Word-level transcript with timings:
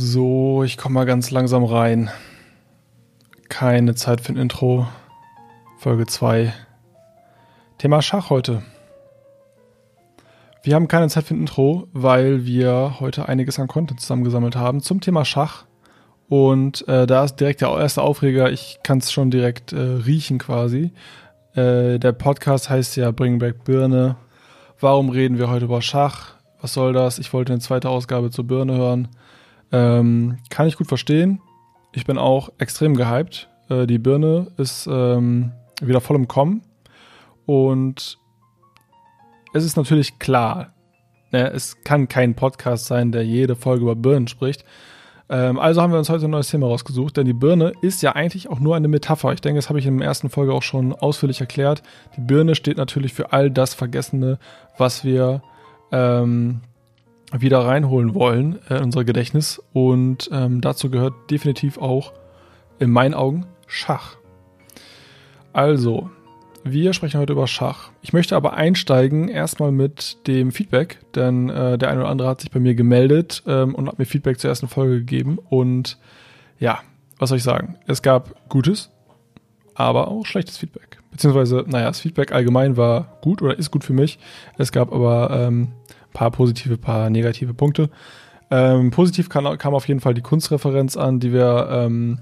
So, 0.00 0.62
ich 0.62 0.78
komme 0.78 0.94
mal 0.94 1.06
ganz 1.06 1.32
langsam 1.32 1.64
rein. 1.64 2.08
Keine 3.48 3.96
Zeit 3.96 4.20
für 4.20 4.32
ein 4.32 4.36
Intro. 4.36 4.86
Folge 5.78 6.06
2. 6.06 6.54
Thema 7.78 8.00
Schach 8.00 8.30
heute. 8.30 8.62
Wir 10.62 10.76
haben 10.76 10.86
keine 10.86 11.08
Zeit 11.08 11.24
für 11.24 11.34
ein 11.34 11.40
Intro, 11.40 11.88
weil 11.92 12.46
wir 12.46 13.00
heute 13.00 13.28
einiges 13.28 13.58
an 13.58 13.66
Content 13.66 14.00
zusammengesammelt 14.00 14.54
haben 14.54 14.82
zum 14.82 15.00
Thema 15.00 15.24
Schach. 15.24 15.64
Und 16.28 16.86
äh, 16.86 17.08
da 17.08 17.24
ist 17.24 17.34
direkt 17.34 17.62
der 17.62 17.76
erste 17.76 18.02
Aufreger. 18.02 18.52
Ich 18.52 18.78
kann 18.84 18.98
es 18.98 19.10
schon 19.10 19.32
direkt 19.32 19.72
äh, 19.72 19.80
riechen 19.80 20.38
quasi. 20.38 20.92
Äh, 21.54 21.98
der 21.98 22.12
Podcast 22.12 22.70
heißt 22.70 22.94
ja 22.94 23.10
Bring 23.10 23.40
Back 23.40 23.64
Birne. 23.64 24.14
Warum 24.78 25.08
reden 25.08 25.38
wir 25.38 25.50
heute 25.50 25.64
über 25.64 25.82
Schach? 25.82 26.34
Was 26.60 26.74
soll 26.74 26.92
das? 26.92 27.18
Ich 27.18 27.32
wollte 27.32 27.52
eine 27.52 27.60
zweite 27.60 27.88
Ausgabe 27.88 28.30
zur 28.30 28.46
Birne 28.46 28.76
hören. 28.76 29.08
Ähm, 29.72 30.38
kann 30.50 30.66
ich 30.66 30.76
gut 30.76 30.88
verstehen. 30.88 31.40
Ich 31.92 32.04
bin 32.04 32.18
auch 32.18 32.50
extrem 32.58 32.96
gehypt. 32.96 33.48
Äh, 33.68 33.86
die 33.86 33.98
Birne 33.98 34.48
ist 34.56 34.88
ähm, 34.90 35.52
wieder 35.80 36.00
voll 36.00 36.16
im 36.16 36.28
Kommen. 36.28 36.62
Und 37.46 38.18
es 39.52 39.64
ist 39.64 39.76
natürlich 39.76 40.18
klar, 40.18 40.74
ne, 41.32 41.50
es 41.50 41.82
kann 41.82 42.08
kein 42.08 42.34
Podcast 42.34 42.86
sein, 42.86 43.12
der 43.12 43.24
jede 43.24 43.56
Folge 43.56 43.82
über 43.82 43.96
Birnen 43.96 44.28
spricht. 44.28 44.64
Ähm, 45.30 45.58
also 45.58 45.82
haben 45.82 45.92
wir 45.92 45.98
uns 45.98 46.08
heute 46.08 46.26
ein 46.26 46.30
neues 46.30 46.48
Thema 46.48 46.66
rausgesucht, 46.66 47.16
denn 47.16 47.26
die 47.26 47.32
Birne 47.32 47.72
ist 47.82 48.02
ja 48.02 48.12
eigentlich 48.12 48.48
auch 48.48 48.60
nur 48.60 48.76
eine 48.76 48.88
Metapher. 48.88 49.32
Ich 49.32 49.40
denke, 49.40 49.58
das 49.58 49.68
habe 49.68 49.78
ich 49.78 49.86
in 49.86 49.98
der 49.98 50.08
ersten 50.08 50.30
Folge 50.30 50.52
auch 50.52 50.62
schon 50.62 50.94
ausführlich 50.94 51.40
erklärt. 51.40 51.82
Die 52.16 52.20
Birne 52.20 52.54
steht 52.54 52.76
natürlich 52.76 53.12
für 53.12 53.32
all 53.32 53.50
das 53.50 53.74
Vergessene, 53.74 54.38
was 54.78 55.04
wir 55.04 55.42
ähm, 55.92 56.60
wieder 57.32 57.60
reinholen 57.60 58.14
wollen 58.14 58.58
äh, 58.68 58.76
in 58.76 58.84
unser 58.84 59.04
Gedächtnis. 59.04 59.62
Und 59.72 60.30
ähm, 60.32 60.60
dazu 60.60 60.90
gehört 60.90 61.30
definitiv 61.30 61.78
auch 61.78 62.12
in 62.78 62.90
meinen 62.90 63.14
Augen 63.14 63.46
Schach. 63.66 64.16
Also, 65.52 66.10
wir 66.64 66.92
sprechen 66.92 67.20
heute 67.20 67.32
über 67.32 67.46
Schach. 67.46 67.90
Ich 68.02 68.12
möchte 68.12 68.36
aber 68.36 68.54
einsteigen 68.54 69.28
erstmal 69.28 69.72
mit 69.72 70.26
dem 70.26 70.52
Feedback, 70.52 70.98
denn 71.14 71.48
äh, 71.48 71.78
der 71.78 71.90
eine 71.90 72.00
oder 72.00 72.10
andere 72.10 72.28
hat 72.28 72.40
sich 72.40 72.50
bei 72.50 72.60
mir 72.60 72.74
gemeldet 72.74 73.42
ähm, 73.46 73.74
und 73.74 73.88
hat 73.88 73.98
mir 73.98 74.06
Feedback 74.06 74.38
zur 74.38 74.50
ersten 74.50 74.68
Folge 74.68 74.98
gegeben. 74.98 75.38
Und 75.48 75.98
ja, 76.58 76.80
was 77.18 77.30
soll 77.30 77.38
ich 77.38 77.44
sagen? 77.44 77.76
Es 77.86 78.02
gab 78.02 78.48
gutes, 78.48 78.90
aber 79.74 80.08
auch 80.08 80.24
schlechtes 80.24 80.58
Feedback. 80.58 80.98
Beziehungsweise, 81.10 81.64
naja, 81.66 81.86
das 81.86 82.00
Feedback 82.00 82.32
allgemein 82.32 82.76
war 82.76 83.18
gut 83.22 83.42
oder 83.42 83.58
ist 83.58 83.70
gut 83.70 83.84
für 83.84 83.92
mich. 83.92 84.18
Es 84.56 84.72
gab 84.72 84.92
aber 84.92 85.30
ähm, 85.30 85.68
paar 86.18 86.32
positive, 86.32 86.76
paar 86.76 87.10
negative 87.10 87.54
Punkte. 87.54 87.90
Ähm, 88.50 88.90
positiv 88.90 89.28
kam, 89.28 89.56
kam, 89.56 89.74
auf 89.74 89.86
jeden 89.86 90.00
Fall 90.00 90.14
die 90.14 90.20
Kunstreferenz 90.20 90.96
an, 90.96 91.20
die 91.20 91.32
wir 91.32 91.68
ähm, 91.70 92.18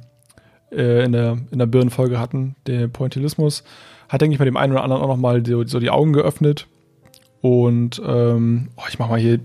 äh, 0.70 1.02
in 1.04 1.12
der, 1.12 1.38
in 1.50 1.58
der 1.58 1.64
Birnenfolge 1.64 2.20
hatten, 2.20 2.56
der 2.66 2.88
Pointillismus. 2.88 3.64
Hat, 4.10 4.20
denke 4.20 4.34
ich, 4.34 4.38
bei 4.38 4.44
dem 4.44 4.58
einen 4.58 4.74
oder 4.74 4.84
anderen 4.84 5.02
auch 5.02 5.08
nochmal 5.08 5.44
so, 5.46 5.64
so 5.64 5.80
die 5.80 5.88
Augen 5.88 6.12
geöffnet. 6.12 6.66
Und 7.40 8.02
ähm, 8.04 8.68
oh, 8.76 8.82
ich 8.86 8.98
mache 8.98 9.08
mal 9.08 9.18
hier 9.18 9.40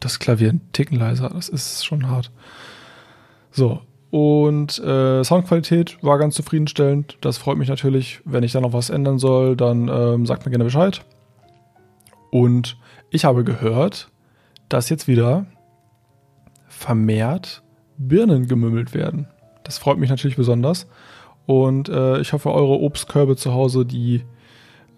das 0.00 0.18
Klavier 0.18 0.50
einen 0.50 0.72
Ticken 0.72 0.98
leiser. 0.98 1.30
Das 1.32 1.48
ist 1.48 1.86
schon 1.86 2.08
hart. 2.08 2.32
So. 3.52 3.80
Und 4.10 4.78
äh, 4.80 5.22
Soundqualität 5.22 5.98
war 6.02 6.18
ganz 6.18 6.34
zufriedenstellend. 6.34 7.16
Das 7.20 7.38
freut 7.38 7.58
mich 7.58 7.68
natürlich. 7.68 8.20
Wenn 8.24 8.42
ich 8.42 8.50
da 8.50 8.60
noch 8.60 8.72
was 8.72 8.90
ändern 8.90 9.20
soll, 9.20 9.56
dann 9.56 9.88
ähm, 9.88 10.26
sagt 10.26 10.44
mir 10.44 10.50
gerne 10.50 10.64
Bescheid. 10.64 11.04
Und 12.30 12.76
ich 13.10 13.24
habe 13.24 13.44
gehört, 13.44 14.10
dass 14.68 14.88
jetzt 14.88 15.08
wieder 15.08 15.46
vermehrt 16.68 17.62
Birnen 17.96 18.48
gemümmelt 18.48 18.94
werden. 18.94 19.28
Das 19.62 19.78
freut 19.78 19.98
mich 19.98 20.10
natürlich 20.10 20.36
besonders. 20.36 20.86
Und 21.46 21.88
äh, 21.88 22.20
ich 22.20 22.32
hoffe, 22.32 22.52
eure 22.52 22.80
Obstkörbe 22.80 23.36
zu 23.36 23.52
Hause, 23.52 23.84
die 23.84 24.24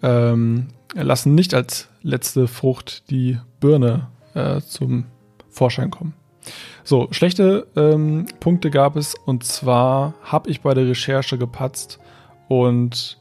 ähm, 0.01 0.67
lassen 0.93 1.35
nicht 1.35 1.53
als 1.53 1.89
letzte 2.01 2.47
Frucht 2.47 3.09
die 3.09 3.37
Birne 3.59 4.07
äh, 4.33 4.61
zum 4.61 5.05
Vorschein 5.49 5.91
kommen. 5.91 6.13
So, 6.83 7.09
schlechte 7.11 7.67
ähm, 7.75 8.27
Punkte 8.39 8.69
gab 8.69 8.95
es 8.95 9.15
und 9.15 9.43
zwar 9.43 10.13
habe 10.21 10.49
ich 10.49 10.61
bei 10.61 10.73
der 10.73 10.87
Recherche 10.87 11.37
gepatzt 11.37 11.99
und 12.47 13.19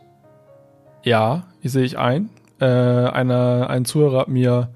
ja, 1.03 1.49
hier 1.61 1.71
sehe 1.71 1.85
ich 1.85 1.99
ein. 1.99 2.31
Äh, 2.61 2.67
eine, 2.67 3.69
ein 3.69 3.85
Zuhörer 3.85 4.21
hat 4.21 4.29
mir 4.29 4.69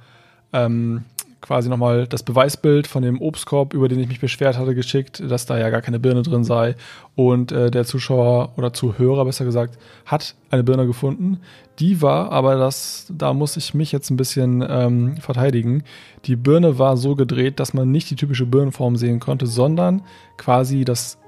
ähm, 0.53 1.05
quasi 1.41 1.69
nochmal 1.69 2.07
das 2.07 2.23
Beweisbild 2.23 2.87
von 2.87 3.03
dem 3.03 3.21
Obstkorb, 3.21 3.75
über 3.75 3.89
den 3.89 3.99
ich 3.99 4.09
mich 4.09 4.21
beschwert 4.21 4.59
hatte, 4.59 4.75
geschickt, 4.75 5.23
dass 5.27 5.47
da 5.47 5.59
ja 5.59 5.71
gar 5.71 5.81
keine 5.81 5.99
Birne 5.99 6.23
drin 6.23 6.45
sei. 6.45 6.77
Und 7.15 7.53
äh, 7.53 7.71
der 7.71 7.85
Zuschauer 7.85 8.53
oder 8.57 8.73
Zuhörer, 8.73 9.25
besser 9.25 9.45
gesagt, 9.45 9.79
hat 10.05 10.35
eine 10.51 10.63
Birne 10.63 10.87
gefunden. 10.87 11.41
Die 11.79 12.03
war, 12.03 12.31
aber 12.31 12.57
das, 12.57 13.11
da 13.11 13.33
muss 13.33 13.57
ich 13.57 13.75
mich 13.75 13.91
jetzt 13.93 14.11
ein 14.11 14.17
bisschen 14.17 14.65
ähm, 14.69 15.17
verteidigen. 15.17 15.85
Die 16.27 16.37
Birne 16.37 16.79
war 16.79 16.97
so 16.97 17.17
gedreht, 17.17 17.59
dass 17.59 17.75
man 17.75 17.91
nicht 17.91 18.11
die 18.11 18.17
typische 18.17 18.47
Birnenform 18.47 18.97
sehen 18.97 19.19
konnte, 19.19 19.47
sondern 19.47 20.03
quasi 20.37 20.85
das 20.85 21.19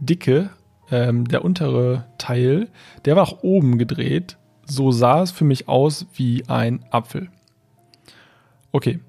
dicke, 0.00 0.50
ähm, 0.90 1.28
der 1.28 1.44
untere 1.44 2.06
Teil, 2.18 2.68
der 3.04 3.14
war 3.14 3.24
nach 3.24 3.42
oben 3.42 3.78
gedreht. 3.78 4.36
So 4.70 4.92
sah 4.92 5.22
es 5.22 5.32
für 5.32 5.44
mich 5.44 5.68
aus 5.68 6.06
wie 6.14 6.44
ein 6.46 6.84
Apfel. 6.92 7.28
Okay, 8.70 9.00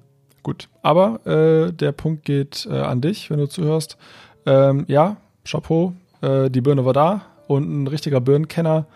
gut. 0.42 0.68
Aber 0.82 1.24
äh, 1.24 1.72
der 1.72 1.92
Punkt 1.92 2.24
geht 2.24 2.66
äh, 2.68 2.80
an 2.80 3.00
dich, 3.00 3.30
wenn 3.30 3.38
du 3.38 3.48
zuhörst. 3.48 3.96
Ähm, 4.44 4.84
ja, 4.88 5.18
Chapeau, 5.44 5.92
äh, 6.20 6.50
die 6.50 6.60
Birne 6.60 6.84
war 6.84 6.94
da 6.94 7.22
und 7.46 7.82
ein 7.82 7.86
richtiger 7.86 8.20
Birnenkenner 8.20 8.86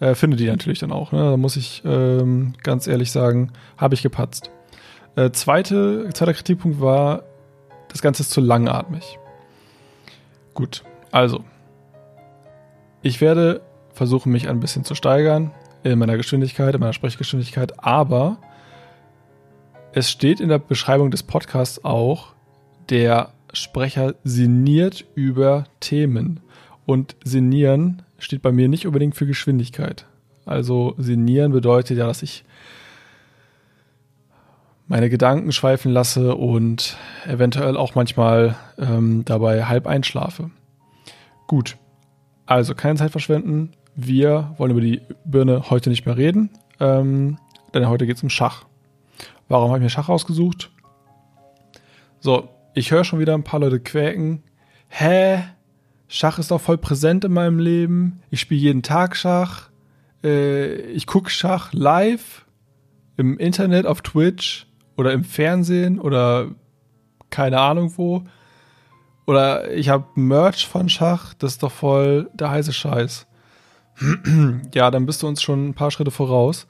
äh, 0.00 0.16
findet 0.16 0.40
die 0.40 0.48
natürlich 0.48 0.80
dann 0.80 0.90
auch. 0.90 1.12
Ne? 1.12 1.20
Da 1.30 1.36
muss 1.36 1.56
ich 1.56 1.82
ähm, 1.84 2.54
ganz 2.64 2.88
ehrlich 2.88 3.12
sagen, 3.12 3.52
habe 3.76 3.94
ich 3.94 4.02
gepatzt. 4.02 4.50
Äh, 5.14 5.30
zweite, 5.30 6.10
zweiter 6.12 6.34
Kritikpunkt 6.34 6.80
war, 6.80 7.22
das 7.88 8.02
Ganze 8.02 8.22
ist 8.22 8.32
zu 8.32 8.40
langatmig. 8.40 9.20
Gut, 10.54 10.82
also, 11.12 11.44
ich 13.02 13.20
werde 13.20 13.60
versuchen, 13.92 14.32
mich 14.32 14.48
ein 14.48 14.58
bisschen 14.58 14.84
zu 14.84 14.96
steigern 14.96 15.52
in 15.92 15.98
meiner 15.98 16.16
Geschwindigkeit, 16.16 16.74
in 16.74 16.80
meiner 16.80 16.92
Sprechgeschwindigkeit, 16.92 17.82
aber 17.82 18.38
es 19.92 20.10
steht 20.10 20.40
in 20.40 20.48
der 20.48 20.58
Beschreibung 20.58 21.10
des 21.10 21.22
Podcasts 21.22 21.84
auch, 21.84 22.34
der 22.90 23.32
Sprecher 23.52 24.14
sinniert 24.24 25.04
über 25.14 25.64
Themen. 25.80 26.40
Und 26.84 27.16
sinnieren 27.24 28.02
steht 28.18 28.42
bei 28.42 28.52
mir 28.52 28.68
nicht 28.68 28.86
unbedingt 28.86 29.16
für 29.16 29.26
Geschwindigkeit. 29.26 30.06
Also 30.44 30.94
sinnieren 30.98 31.52
bedeutet 31.52 31.98
ja, 31.98 32.06
dass 32.06 32.22
ich 32.22 32.44
meine 34.86 35.10
Gedanken 35.10 35.50
schweifen 35.50 35.90
lasse 35.90 36.36
und 36.36 36.96
eventuell 37.26 37.76
auch 37.76 37.94
manchmal 37.94 38.54
ähm, 38.78 39.24
dabei 39.24 39.64
halb 39.64 39.86
einschlafe. 39.86 40.50
Gut, 41.48 41.76
also 42.46 42.74
keine 42.74 42.96
Zeit 42.96 43.10
verschwenden. 43.10 43.72
Wir 43.98 44.54
wollen 44.58 44.72
über 44.72 44.82
die 44.82 45.00
Birne 45.24 45.70
heute 45.70 45.88
nicht 45.88 46.04
mehr 46.04 46.18
reden, 46.18 46.50
ähm, 46.80 47.38
denn 47.72 47.88
heute 47.88 48.06
geht 48.06 48.18
es 48.18 48.22
um 48.22 48.28
Schach. 48.28 48.66
Warum 49.48 49.70
habe 49.70 49.78
ich 49.78 49.84
mir 49.84 49.90
Schach 49.90 50.10
ausgesucht? 50.10 50.70
So, 52.20 52.50
ich 52.74 52.90
höre 52.90 53.04
schon 53.04 53.20
wieder 53.20 53.32
ein 53.32 53.42
paar 53.42 53.60
Leute 53.60 53.80
quäken. 53.80 54.42
Hä? 54.88 55.44
Schach 56.08 56.38
ist 56.38 56.50
doch 56.50 56.60
voll 56.60 56.76
präsent 56.76 57.24
in 57.24 57.32
meinem 57.32 57.58
Leben. 57.58 58.20
Ich 58.30 58.40
spiele 58.40 58.60
jeden 58.60 58.82
Tag 58.82 59.16
Schach. 59.16 59.70
Äh, 60.22 60.74
ich 60.90 61.06
gucke 61.06 61.30
Schach 61.30 61.72
live 61.72 62.44
im 63.16 63.38
Internet, 63.38 63.86
auf 63.86 64.02
Twitch 64.02 64.66
oder 64.98 65.12
im 65.12 65.24
Fernsehen 65.24 65.98
oder 65.98 66.48
keine 67.30 67.60
Ahnung 67.60 67.94
wo. 67.96 68.24
Oder 69.26 69.72
ich 69.72 69.88
habe 69.88 70.04
Merch 70.16 70.66
von 70.66 70.90
Schach. 70.90 71.32
Das 71.32 71.52
ist 71.52 71.62
doch 71.62 71.72
voll 71.72 72.28
der 72.34 72.50
heiße 72.50 72.74
Scheiß. 72.74 73.26
ja, 74.74 74.90
dann 74.90 75.06
bist 75.06 75.22
du 75.22 75.26
uns 75.26 75.42
schon 75.42 75.68
ein 75.68 75.74
paar 75.74 75.90
Schritte 75.90 76.10
voraus. 76.10 76.66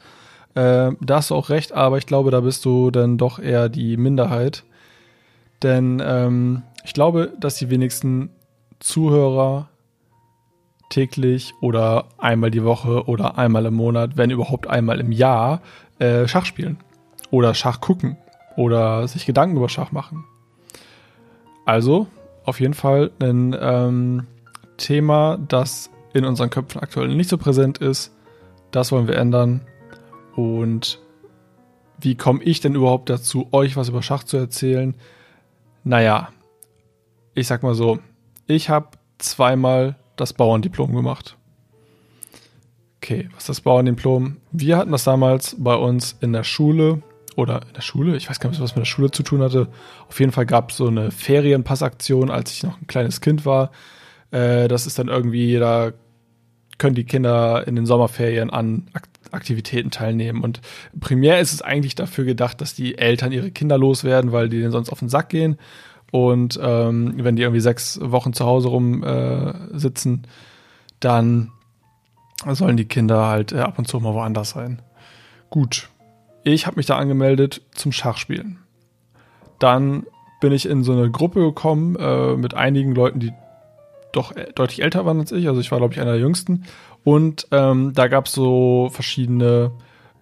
Äh, 0.55 0.93
da 1.01 1.17
hast 1.17 1.31
du 1.31 1.35
auch 1.35 1.51
recht, 1.51 1.73
aber 1.73 1.99
ich 1.99 2.07
glaube, 2.07 2.31
da 2.31 2.41
bist 2.41 2.65
du 2.65 2.91
dann 2.91 3.19
doch 3.19 3.39
eher 3.39 3.69
die 3.69 3.97
Minderheit. 3.97 4.65
Denn 5.63 6.03
ähm, 6.05 6.63
ich 6.85 6.95
glaube, 6.95 7.33
dass 7.39 7.57
die 7.57 7.71
wenigsten 7.71 8.31
Zuhörer 8.79 9.69
täglich 10.89 11.53
oder 11.61 12.07
einmal 12.19 12.51
die 12.51 12.65
Woche 12.65 13.07
oder 13.07 13.39
einmal 13.39 13.67
im 13.67 13.75
Monat, 13.75 14.17
wenn 14.17 14.31
überhaupt 14.31 14.67
einmal 14.67 15.01
im 15.01 15.13
Jahr, 15.13 15.61
äh, 15.99 16.29
Schach 16.29 16.45
spielen. 16.45 16.79
Oder 17.31 17.55
Schach 17.55 17.81
gucken. 17.81 18.17
Oder 18.57 19.07
sich 19.09 19.27
Gedanken 19.27 19.57
über 19.57 19.69
Schach 19.69 19.93
machen. 19.93 20.25
Also, 21.65 22.07
auf 22.45 22.61
jeden 22.61 22.75
Fall 22.75 23.11
ein 23.19 23.57
ähm, 23.61 24.27
Thema, 24.77 25.39
das 25.49 25.91
in 26.17 26.25
unseren 26.25 26.51
Köpfen 26.51 26.81
aktuell 26.81 27.09
nicht 27.09 27.31
so 27.31 27.39
präsent 27.39 27.79
ist. 27.79 28.13
Das 28.71 28.93
wollen 28.93 29.09
wir 29.09 29.17
ändern. 29.17 29.61
Und 30.35 31.01
wie 31.99 32.15
komme 32.15 32.43
ich 32.43 32.61
denn 32.61 32.75
überhaupt 32.75 33.09
dazu, 33.11 33.49
euch 33.53 33.77
was 33.77 33.89
über 33.89 34.03
Schach 34.03 34.25
zu 34.25 34.37
erzählen? 34.37 34.95
Naja, 35.85 36.29
ich 37.35 37.47
sag 37.47 37.63
mal 37.63 37.75
so, 37.75 37.99
ich 38.47 38.69
habe 38.69 38.89
zweimal 39.19 39.97
das 40.17 40.33
Bauerndiplom 40.33 40.95
gemacht. 40.95 41.37
Okay, 42.97 43.29
was 43.33 43.45
ist 43.45 43.49
das 43.49 43.61
Bauerndiplom? 43.61 44.39
Wir 44.53 44.77
hatten 44.79 44.93
das 44.93 45.05
damals 45.05 45.57
bei 45.59 45.75
uns 45.75 46.17
in 46.21 46.33
der 46.33 46.45
Schule 46.45 47.03
oder 47.37 47.63
in 47.69 47.75
der 47.75 47.83
Schule, 47.83 48.17
ich 48.17 48.29
weiß 48.29 48.41
gar 48.41 48.51
nicht, 48.51 48.61
was 48.61 48.75
mit 48.75 48.81
der 48.81 48.87
Schule 48.87 49.11
zu 49.11 49.23
tun 49.23 49.43
hatte. 49.43 49.69
Auf 50.09 50.19
jeden 50.19 50.33
Fall 50.33 50.47
gab 50.47 50.71
es 50.71 50.79
so 50.79 50.89
eine 50.89 51.11
Ferienpassaktion, 51.11 52.31
als 52.31 52.53
ich 52.53 52.63
noch 52.63 52.81
ein 52.81 52.87
kleines 52.87 53.21
Kind 53.21 53.45
war. 53.47 53.71
Äh, 54.31 54.69
das 54.69 54.87
ist 54.87 54.99
dann 54.99 55.09
irgendwie, 55.09 55.55
da 55.57 55.93
können 56.79 56.95
die 56.95 57.05
Kinder 57.05 57.67
in 57.67 57.77
den 57.77 57.87
Sommerferien 57.87 58.51
an 58.51 58.89
Aktivitäten 59.31 59.91
teilnehmen. 59.91 60.43
Und 60.43 60.61
primär 61.01 61.41
ist 61.41 61.53
es 61.53 61.63
eigentlich 61.63 61.95
dafür 61.95 62.25
gedacht, 62.25 62.61
dass 62.61 62.75
die 62.75 62.99
Eltern 62.99 63.33
ihre 63.33 63.51
Kinder 63.51 63.79
loswerden, 63.79 64.33
weil 64.33 64.49
die 64.49 64.59
denen 64.59 64.73
sonst 64.73 64.91
auf 64.91 65.01
den 65.01 65.09
Sack 65.09 65.31
gehen. 65.31 65.59
Und 66.13 66.59
ähm, 66.63 67.15
wenn 67.17 67.37
die 67.37 67.43
irgendwie 67.43 67.61
sechs 67.61 67.99
Wochen 68.03 68.33
zu 68.33 68.47
Hause 68.47 68.69
rum 68.69 69.03
äh, 69.03 69.53
dann 71.01 71.53
sollen 72.47 72.77
die 72.77 72.85
Kinder 72.85 73.27
halt 73.27 73.53
äh, 73.53 73.59
ab 73.59 73.79
und 73.79 73.89
zu 73.89 73.99
mal 74.01 74.15
woanders 74.15 74.51
sein. 74.51 74.81
Gut, 75.51 75.89
ich 76.45 76.67
habe 76.67 76.77
mich 76.77 76.87
da 76.87 76.97
angemeldet 76.97 77.63
zum 77.73 77.93
Schachspielen. 77.93 78.59
Dann 79.59 80.07
bin 80.41 80.53
ich 80.53 80.67
in 80.67 80.85
so 80.85 80.93
eine 80.93 81.11
Gruppe 81.11 81.41
gekommen 81.41 81.97
äh, 81.97 82.37
mit 82.37 82.55
einigen 82.55 82.95
Leuten, 82.95 83.21
die 83.21 83.33
doch 84.17 84.33
deutlich 84.55 84.83
älter 84.83 85.05
waren 85.07 85.21
als 85.21 85.33
ich. 85.33 85.49
Also 85.49 85.61
ich 85.61 85.71
war, 85.71 85.79
glaube 85.79 85.95
ich, 85.95 86.01
einer 86.01 86.13
der 86.13 86.21
jüngsten. 86.21 86.65
Und 87.05 87.47
ähm, 87.53 87.93
da 87.95 88.09
gab 88.09 88.27
es 88.27 88.33
so 88.33 88.89
verschiedene 88.91 89.71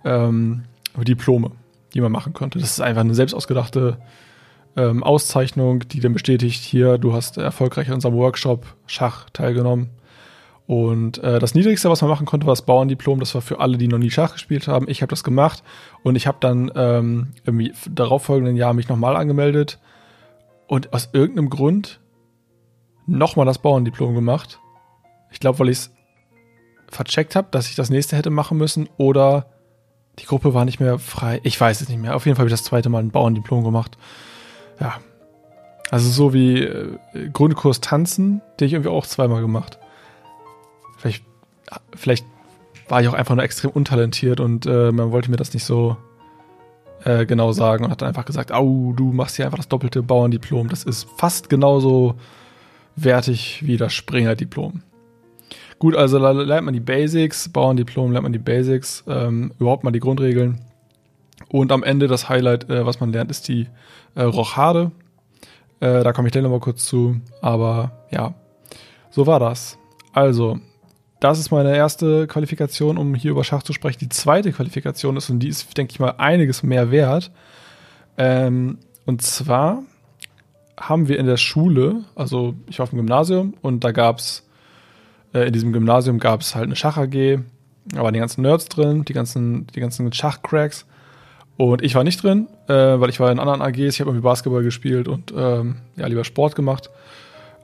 ähm, 0.04 0.64
Diplome, 0.96 1.52
die 1.94 2.00
man 2.00 2.12
machen 2.12 2.32
konnte. 2.32 2.58
Das 2.58 2.70
ist 2.70 2.80
einfach 2.80 3.00
eine 3.00 3.14
selbst 3.14 3.34
ausgedachte 3.34 3.98
ähm, 4.76 5.02
Auszeichnung, 5.02 5.88
die 5.88 6.00
dann 6.00 6.12
bestätigt, 6.12 6.62
hier, 6.62 6.98
du 6.98 7.12
hast 7.12 7.38
erfolgreich 7.38 7.88
an 7.88 7.94
unserem 7.94 8.16
Workshop 8.16 8.66
Schach 8.86 9.30
teilgenommen. 9.32 9.90
Und 10.66 11.18
äh, 11.18 11.38
das 11.38 11.54
Niedrigste, 11.54 11.90
was 11.90 12.00
man 12.00 12.10
machen 12.10 12.26
konnte, 12.26 12.46
war 12.46 12.52
das 12.52 12.62
Bauerndiplom. 12.62 13.20
Das 13.20 13.34
war 13.34 13.42
für 13.42 13.60
alle, 13.60 13.76
die 13.76 13.86
noch 13.86 13.98
nie 13.98 14.10
Schach 14.10 14.32
gespielt 14.32 14.66
haben. 14.66 14.88
Ich 14.88 15.02
habe 15.02 15.10
das 15.10 15.22
gemacht 15.22 15.62
und 16.02 16.16
ich 16.16 16.26
habe 16.26 16.38
dann 16.40 16.72
ähm, 16.74 17.32
im 17.44 17.70
darauffolgenden 17.90 18.56
Jahr 18.56 18.72
mich 18.72 18.88
nochmal 18.88 19.16
angemeldet 19.16 19.78
und 20.66 20.92
aus 20.94 21.10
irgendeinem 21.12 21.50
Grund 21.50 22.00
nochmal 23.06 23.46
das 23.46 23.58
Bauerndiplom 23.58 24.14
gemacht. 24.14 24.60
Ich 25.30 25.40
glaube, 25.40 25.58
weil 25.58 25.68
ich 25.68 25.78
es 25.78 25.90
vercheckt 26.88 27.36
habe, 27.36 27.48
dass 27.50 27.68
ich 27.68 27.74
das 27.74 27.90
nächste 27.90 28.16
hätte 28.16 28.30
machen 28.30 28.58
müssen 28.58 28.88
oder 28.96 29.46
die 30.18 30.26
Gruppe 30.26 30.54
war 30.54 30.64
nicht 30.64 30.80
mehr 30.80 30.98
frei. 30.98 31.40
Ich 31.42 31.60
weiß 31.60 31.80
es 31.80 31.88
nicht 31.88 32.00
mehr. 32.00 32.14
Auf 32.14 32.24
jeden 32.24 32.36
Fall 32.36 32.44
habe 32.44 32.48
ich 32.48 32.60
das 32.60 32.64
zweite 32.64 32.88
Mal 32.88 33.02
ein 33.02 33.10
Bauerndiplom 33.10 33.64
gemacht. 33.64 33.98
Ja. 34.80 34.98
Also 35.90 36.08
so 36.08 36.32
wie 36.32 36.62
äh, 36.62 36.98
Grundkurs 37.32 37.80
Tanzen, 37.80 38.40
den 38.58 38.66
ich 38.66 38.72
irgendwie 38.72 38.90
auch 38.90 39.06
zweimal 39.06 39.40
gemacht. 39.40 39.78
Vielleicht, 40.96 41.24
vielleicht 41.94 42.24
war 42.88 43.02
ich 43.02 43.08
auch 43.08 43.14
einfach 43.14 43.34
nur 43.34 43.44
extrem 43.44 43.70
untalentiert 43.70 44.40
und 44.40 44.66
äh, 44.66 44.92
man 44.92 45.10
wollte 45.10 45.30
mir 45.30 45.36
das 45.36 45.52
nicht 45.52 45.64
so 45.64 45.96
äh, 47.04 47.26
genau 47.26 47.52
sagen 47.52 47.84
und 47.84 47.90
hat 47.90 48.02
dann 48.02 48.08
einfach 48.08 48.24
gesagt, 48.24 48.52
au, 48.52 48.92
du 48.96 49.12
machst 49.12 49.36
hier 49.36 49.44
einfach 49.44 49.58
das 49.58 49.68
doppelte 49.68 50.02
Bauerndiplom. 50.02 50.68
Das 50.68 50.84
ist 50.84 51.06
fast 51.16 51.48
genauso 51.48 52.14
wertig 52.96 53.62
wie 53.64 53.76
das 53.76 53.92
Springer-Diplom. 53.92 54.82
Gut, 55.78 55.96
also 55.96 56.18
lernt 56.18 56.64
man 56.64 56.74
die 56.74 56.80
Basics, 56.80 57.48
Bauerndiplom 57.48 58.12
lernt 58.12 58.22
man 58.22 58.32
die 58.32 58.38
Basics, 58.38 59.04
ähm, 59.06 59.52
überhaupt 59.58 59.84
mal 59.84 59.90
die 59.90 60.00
Grundregeln. 60.00 60.60
Und 61.48 61.72
am 61.72 61.82
Ende 61.82 62.06
das 62.06 62.28
Highlight, 62.28 62.70
äh, 62.70 62.86
was 62.86 63.00
man 63.00 63.12
lernt, 63.12 63.30
ist 63.30 63.48
die 63.48 63.66
äh, 64.14 64.22
Rochade. 64.22 64.92
Äh, 65.80 66.02
da 66.02 66.12
komme 66.12 66.28
ich 66.28 66.32
gleich 66.32 66.42
nochmal 66.42 66.60
kurz 66.60 66.86
zu. 66.86 67.20
Aber 67.42 67.92
ja, 68.10 68.34
so 69.10 69.26
war 69.26 69.40
das. 69.40 69.76
Also, 70.12 70.58
das 71.20 71.38
ist 71.38 71.50
meine 71.50 71.76
erste 71.76 72.26
Qualifikation, 72.26 72.98
um 72.98 73.14
hier 73.14 73.32
über 73.32 73.44
Schach 73.44 73.62
zu 73.62 73.72
sprechen. 73.72 73.98
Die 74.00 74.08
zweite 74.08 74.52
Qualifikation 74.52 75.16
ist, 75.16 75.30
und 75.30 75.40
die 75.40 75.48
ist, 75.48 75.76
denke 75.76 75.92
ich 75.92 76.00
mal, 76.00 76.14
einiges 76.18 76.62
mehr 76.62 76.90
wert. 76.90 77.30
Ähm, 78.16 78.78
und 79.06 79.22
zwar 79.22 79.82
haben 80.78 81.08
wir 81.08 81.18
in 81.18 81.26
der 81.26 81.36
Schule, 81.36 82.04
also 82.14 82.54
ich 82.68 82.78
war 82.78 82.84
auf 82.84 82.90
dem 82.90 82.98
Gymnasium 82.98 83.54
und 83.62 83.84
da 83.84 83.92
gab 83.92 84.18
es, 84.18 84.46
äh, 85.32 85.46
in 85.46 85.52
diesem 85.52 85.72
Gymnasium 85.72 86.18
gab 86.18 86.40
es 86.40 86.54
halt 86.54 86.64
eine 86.64 86.76
Schach 86.76 86.96
AG, 86.96 87.38
da 87.86 88.02
waren 88.02 88.14
die 88.14 88.20
ganzen 88.20 88.42
Nerds 88.42 88.66
drin, 88.66 89.04
die 89.04 89.12
ganzen, 89.12 89.66
die 89.68 89.80
ganzen 89.80 90.12
Schachcracks. 90.12 90.86
Und 91.56 91.82
ich 91.82 91.94
war 91.94 92.02
nicht 92.02 92.22
drin, 92.22 92.48
äh, 92.66 92.72
weil 92.72 93.10
ich 93.10 93.20
war 93.20 93.30
in 93.30 93.38
anderen 93.38 93.62
AGs, 93.62 93.94
ich 93.94 94.00
habe 94.00 94.10
irgendwie 94.10 94.24
Basketball 94.24 94.62
gespielt 94.62 95.06
und 95.06 95.32
ähm, 95.36 95.76
ja, 95.96 96.06
lieber 96.06 96.24
Sport 96.24 96.56
gemacht. 96.56 96.90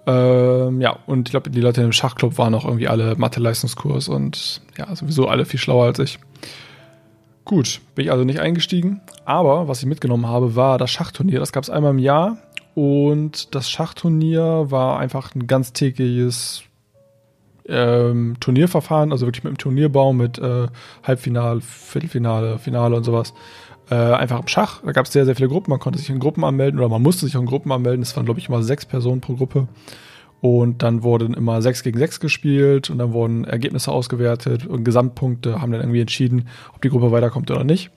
Ähm, 0.07 0.81
ja, 0.81 0.97
und 1.07 1.29
ich 1.29 1.33
glaube, 1.33 1.51
die 1.51 1.61
Leute 1.61 1.83
im 1.83 1.93
Schachclub 1.93 2.39
waren 2.39 2.55
auch 2.55 2.65
irgendwie 2.65 2.89
alle 2.89 3.17
Mathe-Leistungskurs 3.17 4.09
und 4.09 4.63
ja, 4.79 4.95
sowieso 4.95 5.27
alle 5.27 5.45
viel 5.45 5.59
schlauer 5.59 5.87
als 5.87 5.99
ich. 5.99 6.19
Gut, 7.45 7.81
bin 7.97 8.05
ich 8.05 8.13
also 8.13 8.25
nicht 8.25 8.41
eingestiegen. 8.41 9.01
Aber 9.25 9.67
was 9.67 9.81
ich 9.81 9.87
mitgenommen 9.87 10.27
habe, 10.27 10.55
war 10.55 10.79
das 10.79 10.91
Schachturnier. 10.91 11.41
Das 11.41 11.53
gab 11.53 11.65
es 11.65 11.71
einmal 11.71 11.91
im 11.91 11.99
Jahr 11.99 12.39
und 12.75 13.55
das 13.55 13.71
Schachturnier 13.71 14.67
war 14.71 14.99
einfach 14.99 15.35
ein 15.35 15.47
ganztägiges 15.47 16.63
ähm, 17.67 18.37
Turnierverfahren, 18.41 19.13
also 19.13 19.27
wirklich 19.27 19.45
mit 19.45 19.53
dem 19.53 19.59
Turnierbaum, 19.59 20.17
mit 20.17 20.39
äh, 20.39 20.67
Halbfinale, 21.03 21.61
Viertelfinale, 21.61 22.59
Finale 22.59 22.97
und 22.97 23.05
sowas. 23.05 23.35
Äh, 23.91 23.95
einfach 23.95 24.41
im 24.41 24.47
Schach. 24.47 24.83
Da 24.85 24.93
gab 24.93 25.07
es 25.07 25.13
sehr, 25.13 25.25
sehr 25.25 25.35
viele 25.35 25.49
Gruppen. 25.49 25.71
Man 25.71 25.81
konnte 25.81 25.99
sich 25.99 26.11
in 26.11 26.21
Gruppen 26.21 26.45
anmelden 26.45 26.79
oder 26.79 26.89
man 26.89 27.03
musste 27.03 27.27
sich 27.27 27.35
in 27.35 27.47
Gruppen 27.47 27.73
anmelden. 27.73 28.03
Es 28.03 28.17
waren, 28.17 28.25
glaube 28.25 28.39
ich, 28.39 28.49
immer 28.49 28.63
sechs 28.63 28.87
Personen 28.87 29.21
pro 29.21 29.35
Gruppe. 29.35 29.69
Und 30.41 30.83
dann 30.83 31.03
wurden 31.03 31.35
immer 31.35 31.61
sechs 31.61 31.83
gegen 31.83 31.99
sechs 31.99 32.19
gespielt 32.19 32.89
und 32.89 32.99
dann 32.99 33.13
wurden 33.13 33.45
Ergebnisse 33.45 33.93
ausgewertet 33.93 34.67
und 34.67 34.85
Gesamtpunkte 34.85 35.61
haben 35.61 35.71
dann 35.73 35.83
irgendwie 35.83 36.01
entschieden, 36.01 36.49
ob 36.75 36.81
die 36.81 36.89
Gruppe 36.89 37.13
weiterkommt 37.13 37.51
oder 37.51 37.65
nicht. 37.65 37.91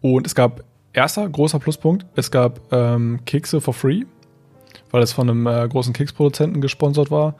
Und 0.00 0.26
es 0.26 0.34
gab 0.34 0.64
erster 0.96 1.28
großer 1.28 1.58
Pluspunkt, 1.58 2.06
es 2.16 2.30
gab 2.30 2.60
ähm, 2.72 3.20
Kekse 3.26 3.60
for 3.60 3.74
free, 3.74 4.04
weil 4.90 5.02
es 5.02 5.12
von 5.12 5.28
einem 5.28 5.46
äh, 5.46 5.68
großen 5.68 5.92
Keksproduzenten 5.92 6.60
gesponsert 6.60 7.10
war. 7.10 7.34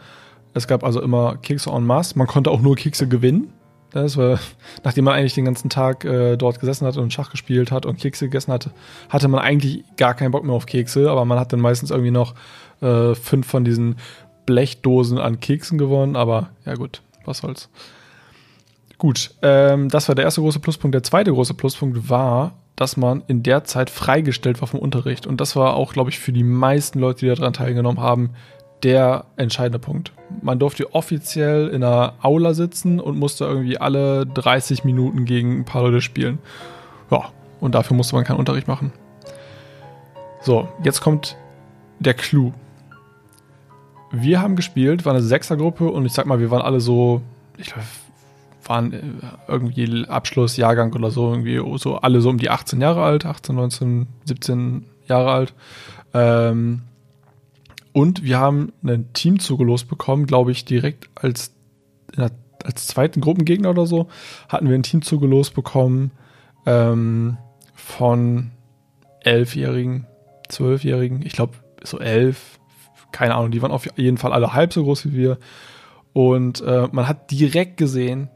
Es 0.54 0.68
gab 0.68 0.84
also 0.84 1.00
immer 1.02 1.36
Kekse 1.38 1.70
en 1.70 1.84
masse. 1.84 2.16
Man 2.16 2.26
konnte 2.26 2.50
auch 2.50 2.60
nur 2.60 2.76
Kekse 2.76 3.08
gewinnen. 3.08 3.52
Das 3.90 4.16
war, 4.16 4.38
nachdem 4.84 5.04
man 5.04 5.14
eigentlich 5.14 5.34
den 5.34 5.46
ganzen 5.46 5.70
Tag 5.70 6.04
äh, 6.04 6.36
dort 6.36 6.60
gesessen 6.60 6.86
hat 6.86 6.96
und 6.98 7.12
Schach 7.12 7.30
gespielt 7.30 7.72
hat 7.72 7.86
und 7.86 7.98
Kekse 7.98 8.26
gegessen 8.26 8.52
hatte, 8.52 8.70
hatte 9.08 9.28
man 9.28 9.40
eigentlich 9.40 9.84
gar 9.96 10.14
keinen 10.14 10.32
Bock 10.32 10.44
mehr 10.44 10.54
auf 10.54 10.66
Kekse, 10.66 11.10
aber 11.10 11.24
man 11.24 11.40
hat 11.40 11.52
dann 11.52 11.60
meistens 11.60 11.90
irgendwie 11.90 12.10
noch 12.10 12.34
äh, 12.82 13.14
fünf 13.14 13.46
von 13.46 13.64
diesen 13.64 13.96
Blechdosen 14.44 15.18
an 15.18 15.40
Keksen 15.40 15.78
gewonnen, 15.78 16.14
aber 16.14 16.50
ja 16.64 16.74
gut, 16.74 17.02
was 17.24 17.38
soll's. 17.38 17.68
Gut, 18.98 19.32
ähm, 19.42 19.88
das 19.88 20.08
war 20.08 20.14
der 20.14 20.24
erste 20.24 20.40
große 20.40 20.60
Pluspunkt. 20.60 20.94
Der 20.94 21.02
zweite 21.02 21.32
große 21.32 21.54
Pluspunkt 21.54 22.08
war, 22.08 22.54
dass 22.76 22.96
man 22.96 23.22
in 23.26 23.42
der 23.42 23.64
Zeit 23.64 23.90
freigestellt 23.90 24.60
war 24.60 24.68
vom 24.68 24.80
Unterricht. 24.80 25.26
Und 25.26 25.40
das 25.40 25.56
war 25.56 25.74
auch, 25.74 25.92
glaube 25.92 26.10
ich, 26.10 26.18
für 26.18 26.32
die 26.32 26.44
meisten 26.44 26.98
Leute, 26.98 27.20
die 27.20 27.34
daran 27.34 27.54
teilgenommen 27.54 28.00
haben, 28.00 28.30
der 28.82 29.24
entscheidende 29.36 29.78
Punkt. 29.78 30.12
Man 30.42 30.58
durfte 30.58 30.94
offiziell 30.94 31.68
in 31.68 31.82
einer 31.82 32.14
Aula 32.22 32.52
sitzen 32.52 33.00
und 33.00 33.18
musste 33.18 33.46
irgendwie 33.46 33.78
alle 33.78 34.26
30 34.26 34.84
Minuten 34.84 35.24
gegen 35.24 35.60
ein 35.60 35.64
paar 35.64 35.82
Leute 35.82 36.02
spielen. 36.02 36.38
Ja, 37.10 37.30
und 37.60 37.74
dafür 37.74 37.96
musste 37.96 38.14
man 38.14 38.24
keinen 38.24 38.38
Unterricht 38.38 38.68
machen. 38.68 38.92
So, 40.42 40.68
jetzt 40.84 41.00
kommt 41.00 41.36
der 41.98 42.14
Clou. 42.14 42.52
Wir 44.12 44.40
haben 44.40 44.54
gespielt, 44.54 45.04
war 45.04 45.14
eine 45.14 45.22
Sechsergruppe 45.22 45.90
und 45.90 46.04
ich 46.04 46.12
sag 46.12 46.26
mal, 46.26 46.38
wir 46.38 46.50
waren 46.50 46.62
alle 46.62 46.80
so, 46.80 47.22
ich 47.56 47.66
glaube, 47.66 47.82
waren 48.68 48.92
äh, 48.92 49.00
irgendwie 49.48 50.06
Abschlussjahrgang 50.06 50.92
oder 50.94 51.10
so, 51.10 51.30
irgendwie 51.30 51.60
so 51.78 51.96
alle 51.96 52.20
so 52.20 52.30
um 52.30 52.38
die 52.38 52.50
18 52.50 52.80
Jahre 52.80 53.02
alt, 53.02 53.26
18, 53.26 53.54
19, 53.54 54.06
17 54.24 54.84
Jahre 55.06 55.30
alt. 55.30 55.54
Ähm, 56.14 56.82
und 57.92 58.22
wir 58.22 58.38
haben 58.38 58.72
ein 58.84 59.12
Team 59.14 59.38
zugelost 59.38 59.88
bekommen, 59.88 60.26
glaube 60.26 60.52
ich, 60.52 60.64
direkt 60.64 61.08
als, 61.14 61.52
der, 62.16 62.30
als 62.64 62.86
zweiten 62.86 63.20
Gruppengegner 63.20 63.70
oder 63.70 63.86
so, 63.86 64.08
hatten 64.48 64.68
wir 64.68 64.74
ein 64.74 64.82
Team 64.82 65.02
zugelost 65.02 65.54
bekommen 65.54 66.10
ähm, 66.66 67.38
von 67.74 68.50
Elfjährigen, 69.20 70.06
Zwölfjährigen, 70.48 71.22
ich 71.24 71.32
glaube 71.32 71.54
so 71.82 71.98
elf, 71.98 72.58
keine 73.12 73.34
Ahnung, 73.34 73.50
die 73.50 73.62
waren 73.62 73.70
auf 73.70 73.88
jeden 73.96 74.18
Fall 74.18 74.32
alle 74.32 74.52
halb 74.52 74.72
so 74.72 74.84
groß 74.84 75.06
wie 75.06 75.12
wir. 75.12 75.38
Und 76.12 76.60
äh, 76.60 76.88
man 76.92 77.08
hat 77.08 77.30
direkt 77.30 77.76
gesehen, 77.76 78.28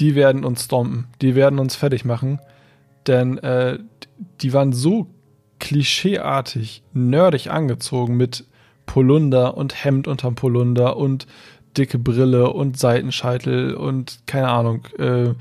die 0.00 0.14
werden 0.14 0.44
uns 0.44 0.64
stompen, 0.64 1.06
die 1.20 1.34
werden 1.34 1.58
uns 1.58 1.76
fertig 1.76 2.04
machen, 2.04 2.40
denn 3.06 3.38
äh, 3.38 3.78
die 4.40 4.52
waren 4.52 4.72
so 4.72 5.06
klischeeartig, 5.58 6.82
nerdig 6.92 7.50
angezogen 7.50 8.16
mit 8.16 8.44
Polunder 8.86 9.56
und 9.56 9.84
Hemd 9.84 10.08
unterm 10.08 10.34
Polunder 10.34 10.96
und 10.96 11.26
dicke 11.76 11.98
Brille 11.98 12.50
und 12.50 12.78
Seitenscheitel 12.78 13.74
und 13.74 14.20
keine 14.26 14.48
Ahnung, 14.48 14.86
äh, 14.98 15.34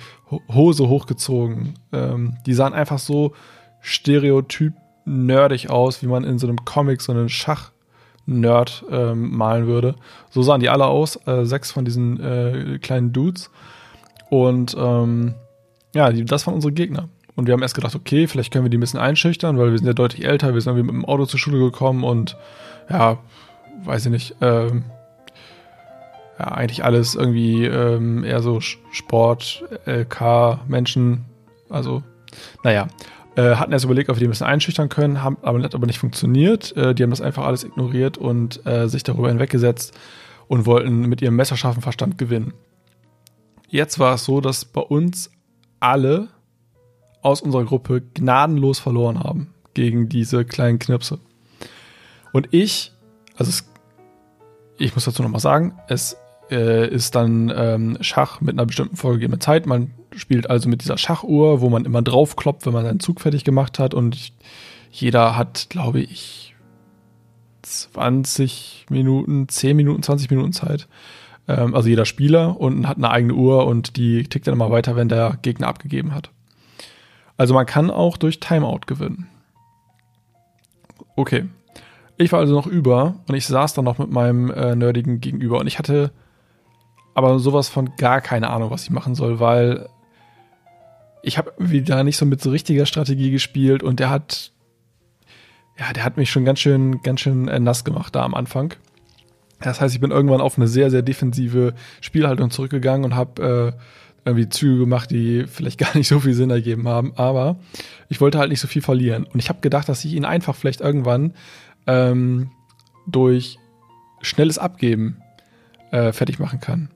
Hose 0.54 0.88
hochgezogen. 0.88 1.74
Ähm, 1.92 2.38
die 2.46 2.54
sahen 2.54 2.74
einfach 2.74 3.00
so 3.00 3.34
stereotyp 3.82 4.74
nerdig 5.06 5.70
aus, 5.70 6.04
wie 6.04 6.08
man 6.08 6.24
in 6.24 6.38
so 6.38 6.48
einem 6.48 6.64
Comic 6.66 7.02
so 7.02 7.12
einen 7.12 7.30
Schach-Nerd 7.30 8.86
ähm, 8.92 9.36
malen 9.36 9.66
würde. 9.66 9.96
So 10.30 10.44
sahen 10.44 10.60
die 10.60 10.70
alle 10.70 10.86
aus, 10.86 11.16
äh, 11.26 11.46
sechs 11.46 11.72
von 11.72 11.86
diesen 11.86 12.20
äh, 12.20 12.78
kleinen 12.80 13.12
Dudes. 13.12 13.50
Und 14.30 14.76
ähm, 14.78 15.36
ja, 15.96 16.12
die, 16.12 16.26
das 16.26 16.46
waren 16.46 16.56
unsere 16.56 16.74
Gegner. 16.74 17.10
Und 17.36 17.48
wir 17.48 17.54
haben 17.54 17.62
erst 17.62 17.76
gedacht, 17.76 17.96
okay, 17.96 18.28
vielleicht 18.28 18.52
können 18.52 18.66
wir 18.66 18.70
die 18.70 18.78
ein 18.78 18.82
bisschen 18.82 19.00
einschüchtern, 19.00 19.58
weil 19.58 19.72
wir 19.72 19.78
sind 19.78 19.88
ja 19.88 19.94
deutlich 19.94 20.26
älter, 20.26 20.54
wir 20.54 20.62
sind 20.62 20.76
irgendwie 20.76 20.94
mit 20.94 21.04
dem 21.04 21.06
Auto 21.06 21.26
zur 21.26 21.40
Schule 21.40 21.60
gekommen 21.60 22.04
und 22.04 22.36
ja, 22.90 23.18
weiß 23.86 24.06
ich 24.06 24.12
nicht, 24.12 24.36
ähm, 24.42 24.84
ja, 26.38 26.46
eigentlich 26.50 26.84
alles 26.84 27.16
irgendwie 27.16 27.66
ähm, 27.66 28.24
eher 28.24 28.42
so 28.42 28.60
Sport, 28.60 29.64
LK, 29.86 30.68
Menschen, 30.68 31.26
also, 31.70 32.04
naja, 32.64 32.88
äh, 33.36 33.56
hatten 33.56 33.72
erst 33.72 33.86
überlegt, 33.86 34.10
ob 34.10 34.18
wir 34.18 34.20
die 34.20 34.28
ein 34.28 34.32
bisschen 34.32 34.48
einschüchtern 34.48 34.90
können, 34.90 35.24
haben, 35.24 35.38
aber 35.42 35.62
hat 35.62 35.76
aber 35.76 35.88
nicht 35.88 36.00
funktioniert. 36.00 36.76
Äh, 36.76 36.94
die 36.94 37.04
haben 37.04 37.10
das 37.10 37.22
einfach 37.22 37.46
alles 37.46 37.64
ignoriert 37.64 38.18
und 38.18 38.66
äh, 38.66 38.88
sich 38.88 39.04
darüber 39.04 39.30
hinweggesetzt 39.30 39.98
und 40.48 40.66
wollten 40.66 41.02
mit 41.08 41.22
ihrem 41.22 41.36
messerscharfen 41.36 41.82
Verstand 41.82 42.18
gewinnen. 42.18 42.54
Jetzt 43.70 44.00
war 44.00 44.16
es 44.16 44.26
so, 44.26 44.42
dass 44.42 44.66
bei 44.66 44.82
uns 44.82 45.30
alle 45.80 46.30
aus 47.22 47.42
unserer 47.42 47.66
Gruppe 47.66 48.02
gnadenlos 48.02 48.80
verloren 48.80 49.20
haben 49.20 49.54
gegen 49.76 50.10
diese 50.10 50.44
kleinen 50.44 50.80
Knirpse. 50.80 51.20
Und 52.34 52.48
ich, 52.52 52.92
also 53.38 53.50
es, 53.50 53.70
ich 54.78 54.96
muss 54.96 55.06
dazu 55.06 55.22
nochmal 55.22 55.40
sagen, 55.40 55.80
es 55.88 56.18
äh, 56.50 56.90
ist 56.90 57.16
dann 57.16 57.54
ähm, 57.56 57.98
Schach 58.02 58.42
mit 58.42 58.56
einer 58.56 58.66
bestimmten 58.66 58.96
vorgegebenen 58.96 59.40
Zeit. 59.40 59.68
Man 59.68 59.92
spielt 60.16 60.50
also 60.50 60.68
mit 60.68 60.82
dieser 60.82 60.98
Schachuhr, 60.98 61.62
wo 61.62 61.70
man 61.70 61.86
immer 61.86 62.02
draufkloppt, 62.02 62.66
wenn 62.66 62.74
man 62.74 62.86
seinen 62.86 63.00
Zug 63.00 63.22
fertig 63.22 63.44
gemacht 63.44 63.78
hat. 63.78 63.94
Und 63.94 64.34
jeder 64.90 65.38
hat, 65.38 65.68
glaube 65.70 66.02
ich, 66.02 66.56
20 67.62 68.88
Minuten, 68.90 69.48
10 69.48 69.78
Minuten, 69.78 70.02
20 70.02 70.32
Minuten 70.32 70.54
Zeit. 70.54 70.88
Ähm, 71.50 71.74
also 71.76 71.90
jeder 71.90 72.06
Spieler 72.06 72.62
und 72.62 72.88
hat 72.88 72.98
eine 72.98 73.10
eigene 73.10 73.34
Uhr 73.34 73.66
und 73.66 73.98
die 73.98 74.24
tickt 74.24 74.48
dann 74.48 74.54
immer 74.54 74.70
weiter, 74.70 74.96
wenn 74.96 75.10
der 75.10 75.40
Gegner 75.42 75.68
abgegeben 75.68 76.14
hat. 76.14 76.30
Also 77.36 77.54
man 77.54 77.66
kann 77.66 77.90
auch 77.90 78.18
durch 78.18 78.40
Timeout 78.40 78.82
gewinnen. 78.86 79.28
Okay. 81.16 81.46
Ich 82.18 82.32
war 82.32 82.40
also 82.40 82.54
noch 82.54 82.68
über 82.68 83.16
und 83.28 83.36
ich 83.36 83.48
saß 83.48 83.74
dann 83.74 83.86
noch 83.86 83.98
mit 83.98 84.12
meinem 84.12 84.52
äh, 84.52 84.76
nerdigen 84.76 85.22
Gegenüber 85.22 85.60
und 85.60 85.68
ich 85.68 85.80
hatte 85.80 86.12
aber 87.16 87.40
sowas 87.40 87.68
von 87.68 87.96
gar 87.96 88.22
keine 88.22 88.50
Ahnung, 88.50 88.70
was 88.70 88.84
ich 88.84 88.92
machen 88.92 89.16
soll, 89.16 89.40
weil 89.40 89.90
ich 91.24 91.38
habe 91.38 91.54
wieder 91.58 92.04
nicht 92.04 92.18
so 92.18 92.26
mit 92.26 92.42
so 92.42 92.52
richtiger 92.52 92.86
Strategie 92.86 93.32
gespielt 93.32 93.84
und 93.84 94.00
der 94.00 94.10
hat 94.10 94.52
ja, 95.80 95.94
der 95.94 96.04
hat 96.04 96.18
mich 96.18 96.30
schon 96.30 96.44
ganz 96.44 96.60
schön 96.60 97.02
ganz 97.02 97.22
schön 97.22 97.48
äh, 97.48 97.60
nass 97.60 97.86
gemacht 97.86 98.16
da 98.16 98.24
am 98.24 98.36
Anfang. 98.36 98.76
Das 99.62 99.82
heißt, 99.82 99.94
ich 99.94 100.02
bin 100.02 100.12
irgendwann 100.12 100.42
auf 100.42 100.58
eine 100.58 100.68
sehr 100.68 100.90
sehr 100.90 101.02
defensive 101.02 101.74
Spielhaltung 102.02 102.50
zurückgegangen 102.52 103.06
und 103.06 103.16
habe 103.16 103.76
äh, 103.76 103.80
irgendwie 104.26 104.50
Züge 104.50 104.80
gemacht, 104.80 105.12
die 105.12 105.46
vielleicht 105.48 105.78
gar 105.80 105.96
nicht 105.96 106.08
so 106.08 106.20
viel 106.20 106.34
Sinn 106.34 106.50
ergeben 106.50 106.88
haben, 106.88 107.14
aber 107.16 107.58
ich 108.10 108.22
wollte 108.22 108.40
halt 108.40 108.50
nicht 108.50 108.60
so 108.60 108.68
viel 108.68 108.82
verlieren. 108.82 109.26
Und 109.26 109.40
ich 109.40 109.50
habe 109.50 109.60
gedacht, 109.62 109.90
dass 109.90 110.06
ich 110.06 110.14
ihn 110.14 110.26
einfach 110.26 110.56
vielleicht 110.56 110.82
irgendwann 110.82 111.34
ähm, 111.88 112.52
durch 113.08 113.58
schnelles 114.22 114.58
Abgeben 114.58 115.22
äh, 115.92 116.12
fertig 116.12 116.40
machen 116.40 116.60
kann. 116.60 116.90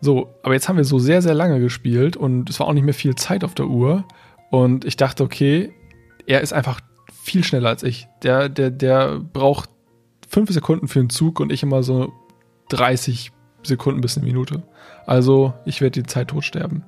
So, 0.00 0.34
aber 0.42 0.54
jetzt 0.54 0.68
haben 0.68 0.76
wir 0.76 0.84
so 0.84 0.98
sehr, 0.98 1.22
sehr 1.22 1.34
lange 1.34 1.60
gespielt 1.60 2.16
und 2.16 2.50
es 2.50 2.58
war 2.58 2.66
auch 2.66 2.72
nicht 2.72 2.84
mehr 2.84 2.94
viel 2.94 3.14
Zeit 3.14 3.44
auf 3.44 3.54
der 3.54 3.66
Uhr. 3.66 4.04
Und 4.50 4.84
ich 4.84 4.96
dachte, 4.96 5.22
okay, 5.22 5.72
er 6.26 6.40
ist 6.40 6.52
einfach 6.52 6.80
viel 7.22 7.44
schneller 7.44 7.68
als 7.68 7.84
ich. 7.84 8.08
Der, 8.22 8.48
der, 8.48 8.70
der 8.70 9.20
braucht 9.20 9.70
fünf 10.32 10.50
Sekunden 10.50 10.88
für 10.88 11.00
einen 11.00 11.10
Zug 11.10 11.40
und 11.40 11.52
ich 11.52 11.62
immer 11.62 11.82
so 11.82 12.12
30 12.70 13.32
Sekunden 13.62 14.00
bis 14.00 14.16
eine 14.16 14.26
Minute. 14.26 14.62
Also 15.06 15.52
ich 15.66 15.80
werde 15.80 16.02
die 16.02 16.06
Zeit 16.06 16.28
tot 16.28 16.44
sterben. 16.44 16.84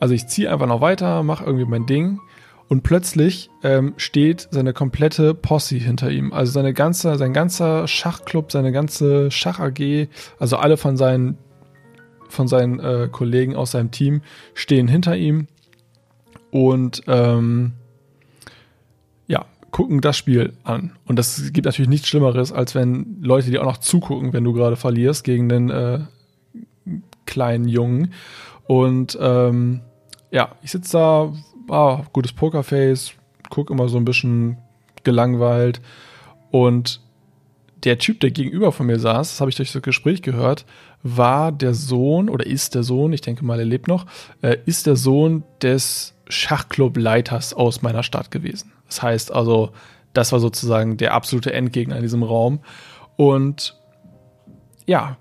Also 0.00 0.14
ich 0.14 0.26
ziehe 0.26 0.50
einfach 0.50 0.66
noch 0.66 0.80
weiter, 0.80 1.22
mache 1.22 1.44
irgendwie 1.44 1.66
mein 1.66 1.86
Ding 1.86 2.20
und 2.68 2.82
plötzlich 2.82 3.50
ähm, 3.62 3.92
steht 3.98 4.48
seine 4.50 4.72
komplette 4.72 5.34
Posse 5.34 5.76
hinter 5.76 6.10
ihm. 6.10 6.32
Also 6.32 6.52
seine 6.52 6.72
ganze, 6.72 7.16
sein 7.16 7.34
ganzer 7.34 7.86
Schachclub, 7.86 8.50
seine 8.50 8.72
ganze 8.72 9.30
Schach 9.30 9.60
AG, 9.60 10.08
also 10.38 10.56
alle 10.56 10.76
von 10.76 10.96
seinen 10.96 11.36
von 12.28 12.48
seinen 12.48 12.80
äh, 12.80 13.10
Kollegen 13.12 13.54
aus 13.56 13.72
seinem 13.72 13.90
Team 13.90 14.22
stehen 14.54 14.88
hinter 14.88 15.14
ihm 15.16 15.48
und 16.50 17.02
ähm, 17.06 17.74
gucken 19.72 20.00
das 20.00 20.16
Spiel 20.16 20.52
an. 20.62 20.92
Und 21.06 21.18
das 21.18 21.52
gibt 21.52 21.64
natürlich 21.64 21.88
nichts 21.88 22.08
Schlimmeres, 22.08 22.52
als 22.52 22.74
wenn 22.74 23.16
Leute 23.20 23.50
dir 23.50 23.62
auch 23.62 23.66
noch 23.66 23.78
zugucken, 23.78 24.32
wenn 24.32 24.44
du 24.44 24.52
gerade 24.52 24.76
verlierst 24.76 25.24
gegen 25.24 25.48
den 25.48 25.70
äh, 25.70 26.00
kleinen 27.26 27.66
Jungen. 27.66 28.12
Und 28.66 29.18
ähm, 29.20 29.80
ja, 30.30 30.54
ich 30.62 30.70
sitze 30.70 30.98
da, 30.98 31.32
ah, 31.68 32.02
gutes 32.12 32.32
Pokerface, 32.32 33.12
guck 33.50 33.70
immer 33.70 33.88
so 33.88 33.96
ein 33.96 34.04
bisschen 34.04 34.58
gelangweilt. 35.04 35.80
Und 36.50 37.00
der 37.84 37.98
Typ, 37.98 38.20
der 38.20 38.30
gegenüber 38.30 38.72
von 38.72 38.86
mir 38.86 38.98
saß, 38.98 39.30
das 39.30 39.40
habe 39.40 39.50
ich 39.50 39.56
durch 39.56 39.72
das 39.72 39.82
Gespräch 39.82 40.22
gehört, 40.22 40.66
war 41.02 41.50
der 41.50 41.74
Sohn 41.74 42.28
oder 42.28 42.46
ist 42.46 42.74
der 42.74 42.82
Sohn, 42.82 43.12
ich 43.12 43.22
denke 43.22 43.44
mal, 43.44 43.58
er 43.58 43.64
lebt 43.64 43.88
noch, 43.88 44.06
äh, 44.42 44.58
ist 44.66 44.86
der 44.86 44.96
Sohn 44.96 45.42
des 45.62 46.14
Schachclub-Leiters 46.28 47.54
aus 47.54 47.82
meiner 47.82 48.02
Stadt 48.02 48.30
gewesen. 48.30 48.72
Das 48.86 49.02
heißt 49.02 49.32
also, 49.32 49.70
das 50.12 50.32
war 50.32 50.40
sozusagen 50.40 50.96
der 50.96 51.14
absolute 51.14 51.52
Endgegner 51.52 51.96
in 51.96 52.02
diesem 52.02 52.22
Raum. 52.22 52.60
Und 53.16 53.76
ja, 54.86 55.16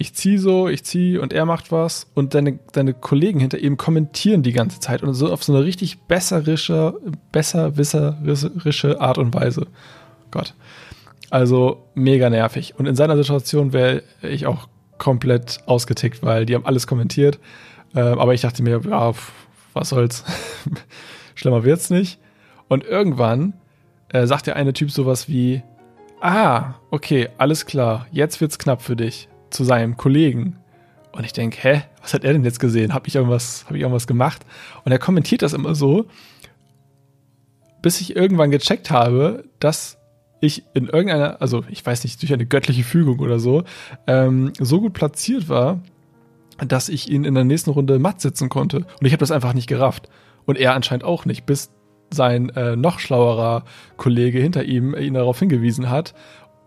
ich 0.00 0.14
ziehe 0.14 0.38
so, 0.38 0.68
ich 0.68 0.84
ziehe 0.84 1.20
und 1.20 1.32
er 1.32 1.44
macht 1.44 1.72
was 1.72 2.06
und 2.14 2.34
deine, 2.34 2.60
deine 2.72 2.94
Kollegen 2.94 3.40
hinter 3.40 3.58
ihm 3.58 3.76
kommentieren 3.76 4.44
die 4.44 4.52
ganze 4.52 4.78
Zeit 4.78 5.02
und 5.02 5.12
so 5.14 5.32
auf 5.32 5.42
so 5.42 5.54
eine 5.54 5.64
richtig 5.64 6.02
besserische, 6.02 6.94
besserwisserische 7.32 9.00
Art 9.00 9.18
und 9.18 9.34
Weise. 9.34 9.66
Gott. 10.30 10.54
Also 11.30 11.84
mega 11.94 12.30
nervig. 12.30 12.74
Und 12.78 12.86
in 12.86 12.94
seiner 12.94 13.16
Situation 13.16 13.72
wäre 13.72 14.02
ich 14.22 14.46
auch 14.46 14.68
komplett 14.98 15.58
ausgetickt, 15.66 16.22
weil 16.22 16.46
die 16.46 16.54
haben 16.54 16.64
alles 16.64 16.86
kommentiert. 16.86 17.38
Äh, 17.94 18.00
aber 18.00 18.34
ich 18.34 18.40
dachte 18.40 18.62
mir, 18.62 18.80
ja, 18.88 19.12
was 19.72 19.88
soll's. 19.88 20.24
Schlimmer 21.34 21.64
wird's 21.64 21.90
nicht. 21.90 22.18
Und 22.68 22.84
irgendwann 22.84 23.54
äh, 24.10 24.26
sagt 24.26 24.46
der 24.46 24.56
eine 24.56 24.72
Typ 24.72 24.90
sowas 24.90 25.28
wie, 25.28 25.62
ah, 26.20 26.74
okay, 26.90 27.28
alles 27.38 27.66
klar, 27.66 28.06
jetzt 28.12 28.40
wird's 28.40 28.58
knapp 28.58 28.82
für 28.82 28.96
dich 28.96 29.28
zu 29.50 29.64
seinem 29.64 29.96
Kollegen. 29.96 30.56
Und 31.12 31.24
ich 31.24 31.32
denke, 31.32 31.58
hä, 31.60 31.82
was 32.02 32.14
hat 32.14 32.24
er 32.24 32.32
denn 32.32 32.44
jetzt 32.44 32.60
gesehen? 32.60 32.94
Habe 32.94 33.08
ich 33.08 33.16
irgendwas, 33.16 33.64
habe 33.66 33.76
ich 33.76 33.82
irgendwas 33.82 34.06
gemacht? 34.06 34.44
Und 34.84 34.92
er 34.92 34.98
kommentiert 34.98 35.42
das 35.42 35.52
immer 35.52 35.74
so, 35.74 36.06
bis 37.82 38.00
ich 38.00 38.14
irgendwann 38.14 38.50
gecheckt 38.50 38.90
habe, 38.90 39.44
dass 39.58 39.98
ich 40.40 40.64
in 40.74 40.86
irgendeiner, 40.86 41.40
also 41.40 41.64
ich 41.68 41.84
weiß 41.84 42.04
nicht, 42.04 42.20
durch 42.22 42.32
eine 42.32 42.46
göttliche 42.46 42.84
Fügung 42.84 43.18
oder 43.18 43.40
so, 43.40 43.64
ähm, 44.06 44.52
so 44.60 44.80
gut 44.80 44.92
platziert 44.92 45.48
war, 45.48 45.80
dass 46.58 46.88
ich 46.88 47.10
ihn 47.10 47.24
in 47.24 47.34
der 47.34 47.44
nächsten 47.44 47.70
Runde 47.70 47.98
matt 47.98 48.20
sitzen 48.20 48.48
konnte. 48.48 48.78
Und 48.78 49.06
ich 49.06 49.12
habe 49.12 49.20
das 49.20 49.30
einfach 49.30 49.54
nicht 49.54 49.68
gerafft. 49.68 50.08
Und 50.44 50.58
er 50.58 50.74
anscheinend 50.74 51.04
auch 51.04 51.24
nicht, 51.24 51.46
bis 51.46 51.70
sein 52.10 52.50
äh, 52.50 52.76
noch 52.76 52.98
schlauerer 52.98 53.64
Kollege 53.96 54.40
hinter 54.40 54.64
ihm 54.64 54.94
ihn 54.94 55.14
darauf 55.14 55.38
hingewiesen 55.38 55.90
hat 55.90 56.14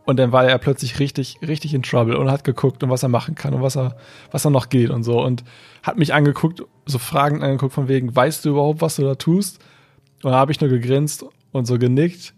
und 0.06 0.18
dann 0.18 0.32
war 0.32 0.46
er 0.46 0.58
plötzlich 0.58 1.00
richtig, 1.00 1.38
richtig 1.48 1.74
in 1.74 1.84
Trouble 1.84 2.18
und 2.18 2.32
hat 2.32 2.44
geguckt 2.44 2.84
und 2.84 2.90
was 2.90 3.04
er 3.04 3.10
machen 3.10 3.36
kann 3.36 3.54
und 3.54 3.62
was 3.62 3.78
er, 3.78 3.96
was 4.32 4.46
er 4.46 4.52
noch 4.52 4.70
geht 4.70 4.90
und 4.90 5.04
so. 5.04 5.24
Und 5.24 5.44
hat 5.84 5.98
mich 5.98 6.14
angeguckt, 6.14 6.64
so 6.86 6.98
fragend 6.98 7.44
angeguckt 7.44 7.74
von 7.74 7.88
wegen, 7.88 8.16
weißt 8.16 8.44
du 8.44 8.50
überhaupt, 8.50 8.82
was 8.82 8.96
du 8.96 9.04
da 9.04 9.16
tust? 9.16 9.60
Und 10.24 10.32
da 10.32 10.38
habe 10.38 10.52
ich 10.52 10.60
nur 10.60 10.70
gegrinst 10.70 11.26
und 11.52 11.66
so 11.66 11.78
genickt. 11.78 12.34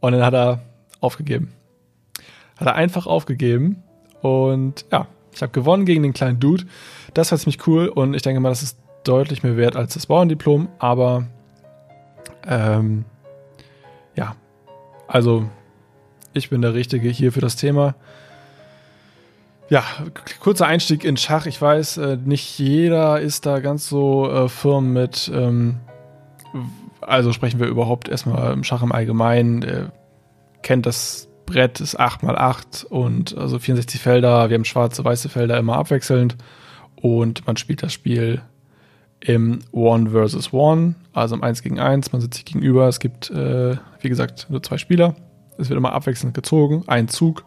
Und 0.00 0.12
dann 0.12 0.24
hat 0.24 0.34
er 0.34 0.62
aufgegeben. 1.00 1.52
Hat 2.56 2.68
er 2.68 2.74
einfach 2.76 3.06
aufgegeben. 3.06 3.82
Und 4.22 4.86
ja, 4.92 5.06
ich 5.32 5.42
habe 5.42 5.52
gewonnen 5.52 5.86
gegen 5.86 6.04
den 6.04 6.12
kleinen 6.12 6.38
Dude. 6.38 6.66
Das 7.14 7.32
war 7.32 7.38
ziemlich 7.38 7.66
cool 7.66 7.88
und 7.88 8.14
ich 8.14 8.22
denke 8.22 8.40
mal, 8.40 8.48
das 8.48 8.62
ist 8.62 8.78
deutlich 9.04 9.42
mehr 9.42 9.56
wert 9.56 9.76
als 9.76 9.94
das 9.94 10.06
Bauerndiplom. 10.06 10.68
Aber 10.78 11.26
ähm, 12.46 13.04
ja, 14.14 14.34
also 15.06 15.48
ich 16.32 16.50
bin 16.50 16.62
der 16.62 16.74
Richtige 16.74 17.08
hier 17.08 17.32
für 17.32 17.40
das 17.40 17.56
Thema. 17.56 17.94
Ja, 19.70 19.84
kurzer 20.40 20.66
Einstieg 20.66 21.04
in 21.04 21.16
Schach. 21.16 21.46
Ich 21.46 21.60
weiß, 21.60 21.98
äh, 21.98 22.16
nicht 22.16 22.58
jeder 22.58 23.20
ist 23.20 23.44
da 23.44 23.60
ganz 23.60 23.88
so 23.88 24.30
äh, 24.30 24.48
firm 24.48 24.92
mit. 24.92 25.30
Ähm, 25.34 25.80
also 27.00 27.32
sprechen 27.32 27.60
wir 27.60 27.66
überhaupt 27.66 28.08
erstmal 28.08 28.52
im 28.52 28.64
Schach 28.64 28.82
im 28.82 28.92
Allgemeinen. 28.92 29.62
Äh, 29.62 29.88
kennt 30.62 30.86
das 30.86 31.28
Brett, 31.44 31.80
ist 31.80 32.00
8x8 32.00 32.86
und 32.86 33.36
also 33.36 33.58
64 33.58 34.00
Felder. 34.00 34.48
Wir 34.48 34.54
haben 34.54 34.64
schwarze, 34.64 35.04
weiße 35.04 35.28
Felder 35.28 35.58
immer 35.58 35.76
abwechselnd. 35.76 36.36
Und 36.96 37.46
man 37.46 37.56
spielt 37.56 37.82
das 37.82 37.92
Spiel 37.92 38.42
im 39.20 39.60
One 39.72 40.10
versus 40.10 40.52
One, 40.52 40.94
also 41.12 41.34
im 41.34 41.42
1 41.42 41.62
gegen 41.62 41.78
1. 41.78 42.12
Man 42.12 42.20
sitzt 42.20 42.36
sich 42.36 42.44
gegenüber. 42.44 42.88
Es 42.88 43.00
gibt, 43.00 43.30
äh, 43.30 43.76
wie 44.00 44.08
gesagt, 44.08 44.46
nur 44.48 44.62
zwei 44.62 44.78
Spieler. 44.78 45.16
Es 45.58 45.68
wird 45.68 45.76
immer 45.76 45.92
abwechselnd 45.92 46.34
gezogen. 46.34 46.84
Ein 46.86 47.08
Zug 47.08 47.44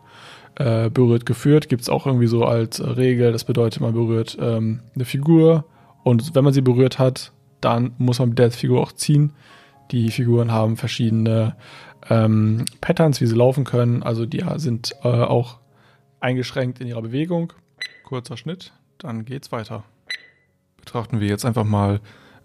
äh, 0.56 0.90
berührt 0.90 1.26
geführt. 1.26 1.70
Gibt 1.70 1.82
es 1.82 1.90
auch 1.90 2.06
irgendwie 2.06 2.28
so 2.28 2.44
als 2.44 2.82
Regel. 2.82 3.32
Das 3.32 3.46
bedeutet, 3.46 3.82
man 3.82 3.94
berührt 3.94 4.38
ähm, 4.40 4.82
eine 4.96 5.06
Figur 5.06 5.66
und 6.04 6.36
wenn 6.36 6.44
man 6.44 6.54
sie 6.54 6.62
berührt 6.62 7.00
hat, 7.00 7.32
dann 7.62 7.94
muss 7.98 8.20
man 8.20 8.30
mit 8.30 8.40
der 8.40 8.52
Figur 8.52 8.82
auch 8.82 8.92
ziehen. 8.92 9.34
Die 9.92 10.10
Figuren 10.10 10.52
haben 10.52 10.78
verschiedene 10.78 11.56
ähm, 12.10 12.66
Patterns, 12.82 13.22
wie 13.22 13.28
sie 13.28 13.36
laufen 13.36 13.64
können. 13.64 14.04
Also 14.04 14.26
die 14.26 14.44
sind 14.56 14.94
äh, 15.04 15.08
auch 15.08 15.60
eingeschränkt 16.20 16.80
in 16.82 16.88
ihrer 16.88 17.02
Bewegung. 17.02 17.54
Kurzer 18.04 18.38
Schnitt, 18.38 18.74
dann 18.98 19.26
geht's 19.26 19.52
weiter. 19.52 19.84
Betrachten 20.82 21.20
wir 21.20 21.28
jetzt 21.28 21.46
einfach 21.46 21.64
mal 21.64 22.02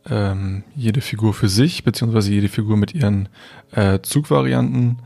ähm, 0.09 0.63
jede 0.75 1.01
Figur 1.01 1.35
für 1.35 1.49
sich, 1.49 1.85
beziehungsweise 1.85 2.33
jede 2.33 2.49
Figur 2.49 2.77
mit 2.77 2.95
ihren 2.95 3.29
äh, 3.73 4.01
Zugvarianten. 4.01 4.99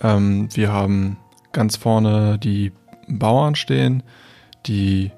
Ähm, 0.00 0.48
wir 0.54 0.72
haben 0.72 1.18
ganz 1.52 1.76
vorne 1.76 2.38
die 2.38 2.72
Bauern 3.08 3.54
stehen, 3.54 4.02
die, 4.66 5.10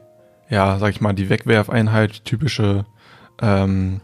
ja, 0.48 0.78
sag 0.78 0.90
ich 0.90 1.00
mal, 1.00 1.12
die 1.12 1.28
Wegwerfeinheit, 1.28 2.24
typische 2.24 2.84
ähm, 3.40 4.00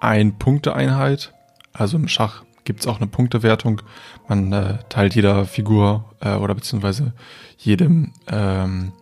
Ein-Punkte-Einheit. 0.00 1.32
Also 1.72 1.96
im 1.96 2.08
Schach 2.08 2.44
gibt 2.64 2.80
es 2.80 2.86
auch 2.86 2.98
eine 2.98 3.06
Punktewertung. 3.06 3.82
Man 4.28 4.52
äh, 4.52 4.78
teilt 4.88 5.14
jeder 5.14 5.44
Figur 5.44 6.04
äh, 6.20 6.34
oder 6.34 6.54
beziehungsweise 6.54 7.12
jedem 7.58 8.12
ähm, 8.28 8.92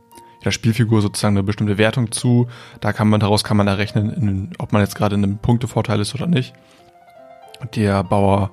jeder 0.42 0.50
Spielfigur 0.50 1.00
sozusagen 1.02 1.36
eine 1.36 1.44
bestimmte 1.44 1.78
Wertung 1.78 2.10
zu. 2.10 2.48
Da 2.80 2.92
kann 2.92 3.08
man 3.08 3.20
daraus 3.20 3.44
kann 3.44 3.56
man 3.56 3.68
errechnen, 3.68 4.12
in, 4.12 4.50
ob 4.58 4.72
man 4.72 4.82
jetzt 4.82 4.96
gerade 4.96 5.14
in 5.14 5.22
einem 5.22 5.38
Punktevorteil 5.38 6.00
ist 6.00 6.16
oder 6.16 6.26
nicht. 6.26 6.52
Der 7.76 8.02
Bauer 8.02 8.50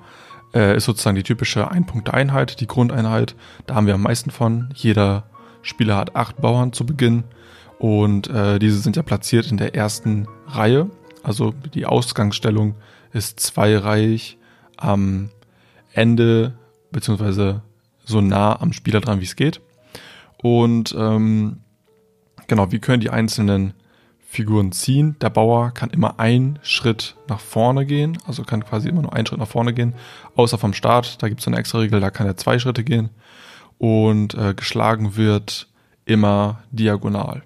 äh, 0.53 0.77
ist 0.77 0.85
sozusagen 0.85 1.15
die 1.15 1.23
typische 1.23 1.71
Ein-Punkte-Einheit, 1.71 2.59
die 2.59 2.67
Grundeinheit. 2.67 3.35
Da 3.65 3.73
haben 3.73 3.87
wir 3.87 3.95
am 3.95 4.03
meisten 4.03 4.29
von. 4.29 4.69
Jeder 4.75 5.23
Spieler 5.63 5.97
hat 5.97 6.15
acht 6.15 6.39
Bauern 6.39 6.73
zu 6.73 6.85
Beginn 6.85 7.23
und 7.79 8.29
äh, 8.29 8.59
diese 8.59 8.77
sind 8.77 8.95
ja 8.95 9.01
platziert 9.01 9.49
in 9.49 9.57
der 9.57 9.73
ersten 9.73 10.27
Reihe. 10.45 10.91
Also 11.23 11.55
die 11.73 11.87
Ausgangsstellung 11.87 12.75
ist 13.13 13.39
zweireihig 13.39 14.37
am 14.77 15.29
Ende 15.93 16.53
beziehungsweise 16.91 17.63
so 18.05 18.21
nah 18.21 18.61
am 18.61 18.73
Spieler 18.73 19.01
dran, 19.01 19.21
wie 19.21 19.25
es 19.25 19.35
geht. 19.35 19.59
Und 20.37 20.95
ähm, 20.97 21.61
genau, 22.49 22.71
wie 22.73 22.79
können 22.79 22.99
die 22.99 23.09
einzelnen 23.09 23.73
Figuren 24.19 24.73
ziehen? 24.73 25.15
Der 25.21 25.29
Bauer 25.29 25.71
kann 25.71 25.89
immer 25.89 26.19
einen 26.19 26.59
Schritt 26.61 27.15
nach 27.29 27.39
vorne 27.39 27.85
gehen, 27.85 28.17
also 28.27 28.43
kann 28.43 28.65
quasi 28.65 28.89
immer 28.89 29.01
nur 29.01 29.13
einen 29.13 29.25
Schritt 29.25 29.39
nach 29.39 29.47
vorne 29.47 29.73
gehen, 29.73 29.93
außer 30.35 30.57
vom 30.57 30.73
Start, 30.73 31.23
da 31.23 31.29
gibt 31.29 31.39
es 31.39 31.47
eine 31.47 31.57
extra 31.57 31.79
Regel, 31.79 32.01
da 32.01 32.09
kann 32.11 32.27
er 32.27 32.35
zwei 32.35 32.59
Schritte 32.59 32.83
gehen. 32.83 33.09
Und 33.77 34.33
äh, 34.33 34.53
geschlagen 34.53 35.15
wird 35.15 35.69
immer 36.03 36.63
diagonal. 36.71 37.43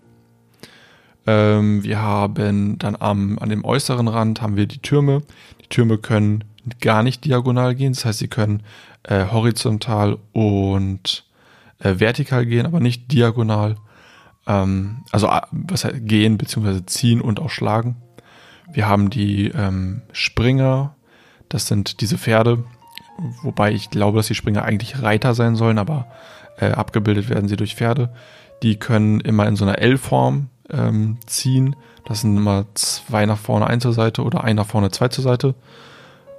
Ähm, 1.28 1.84
wir 1.84 2.02
haben 2.02 2.80
dann 2.80 2.98
am, 3.00 3.38
an 3.40 3.50
dem 3.50 3.64
äußeren 3.64 4.08
Rand 4.08 4.42
haben 4.42 4.56
wir 4.56 4.66
die 4.66 4.80
Türme. 4.80 5.22
Die 5.62 5.68
Türme 5.68 6.00
können 6.00 6.44
gar 6.82 7.04
nicht 7.04 7.24
diagonal 7.24 7.76
gehen. 7.76 7.94
Das 7.94 8.04
heißt, 8.04 8.20
sie 8.20 8.28
können 8.28 8.64
äh, 9.04 9.26
horizontal 9.32 10.18
und 10.32 11.26
äh, 11.80 12.00
vertikal 12.00 12.46
gehen, 12.46 12.66
aber 12.66 12.80
nicht 12.80 13.12
diagonal. 13.12 13.76
Ähm, 14.48 15.04
also 15.12 15.30
was 15.52 15.86
heißt, 15.86 16.08
gehen 16.08 16.38
bzw. 16.38 16.86
ziehen 16.86 17.22
und 17.22 17.40
auch 17.40 17.50
schlagen. 17.50 17.98
Wir 18.72 18.88
haben 18.88 19.10
die 19.10 19.50
ähm, 19.50 20.02
Springer. 20.12 20.96
Das 21.50 21.68
sind 21.68 22.02
diese 22.02 22.18
Pferde, 22.18 22.64
wobei 23.44 23.72
ich 23.72 23.90
glaube, 23.90 24.18
dass 24.18 24.28
die 24.28 24.36
Springer 24.36 24.64
eigentlich 24.64 25.02
Reiter 25.02 25.36
sein 25.36 25.56
sollen, 25.56 25.78
aber 25.78 26.08
äh, 26.58 26.72
abgebildet 26.72 27.30
werden 27.30 27.48
sie 27.48 27.58
durch 27.58 27.76
Pferde. 27.76 28.14
Die 28.64 28.78
können 28.78 29.20
immer 29.20 29.48
in 29.48 29.56
so 29.56 29.66
einer 29.66 29.80
L-Form 29.80 30.50
ähm, 30.72 31.20
ziehen. 31.26 31.76
Das 32.06 32.22
sind 32.22 32.36
immer 32.36 32.66
zwei 32.74 33.26
nach 33.26 33.38
vorne, 33.38 33.68
ein 33.68 33.82
zur 33.82 33.94
Seite 33.94 34.24
oder 34.24 34.44
ein 34.44 34.56
nach 34.56 34.66
vorne, 34.66 34.90
zwei 34.92 35.10
zur 35.10 35.24
Seite 35.24 35.56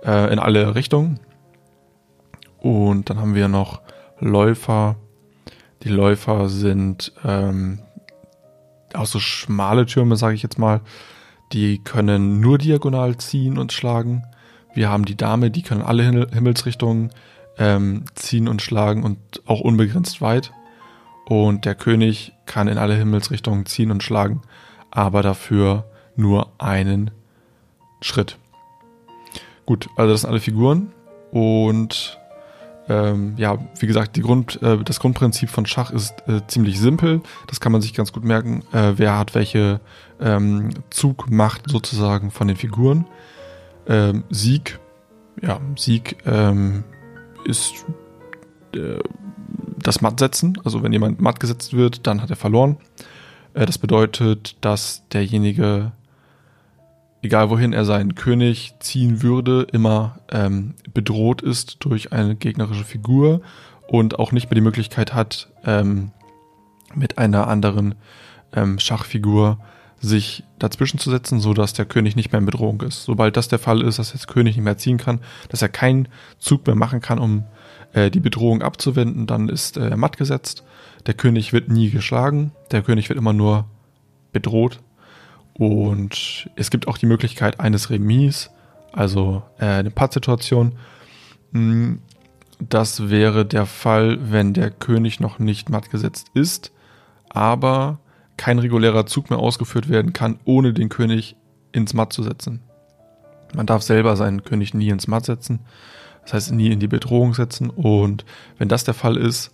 äh, 0.05 0.33
in 0.33 0.39
alle 0.39 0.75
Richtungen. 0.75 1.21
Und 2.59 3.11
dann 3.11 3.21
haben 3.21 3.35
wir 3.35 3.49
noch 3.49 3.83
Läufer. 4.19 4.97
Die 5.83 5.91
Läufer 5.91 6.49
sind 6.49 7.13
ähm, 7.25 7.81
auch 8.95 9.07
so 9.07 9.19
schmale 9.19 9.87
Türme, 9.87 10.17
sage 10.17 10.35
ich 10.35 10.43
jetzt 10.43 10.59
mal. 10.59 10.81
Die 11.53 11.79
können 11.79 12.41
nur 12.41 12.59
diagonal 12.59 13.17
ziehen 13.19 13.59
und 13.59 13.73
schlagen. 13.73 14.25
Wir 14.75 14.89
haben 14.89 15.05
die 15.05 15.17
Dame, 15.17 15.51
die 15.51 15.63
können 15.63 15.83
alle 15.83 16.29
Himmelsrichtungen 16.33 17.11
ähm, 17.59 18.05
ziehen 18.15 18.49
und 18.49 18.63
schlagen 18.63 19.05
und 19.05 19.19
auch 19.47 19.61
unbegrenzt 19.61 20.21
weit. 20.21 20.53
Und 21.27 21.65
der 21.65 21.75
König 21.75 22.33
kann 22.47 22.69
in 22.69 22.79
alle 22.79 22.95
Himmelsrichtungen 22.95 23.67
ziehen 23.67 23.91
und 23.91 24.03
schlagen, 24.03 24.43
aber 24.91 25.23
dafür 25.23 25.85
nur 26.17 26.53
einen 26.59 27.11
Schritt. 28.01 28.39
Gut, 29.65 29.89
also 29.97 30.13
das 30.13 30.23
sind 30.23 30.31
alle 30.31 30.41
Figuren. 30.41 30.93
Und 31.31 32.19
ähm, 32.89 33.35
ja, 33.37 33.59
wie 33.79 33.87
gesagt, 33.87 34.21
Grund, 34.21 34.61
äh, 34.63 34.79
das 34.85 35.01
Grundprinzip 35.01 35.49
von 35.49 35.65
Schach 35.67 35.91
ist 35.91 36.15
äh, 36.29 36.47
ziemlich 36.47 36.79
simpel. 36.79 37.23
Das 37.47 37.61
kann 37.61 37.73
man 37.73 37.81
sich 37.81 37.95
ganz 37.95 38.13
gut 38.13 38.25
merken. 38.25 38.63
Äh, 38.73 38.95
wer 38.97 39.19
hat 39.19 39.35
welche 39.35 39.81
ähm, 40.21 40.71
Zugmacht 40.91 41.63
sozusagen 41.69 42.31
von 42.31 42.49
den 42.49 42.57
Figuren. 42.57 43.07
Ähm, 43.87 44.25
Sieg, 44.31 44.79
ja, 45.43 45.61
Sieg 45.77 46.17
ähm, 46.27 46.85
ist 47.45 47.87
äh, 48.75 48.99
das 49.79 50.01
Mattsetzen. 50.01 50.59
Also 50.65 50.83
wenn 50.83 50.93
jemand 50.93 51.21
matt 51.21 51.41
gesetzt 51.41 51.75
wird, 51.75 52.07
dann 52.07 52.23
hat 52.23 52.31
er 52.31 52.37
verloren. 52.37 52.77
Äh, 53.55 53.67
das 53.67 53.79
bedeutet, 53.79 54.57
dass 54.61 55.09
derjenige 55.09 55.93
egal 57.25 57.51
wohin 57.51 57.73
er 57.73 57.85
seinen 57.85 58.15
König 58.15 58.75
ziehen 58.81 59.23
würde, 59.23 59.67
immer 59.73 60.21
ähm, 60.31 60.75
bedroht 60.93 61.43
ist 61.43 61.77
durch 61.81 62.13
eine 62.13 62.37
gegnerische 62.37 62.85
Figur 62.85 63.41
und 63.89 64.19
auch 64.19 64.33
nicht 64.33 64.51
mehr 64.51 64.57
die 64.57 64.61
Möglichkeit 64.61 65.15
hat, 65.15 65.51
ähm, 65.65 66.11
mit 66.95 67.19
einer 67.19 67.49
anderen 67.49 67.95
ähm, 68.53 68.79
Schachfigur 68.79 69.59
sich 70.01 70.45
dazwischen 70.59 70.99
zu 70.99 71.11
setzen, 71.11 71.41
so 71.41 71.55
dass 71.55 71.73
der 71.73 71.87
König 71.87 72.15
nicht 72.15 72.31
mehr 72.31 72.39
in 72.39 72.47
Bedrohung 72.47 72.83
ist. 72.83 73.05
Sobald 73.05 73.37
das 73.37 73.49
der 73.49 73.59
Fall 73.59 73.83
ist, 73.83 73.99
dass 73.99 74.13
der 74.13 74.21
König 74.33 74.57
nicht 74.57 74.65
mehr 74.65 74.77
ziehen 74.77 74.99
kann, 74.99 75.21
dass 75.49 75.63
er 75.63 75.69
keinen 75.69 76.09
Zug 76.39 76.67
mehr 76.67 76.77
machen 76.77 77.01
kann, 77.01 77.19
um 77.19 77.45
äh, 77.93 78.11
die 78.11 78.21
Bedrohung 78.21 78.63
abzuwenden, 78.63 79.27
dann 79.27 79.49
ist 79.49 79.77
er 79.77 79.97
matt 79.97 80.17
gesetzt. 80.17 80.65
Der 81.07 81.15
König 81.15 81.53
wird 81.53 81.69
nie 81.69 81.91
geschlagen, 81.91 82.53
der 82.71 82.83
König 82.83 83.09
wird 83.09 83.19
immer 83.19 83.33
nur 83.33 83.67
bedroht 84.33 84.81
und 85.59 86.51
es 86.57 86.71
gibt 86.71 86.89
auch 86.89 86.99
die 86.99 87.07
Möglichkeit 87.07 87.61
eines 87.61 87.91
Remis, 87.91 88.51
also 88.93 89.43
äh, 89.59 89.67
eine 89.67 89.91
Pattsituation. 89.91 90.73
Hm, 91.53 92.01
das 92.61 93.11
wäre 93.11 93.45
der 93.45 93.67
Fall, 93.67 94.19
wenn 94.31 94.55
der 94.55 94.71
König 94.71 95.21
noch 95.21 95.39
nicht 95.39 95.71
matt 95.71 95.91
gesetzt 95.91 96.29
ist, 96.35 96.73
aber 97.29 97.99
kein 98.37 98.59
regulärer 98.59 99.07
Zug 99.07 99.31
mehr 99.31 99.39
ausgeführt 99.39 99.89
werden 99.89 100.13
kann, 100.13 100.39
ohne 100.45 100.73
den 100.73 100.89
König 100.89 101.37
ins 101.73 101.95
Matt 101.95 102.13
zu 102.13 102.23
setzen. 102.23 102.61
Man 103.55 103.67
darf 103.67 103.83
selber 103.83 104.17
seinen 104.17 104.43
König 104.43 104.75
nie 104.75 104.89
ins 104.89 105.07
Matt 105.07 105.27
setzen, 105.27 105.61
das 106.23 106.35
heißt 106.35 106.53
nie 106.53 106.71
in 106.71 106.81
die 106.81 106.89
Bedrohung 106.89 107.35
setzen. 107.35 107.71
Und 107.71 108.25
wenn 108.59 108.69
das 108.69 108.85
der 108.85 108.95
Fall 108.95 109.17
ist, 109.17 109.53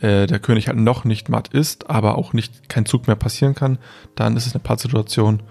äh, 0.00 0.26
der 0.26 0.38
König 0.38 0.68
halt 0.68 0.78
noch 0.78 1.04
nicht 1.04 1.28
matt 1.28 1.48
ist, 1.48 1.90
aber 1.90 2.16
auch 2.16 2.32
nicht 2.32 2.68
kein 2.68 2.86
Zug 2.86 3.06
mehr 3.06 3.16
passieren 3.16 3.54
kann, 3.54 3.78
dann 4.14 4.36
ist 4.36 4.46
es 4.46 4.54
eine 4.54 4.62
Pattsituation 4.62 5.42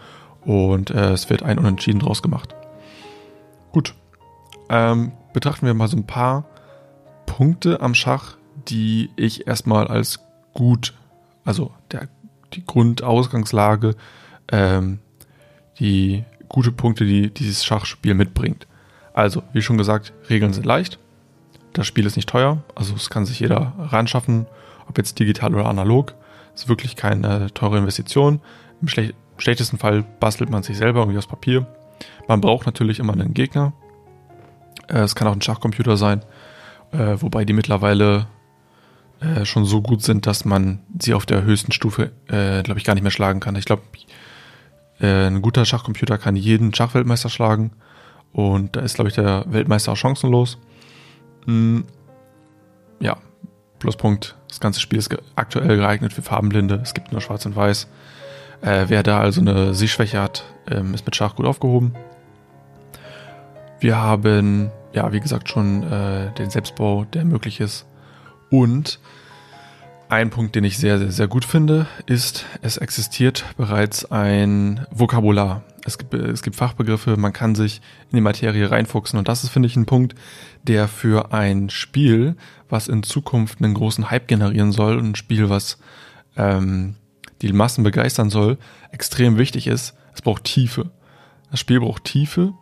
und 0.42 0.92
äh, 0.92 1.12
es 1.12 1.30
wird 1.30 1.44
ein 1.44 1.60
Unentschieden 1.60 2.00
draus 2.00 2.22
gemacht. 2.22 2.56
Gut. 3.72 3.96
Ähm, 4.70 5.12
betrachten 5.34 5.66
wir 5.66 5.74
mal 5.74 5.88
so 5.88 5.98
ein 5.98 6.06
paar 6.06 6.46
Punkte 7.26 7.82
am 7.82 7.94
Schach, 7.94 8.38
die 8.68 9.10
ich 9.16 9.48
erstmal 9.48 9.88
als 9.88 10.20
gut, 10.54 10.94
also 11.44 11.72
der, 11.92 12.08
die 12.54 12.66
Grundausgangslage, 12.66 13.96
ähm, 14.52 15.00
die 15.80 16.24
gute 16.50 16.72
Punkte, 16.72 17.06
die 17.06 17.32
dieses 17.32 17.66
Schachspiel 17.66 18.14
mitbringt. 18.14 18.68
Also, 19.14 19.44
wie 19.54 19.62
schon 19.62 19.78
gesagt, 19.78 20.14
Regeln 20.30 20.54
sind 20.54 20.66
leicht. 20.66 21.00
Das 21.80 21.88
Spiel 21.88 22.06
ist 22.06 22.18
nicht 22.18 22.28
teuer, 22.28 22.62
also 22.76 22.94
es 22.94 23.10
kann 23.10 23.26
sich 23.26 23.40
jeder 23.40 23.72
reinschaffen, 23.80 24.48
ob 24.90 24.98
jetzt 24.98 25.18
digital 25.18 25.56
oder 25.56 25.68
analog. 25.68 26.14
Es 26.54 26.64
ist 26.64 26.68
wirklich 26.68 26.98
keine 26.98 27.54
teure 27.54 27.78
Investition. 27.78 28.42
Im 28.82 28.90
schlech 28.90 29.14
schlechtesten 29.38 29.78
Fall 29.78 30.04
bastelt 30.20 30.50
man 30.50 30.62
sich 30.62 30.78
selber 30.78 31.00
irgendwie 31.00 31.18
aus 31.18 31.28
Papier. 31.28 31.68
Man 32.28 32.42
braucht 32.42 32.66
natürlich 32.66 33.00
immer 33.00 33.14
einen 33.14 33.34
Gegner. 33.34 33.72
Äh, 34.90 34.98
es 34.98 35.16
kann 35.16 35.30
auch 35.30 35.32
ein 35.32 35.42
Schachcomputer 35.42 35.96
sein, 35.96 36.26
äh, 36.92 37.16
wobei 37.22 37.46
die 37.46 37.54
mittlerweile 37.54 38.28
äh, 39.22 39.46
schon 39.46 39.64
so 39.64 39.82
gut 39.82 40.02
sind, 40.02 40.28
dass 40.28 40.44
man 40.44 40.82
sie 41.00 41.14
auf 41.14 41.26
der 41.26 41.44
höchsten 41.44 41.72
Stufe, 41.72 42.12
glaube 42.28 42.78
ich, 42.78 42.84
gar 42.84 42.96
nicht 42.96 43.04
mehr 43.04 43.12
schlagen 43.12 43.40
kann. 43.40 43.56
Ich 43.56 43.64
glaube, 43.64 43.84
Äh, 45.00 45.28
ein 45.28 45.42
guter 45.42 45.64
Schachcomputer 45.64 46.18
kann 46.18 46.36
jeden 46.36 46.74
Schachweltmeister 46.74 47.30
schlagen. 47.30 47.72
Und 48.34 48.76
da 48.76 48.82
ist, 48.82 48.96
glaube 48.96 49.08
ich, 49.08 49.16
der 49.16 49.46
Weltmeister 49.48 49.94
auch 49.94 49.98
chancenlos. 49.98 50.58
Hm, 51.46 51.86
ja, 53.00 53.18
Pluspunkt, 53.80 54.36
das 54.48 54.60
ganze 54.60 54.80
Spiel 54.80 55.00
ist 55.00 55.16
aktuell 55.36 55.78
geeignet 55.78 56.14
für 56.14 56.22
Farbenblinde. 56.22 56.80
Es 56.84 56.94
gibt 56.94 57.12
nur 57.12 57.22
Schwarz 57.22 57.46
und 57.46 57.56
Weiß. 57.56 57.88
Äh, 58.62 58.86
wer 58.88 59.04
da 59.04 59.20
also 59.20 59.42
eine 59.42 59.74
Sehschwäche 59.74 60.22
hat, 60.22 60.44
ähm, 60.70 60.94
ist 60.94 61.06
mit 61.06 61.16
Schach 61.16 61.36
gut 61.36 61.46
aufgehoben. 61.46 61.96
Wir 63.80 63.98
haben, 63.98 64.72
ja, 64.92 65.14
wie 65.14 65.22
gesagt, 65.22 65.50
schon 65.50 65.84
äh, 65.84 66.34
den 66.34 66.50
Selbstbau, 66.50 67.06
der 67.06 67.24
möglich 67.24 67.62
ist. 67.62 67.86
Und 68.50 69.00
ein 70.10 70.32
Punkt, 70.32 70.56
den 70.56 70.64
ich 70.64 70.78
sehr, 70.78 70.98
sehr, 70.98 71.12
sehr 71.12 71.28
gut 71.28 71.46
finde, 71.46 71.88
ist, 72.08 72.46
es 72.62 72.78
existiert 72.78 73.46
bereits 73.58 74.12
ein 74.12 74.86
Vokabular. 74.92 75.64
Es 75.86 75.98
gibt, 75.98 76.14
es 76.14 76.42
gibt 76.42 76.56
Fachbegriffe, 76.56 77.16
man 77.16 77.32
kann 77.32 77.56
sich 77.56 77.82
in 78.12 78.18
die 78.18 78.22
Materie 78.22 78.70
reinfuchsen. 78.70 79.20
Und 79.20 79.28
das 79.28 79.44
ist, 79.44 79.52
finde 79.52 79.68
ich, 79.68 79.76
ein 79.76 79.86
Punkt, 79.86 80.16
der 80.64 80.88
für 80.88 81.32
ein 81.32 81.70
Spiel, 81.70 82.36
was 82.70 82.88
in 82.88 83.04
Zukunft 83.04 83.62
einen 83.62 83.76
großen 83.76 84.10
Hype 84.10 84.28
generieren 84.28 84.72
soll, 84.72 85.00
ein 85.00 85.16
Spiel, 85.16 85.50
was 85.50 85.78
ähm, 86.36 86.96
die 87.42 87.54
Massen 87.54 87.84
begeistern 87.84 88.32
soll, 88.32 88.58
extrem 88.92 89.38
wichtig 89.38 89.68
ist. 89.68 89.96
Es 90.14 90.22
braucht 90.24 90.44
Tiefe. 90.44 90.90
Das 91.52 91.60
Spiel 91.60 91.80
braucht 91.80 92.04
Tiefe, 92.04 92.54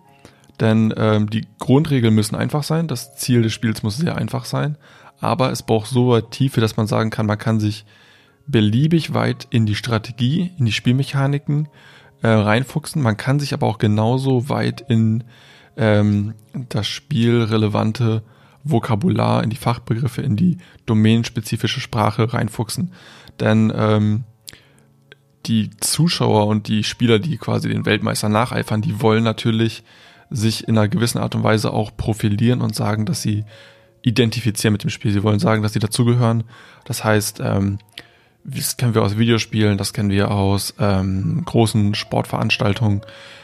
denn 0.60 0.94
ähm, 0.98 1.30
die 1.30 1.48
Grundregeln 1.60 2.14
müssen 2.14 2.36
einfach 2.36 2.64
sein. 2.64 2.88
Das 2.88 3.16
Ziel 3.16 3.42
des 3.42 3.54
Spiels 3.54 3.84
muss 3.84 3.98
sehr 3.98 4.18
einfach 4.18 4.46
sein. 4.46 4.78
Aber 5.20 5.52
es 5.52 5.64
braucht 5.64 5.90
so 5.90 6.10
weit 6.10 6.32
Tiefe, 6.32 6.62
dass 6.62 6.78
man 6.78 6.88
sagen 6.88 7.10
kann, 7.10 7.26
man 7.26 7.38
kann 7.38 7.60
sich 7.60 7.86
beliebig 8.46 9.14
weit 9.14 9.48
in 9.50 9.66
die 9.66 9.76
Strategie, 9.76 10.52
in 10.58 10.66
die 10.66 10.72
Spielmechaniken 10.72 11.68
äh, 12.22 12.30
reinfuchsen. 12.30 13.02
Man 13.02 13.18
kann 13.18 13.40
sich 13.40 13.54
aber 13.54 13.68
auch 13.68 13.78
genauso 13.78 14.50
weit 14.50 14.82
in 14.82 15.24
ähm, 15.76 16.34
das 16.70 16.88
spielrelevante 16.88 18.24
Vokabular, 18.64 19.44
in 19.44 19.50
die 19.50 19.56
Fachbegriffe, 19.56 20.22
in 20.22 20.36
die 20.36 20.58
domänenspezifische 20.86 21.80
Sprache 21.80 22.34
reinfuchsen. 22.34 22.92
Denn 23.40 23.72
ähm, 23.76 24.24
die 25.46 25.70
Zuschauer 25.80 26.48
und 26.48 26.68
die 26.68 26.84
Spieler, 26.84 27.20
die 27.20 27.38
quasi 27.38 27.70
den 27.70 27.86
Weltmeister 27.86 28.30
nacheifern, 28.30 28.82
die 28.82 29.02
wollen 29.02 29.24
natürlich 29.24 29.84
sich 30.30 30.68
in 30.68 30.78
einer 30.78 30.90
gewissen 30.90 31.20
Art 31.20 31.36
und 31.36 31.44
Weise 31.44 31.72
auch 31.72 31.96
profilieren 31.96 32.62
und 32.62 32.76
sagen, 32.76 33.06
dass 33.06 33.22
sie 33.22 33.46
identifizieren 34.02 34.74
mit 34.74 34.84
dem 34.84 34.90
Spiel. 34.90 35.12
Sie 35.12 35.24
wollen 35.24 35.40
sagen, 35.40 35.64
dass 35.64 35.74
sie 35.74 35.80
dazugehören. 35.80 36.44
Das 36.86 37.04
heißt, 37.04 37.40
ähm, 37.42 37.80
das 38.44 38.78
kennen 38.78 38.96
wir 38.96 39.04
aus 39.04 39.18
Videospielen, 39.18 39.78
das 39.78 39.94
kennen 39.94 40.10
wir 40.10 40.32
aus 40.32 40.74
ähm, 40.80 41.44
großen 41.46 41.96
Sportveranstaltungen, 41.96 43.02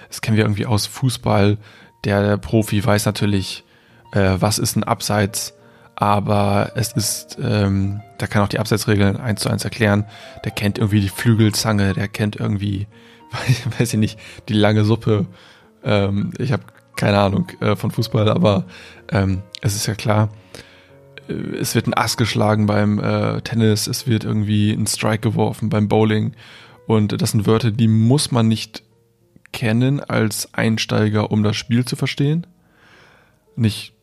das 0.08 0.22
kennen 0.22 0.38
wir 0.38 0.46
irgendwie 0.46 0.66
aus 0.66 0.86
Fußball. 0.88 1.58
Der, 2.06 2.24
der 2.24 2.38
Profi 2.38 2.84
weiß 2.84 3.06
natürlich, 3.06 3.66
äh, 4.14 4.36
was 4.40 4.60
ist 4.60 4.78
ein 4.78 4.84
Abseits, 4.84 5.54
aber 5.96 6.72
es 6.76 6.94
ist, 6.94 7.38
ähm, 7.42 8.02
der 8.20 8.28
kann 8.28 8.44
auch 8.44 8.48
die 8.48 8.60
Abseitsregeln 8.60 9.18
eins 9.18 9.42
zu 9.42 9.50
eins 9.50 9.66
erklären. 9.66 10.06
Der 10.46 10.52
kennt 10.52 10.78
irgendwie 10.78 11.02
die 11.02 11.10
Flügelzange, 11.10 11.94
der 11.94 12.08
kennt 12.08 12.38
irgendwie, 12.38 12.88
weiß 13.78 13.94
ich 13.94 14.00
nicht, 14.00 14.20
die 14.48 14.54
lange 14.54 14.86
Suppe. 14.86 15.28
Ähm, 15.84 16.32
ich 16.38 16.52
habe 16.52 16.64
keine 16.96 17.20
Ahnung 17.20 17.48
äh, 17.60 17.76
von 17.76 17.92
Fußball, 17.92 18.30
aber 18.30 18.66
ähm, 19.12 19.42
es 19.62 19.76
ist 19.76 19.88
ja 19.88 19.96
klar, 19.96 20.30
es 21.28 21.76
wird 21.76 21.88
ein 21.88 21.94
Ass 21.94 22.18
geschlagen 22.18 22.66
beim 22.66 23.00
äh, 23.00 23.42
Tennis, 23.42 23.88
es 23.88 24.08
wird 24.08 24.24
irgendwie 24.24 24.72
ein 24.72 24.88
Strike 24.88 25.20
geworfen 25.20 25.70
beim 25.70 25.88
Bowling. 25.88 26.34
Und 26.88 27.22
das 27.22 27.32
sind 27.32 27.48
Wörter, 27.48 27.72
die 27.72 27.88
muss 27.88 28.32
man 28.32 28.48
nicht 28.48 28.84
kennen 29.52 30.02
als 30.02 30.54
Einsteiger, 30.54 31.32
um 31.32 31.44
das 31.44 31.56
Spiel 31.56 31.86
zu 31.86 31.96
verstehen. 31.96 32.46
Nicht 33.56 33.94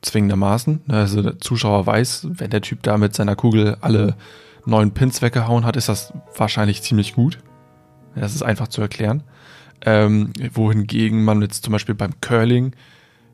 zwingendermaßen. 0.00 0.82
Also 0.88 1.22
der 1.22 1.38
Zuschauer 1.40 1.86
weiß, 1.86 2.28
wenn 2.30 2.50
der 2.50 2.62
Typ 2.62 2.82
da 2.82 2.96
mit 2.96 3.14
seiner 3.14 3.36
Kugel 3.36 3.76
alle 3.80 4.16
neun 4.64 4.92
Pins 4.92 5.22
weggehauen 5.22 5.64
hat, 5.64 5.76
ist 5.76 5.88
das 5.88 6.12
wahrscheinlich 6.36 6.82
ziemlich 6.82 7.14
gut. 7.14 7.38
Das 8.14 8.34
ist 8.34 8.42
einfach 8.42 8.68
zu 8.68 8.80
erklären. 8.80 9.22
Ähm, 9.84 10.32
wohingegen 10.52 11.24
man 11.24 11.42
jetzt 11.42 11.64
zum 11.64 11.72
Beispiel 11.72 11.94
beim 11.94 12.20
Curling 12.20 12.72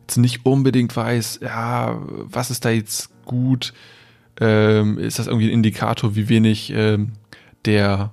jetzt 0.00 0.16
nicht 0.16 0.46
unbedingt 0.46 0.96
weiß, 0.96 1.40
ja, 1.42 1.98
was 2.00 2.50
ist 2.50 2.64
da 2.64 2.70
jetzt 2.70 3.10
gut? 3.28 3.72
Ähm, 4.40 4.98
ist 4.98 5.20
das 5.20 5.28
irgendwie 5.28 5.46
ein 5.46 5.52
Indikator, 5.52 6.16
wie 6.16 6.28
wenig 6.28 6.72
ähm, 6.74 7.12
der 7.64 8.10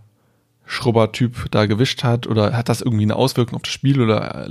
Schrubber-Typ 0.66 1.52
da 1.52 1.66
gewischt 1.66 2.04
hat? 2.04 2.28
Oder 2.28 2.56
hat 2.56 2.70
das 2.70 2.82
irgendwie 2.82 3.04
eine 3.04 3.16
Auswirkung 3.16 3.56
auf 3.56 3.64
das 3.64 3.74
Spiel? 3.74 4.00
Oder 4.02 4.48
äh, 4.48 4.50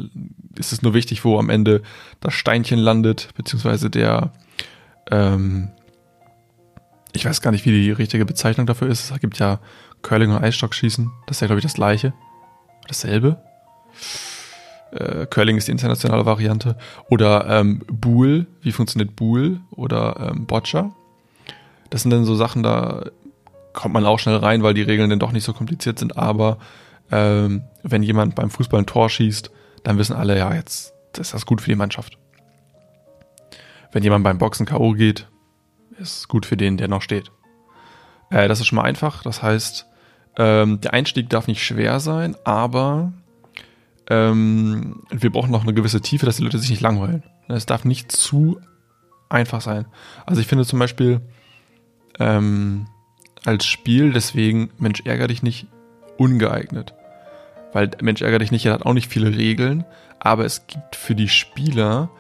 ist 0.58 0.72
es 0.72 0.82
nur 0.82 0.94
wichtig, 0.94 1.24
wo 1.24 1.38
am 1.38 1.50
Ende 1.50 1.82
das 2.20 2.34
Steinchen 2.34 2.78
landet, 2.78 3.28
beziehungsweise 3.36 3.90
der, 3.90 4.32
ähm, 5.10 5.70
ich 7.12 7.24
weiß 7.24 7.40
gar 7.40 7.50
nicht, 7.50 7.64
wie 7.66 7.72
die 7.72 7.92
richtige 7.92 8.24
Bezeichnung 8.24 8.66
dafür 8.66 8.88
ist. 8.88 9.10
Es 9.10 9.20
gibt 9.20 9.38
ja 9.38 9.60
Curling 10.02 10.32
und 10.32 10.42
Eisstockschießen. 10.42 11.10
Das 11.26 11.36
ist 11.36 11.40
ja, 11.40 11.46
glaube 11.46 11.58
ich, 11.60 11.64
das 11.64 11.74
gleiche. 11.74 12.12
Dasselbe. 12.88 13.40
Äh, 14.94 15.26
Curling 15.26 15.56
ist 15.56 15.68
die 15.68 15.72
internationale 15.72 16.24
Variante. 16.24 16.76
Oder 17.10 17.46
ähm, 17.48 17.82
Bool, 17.86 18.46
wie 18.62 18.72
funktioniert 18.72 19.16
Bool? 19.16 19.60
Oder 19.72 20.30
ähm, 20.30 20.46
Boccia. 20.46 20.94
Das 21.90 22.02
sind 22.02 22.10
dann 22.12 22.24
so 22.24 22.34
Sachen, 22.34 22.62
da 22.62 23.04
kommt 23.72 23.94
man 23.94 24.06
auch 24.06 24.18
schnell 24.18 24.36
rein, 24.36 24.62
weil 24.62 24.74
die 24.74 24.82
Regeln 24.82 25.10
dann 25.10 25.18
doch 25.18 25.32
nicht 25.32 25.44
so 25.44 25.52
kompliziert 25.52 25.98
sind. 25.98 26.16
Aber 26.16 26.58
ähm, 27.10 27.64
wenn 27.82 28.02
jemand 28.02 28.34
beim 28.34 28.50
Fußball 28.50 28.80
ein 28.80 28.86
Tor 28.86 29.10
schießt, 29.10 29.50
dann 29.82 29.98
wissen 29.98 30.16
alle, 30.16 30.38
ja, 30.38 30.54
jetzt 30.54 30.94
ist 31.18 31.34
das 31.34 31.44
gut 31.44 31.60
für 31.60 31.70
die 31.70 31.76
Mannschaft. 31.76 32.18
Wenn 33.92 34.02
jemand 34.02 34.24
beim 34.24 34.38
Boxen 34.38 34.66
K.O. 34.66 34.92
geht, 34.92 35.28
ist 35.98 36.18
es 36.18 36.28
gut 36.28 36.46
für 36.46 36.56
den, 36.56 36.76
der 36.76 36.88
noch 36.88 37.02
steht. 37.02 37.30
Äh, 38.30 38.48
das 38.48 38.60
ist 38.60 38.66
schon 38.66 38.76
mal 38.76 38.82
einfach. 38.82 39.22
Das 39.22 39.42
heißt, 39.42 39.86
ähm, 40.36 40.80
der 40.80 40.94
Einstieg 40.94 41.28
darf 41.28 41.46
nicht 41.46 41.64
schwer 41.64 42.00
sein, 42.00 42.36
aber 42.44 43.12
ähm, 44.08 45.02
wir 45.10 45.30
brauchen 45.30 45.50
noch 45.50 45.62
eine 45.62 45.74
gewisse 45.74 46.00
Tiefe, 46.00 46.26
dass 46.26 46.36
die 46.36 46.42
Leute 46.42 46.58
sich 46.58 46.70
nicht 46.70 46.82
langweilen. 46.82 47.22
Es 47.48 47.66
darf 47.66 47.84
nicht 47.84 48.12
zu 48.12 48.60
einfach 49.28 49.60
sein. 49.60 49.86
Also 50.26 50.40
ich 50.40 50.46
finde 50.46 50.66
zum 50.66 50.78
Beispiel 50.78 51.20
ähm, 52.18 52.86
als 53.44 53.66
Spiel 53.66 54.12
deswegen 54.12 54.70
Mensch 54.78 55.02
ärger 55.04 55.28
dich 55.28 55.42
nicht 55.42 55.66
ungeeignet. 56.16 56.94
Weil 57.72 57.90
Mensch 58.00 58.22
ärger 58.22 58.38
dich 58.38 58.52
nicht, 58.52 58.66
er 58.66 58.74
hat 58.74 58.86
auch 58.86 58.92
nicht 58.92 59.10
viele 59.10 59.36
Regeln, 59.36 59.84
aber 60.20 60.44
es 60.44 60.66
gibt 60.66 60.96
für 60.96 61.14
die 61.14 61.28
Spieler 61.28 62.10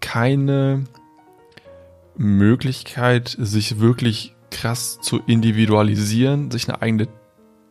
keine 0.00 0.84
Möglichkeit, 2.16 3.36
sich 3.38 3.78
wirklich 3.78 4.34
krass 4.50 4.98
zu 5.00 5.20
individualisieren, 5.26 6.50
sich 6.50 6.68
eine 6.68 6.82
eigene 6.82 7.08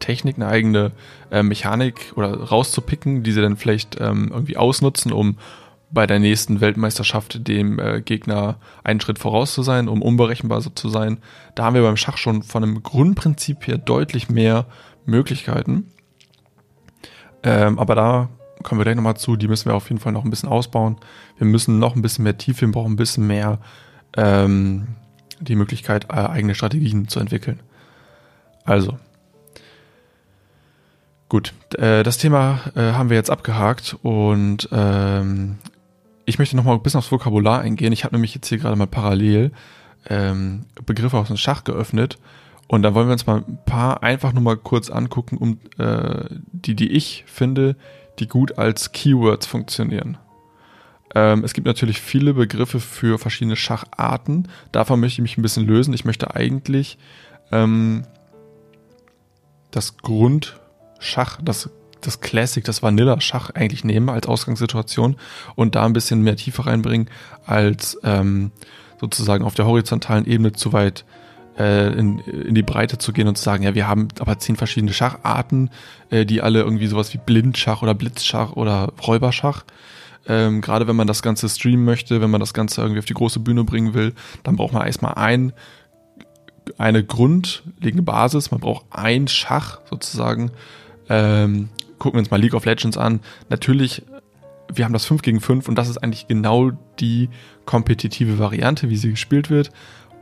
Technik, 0.06 0.36
eine 0.36 0.48
eigene 0.48 0.92
äh, 1.32 1.42
Mechanik 1.42 2.14
oder 2.16 2.34
rauszupicken, 2.36 3.24
die 3.24 3.32
sie 3.32 3.42
dann 3.42 3.58
vielleicht 3.58 4.00
ähm, 4.00 4.30
irgendwie 4.32 4.58
ausnutzen, 4.58 5.12
um 5.12 5.38
bei 5.92 6.06
der 6.06 6.20
nächsten 6.20 6.62
Weltmeisterschaft 6.62 7.48
dem 7.48 7.80
äh, 7.80 8.02
Gegner 8.02 8.58
einen 8.84 9.02
Schritt 9.02 9.18
voraus 9.18 9.54
zu 9.54 9.64
sein, 9.64 9.88
um 9.88 10.02
unberechenbar 10.02 10.62
zu 10.76 10.90
sein. 10.90 11.20
Da 11.56 11.64
haben 11.64 11.76
wir 11.76 11.82
beim 11.82 11.98
Schach 11.98 12.18
schon 12.18 12.44
von 12.44 12.64
einem 12.64 12.84
Grundprinzip 12.84 13.66
her 13.66 13.78
deutlich 13.78 14.30
mehr 14.30 14.66
Möglichkeiten. 15.06 15.92
Ähm, 17.44 17.80
aber 17.80 17.96
da 17.96 18.30
kommen 18.64 18.80
wir 18.80 18.86
gleich 18.86 18.96
nochmal 18.96 19.18
zu, 19.18 19.36
die 19.36 19.48
müssen 19.48 19.70
wir 19.70 19.76
auf 19.76 19.90
jeden 19.90 20.02
Fall 20.02 20.12
noch 20.12 20.24
ein 20.24 20.30
bisschen 20.30 20.50
ausbauen. 20.50 20.98
Wir 21.38 21.48
müssen 21.48 21.80
noch 21.80 21.96
ein 21.96 22.02
bisschen 22.02 22.24
mehr 22.24 22.38
Tiefe, 22.38 22.62
wir 22.62 22.72
brauchen 22.72 22.94
ein 22.94 22.98
bisschen 22.98 23.26
mehr 23.28 23.60
ähm, 24.18 24.88
die 25.40 25.56
Möglichkeit, 25.56 26.06
äh, 26.10 26.16
eigene 26.16 26.56
Strategien 26.56 27.08
zu 27.08 27.20
entwickeln. 27.20 27.60
Also, 28.64 28.98
Gut, 31.28 31.54
äh, 31.78 32.04
das 32.04 32.18
Thema 32.18 32.60
äh, 32.76 32.94
haben 32.94 33.10
wir 33.10 33.18
jetzt 33.18 33.32
abgehakt 33.32 33.98
und 34.04 34.70
ähm, 34.72 35.58
ich 36.26 36.38
möchte 36.38 36.56
nochmal 36.56 36.76
ein 36.76 36.84
bisschen 36.84 37.00
aufs 37.00 37.12
Vokabular 37.12 37.62
eingehen. 37.62 37.94
Ich 37.94 38.04
habe 38.04 38.16
nämlich 38.16 38.36
jetzt 38.36 38.48
hier 38.48 38.60
gerade 38.60 38.76
mal 38.76 38.86
parallel 38.86 39.52
ähm, 40.08 40.66
Begriffe 40.86 41.18
aus 41.18 41.28
dem 41.28 41.38
Schach 41.38 41.64
geöffnet 41.64 42.20
und 42.68 42.84
da 42.84 42.94
wollen 42.94 43.08
wir 43.08 43.14
uns 43.14 43.26
mal 43.26 43.44
ein 43.48 43.58
paar 43.66 44.04
einfach 44.04 44.34
nur 44.34 44.44
mal 44.44 44.58
kurz 44.58 44.92
angucken, 44.92 45.38
um 45.38 45.60
äh, 45.84 46.26
die, 46.52 46.76
die 46.76 46.92
ich 46.92 47.24
finde, 47.26 47.76
die 48.20 48.28
gut 48.28 48.60
als 48.60 48.92
Keywords 48.92 49.48
funktionieren. 49.48 50.18
Ähm, 51.16 51.44
es 51.44 51.54
gibt 51.54 51.66
natürlich 51.66 52.02
viele 52.02 52.36
Begriffe 52.36 52.80
für 52.80 53.18
verschiedene 53.18 53.56
Schacharten. 53.56 54.48
Davon 54.72 55.00
möchte 55.00 55.16
ich 55.16 55.24
mich 55.24 55.38
ein 55.38 55.42
bisschen 55.42 55.66
lösen. 55.66 55.94
Ich 55.94 56.06
möchte 56.06 56.36
eigentlich 56.36 57.00
ähm, 57.52 58.04
das 59.72 59.98
Grund 59.98 60.60
Schach, 61.06 61.40
das, 61.42 61.70
das 62.02 62.20
Classic, 62.20 62.64
das 62.64 62.84
Vanilla-Schach 62.84 63.52
eigentlich 63.52 63.84
nehmen 63.84 64.10
als 64.10 64.28
Ausgangssituation 64.28 65.16
und 65.56 65.76
da 65.76 65.86
ein 65.86 65.94
bisschen 65.94 66.22
mehr 66.22 66.36
Tiefe 66.36 66.66
reinbringen, 66.66 67.10
als 67.46 67.98
ähm, 68.04 68.52
sozusagen 69.00 69.44
auf 69.44 69.56
der 69.56 69.66
horizontalen 69.66 70.26
Ebene 70.26 70.54
zu 70.54 70.74
weit 70.74 71.06
äh, 71.58 71.94
in, 71.94 72.20
in 72.20 72.56
die 72.56 72.64
Breite 72.64 72.98
zu 72.98 73.14
gehen 73.14 73.28
und 73.28 73.38
zu 73.38 73.44
sagen, 73.44 73.64
ja, 73.64 73.76
wir 73.76 73.88
haben 73.88 74.10
aber 74.20 74.38
zehn 74.40 74.56
verschiedene 74.56 74.94
Schacharten, 74.94 75.70
äh, 76.10 76.26
die 76.26 76.42
alle 76.42 76.62
irgendwie 76.62 76.88
sowas 76.88 77.14
wie 77.14 77.20
Blindschach 77.20 77.82
oder 77.82 77.94
Blitzschach 77.94 78.54
oder 78.54 78.94
Räuberschach. 79.06 79.64
Ähm, 80.28 80.62
Gerade 80.62 80.88
wenn 80.88 80.96
man 80.96 81.08
das 81.08 81.22
Ganze 81.22 81.48
streamen 81.48 81.86
möchte, 81.86 82.20
wenn 82.22 82.32
man 82.32 82.40
das 82.40 82.54
Ganze 82.54 82.82
irgendwie 82.82 83.00
auf 83.00 83.06
die 83.06 83.14
große 83.14 83.40
Bühne 83.40 83.64
bringen 83.64 83.94
will, 83.94 84.14
dann 84.44 84.56
braucht 84.56 84.74
man 84.74 84.86
erstmal 84.86 85.14
ein, 85.14 85.54
eine 86.78 87.04
grundlegende 87.04 88.04
Basis, 88.04 88.52
man 88.52 88.60
braucht 88.60 88.86
ein 88.90 89.28
Schach 89.28 89.82
sozusagen. 89.90 90.52
Ähm, 91.10 91.70
gucken 92.00 92.18
wir 92.18 92.20
uns 92.20 92.32
mal 92.32 92.40
League 92.40 92.54
of 92.54 92.66
Legends 92.66 92.98
an. 92.98 93.20
Natürlich, 93.50 94.04
wir 94.74 94.86
haben 94.86 94.94
das 94.94 95.06
5 95.06 95.22
gegen 95.22 95.42
5 95.42 95.68
und 95.70 95.76
das 95.76 95.90
ist 95.90 95.98
eigentlich 95.98 96.28
genau 96.28 96.72
die 97.00 97.30
kompetitive 97.66 98.40
Variante, 98.40 98.90
wie 98.90 98.98
sie 98.98 99.12
gespielt 99.12 99.50
wird. 99.50 99.72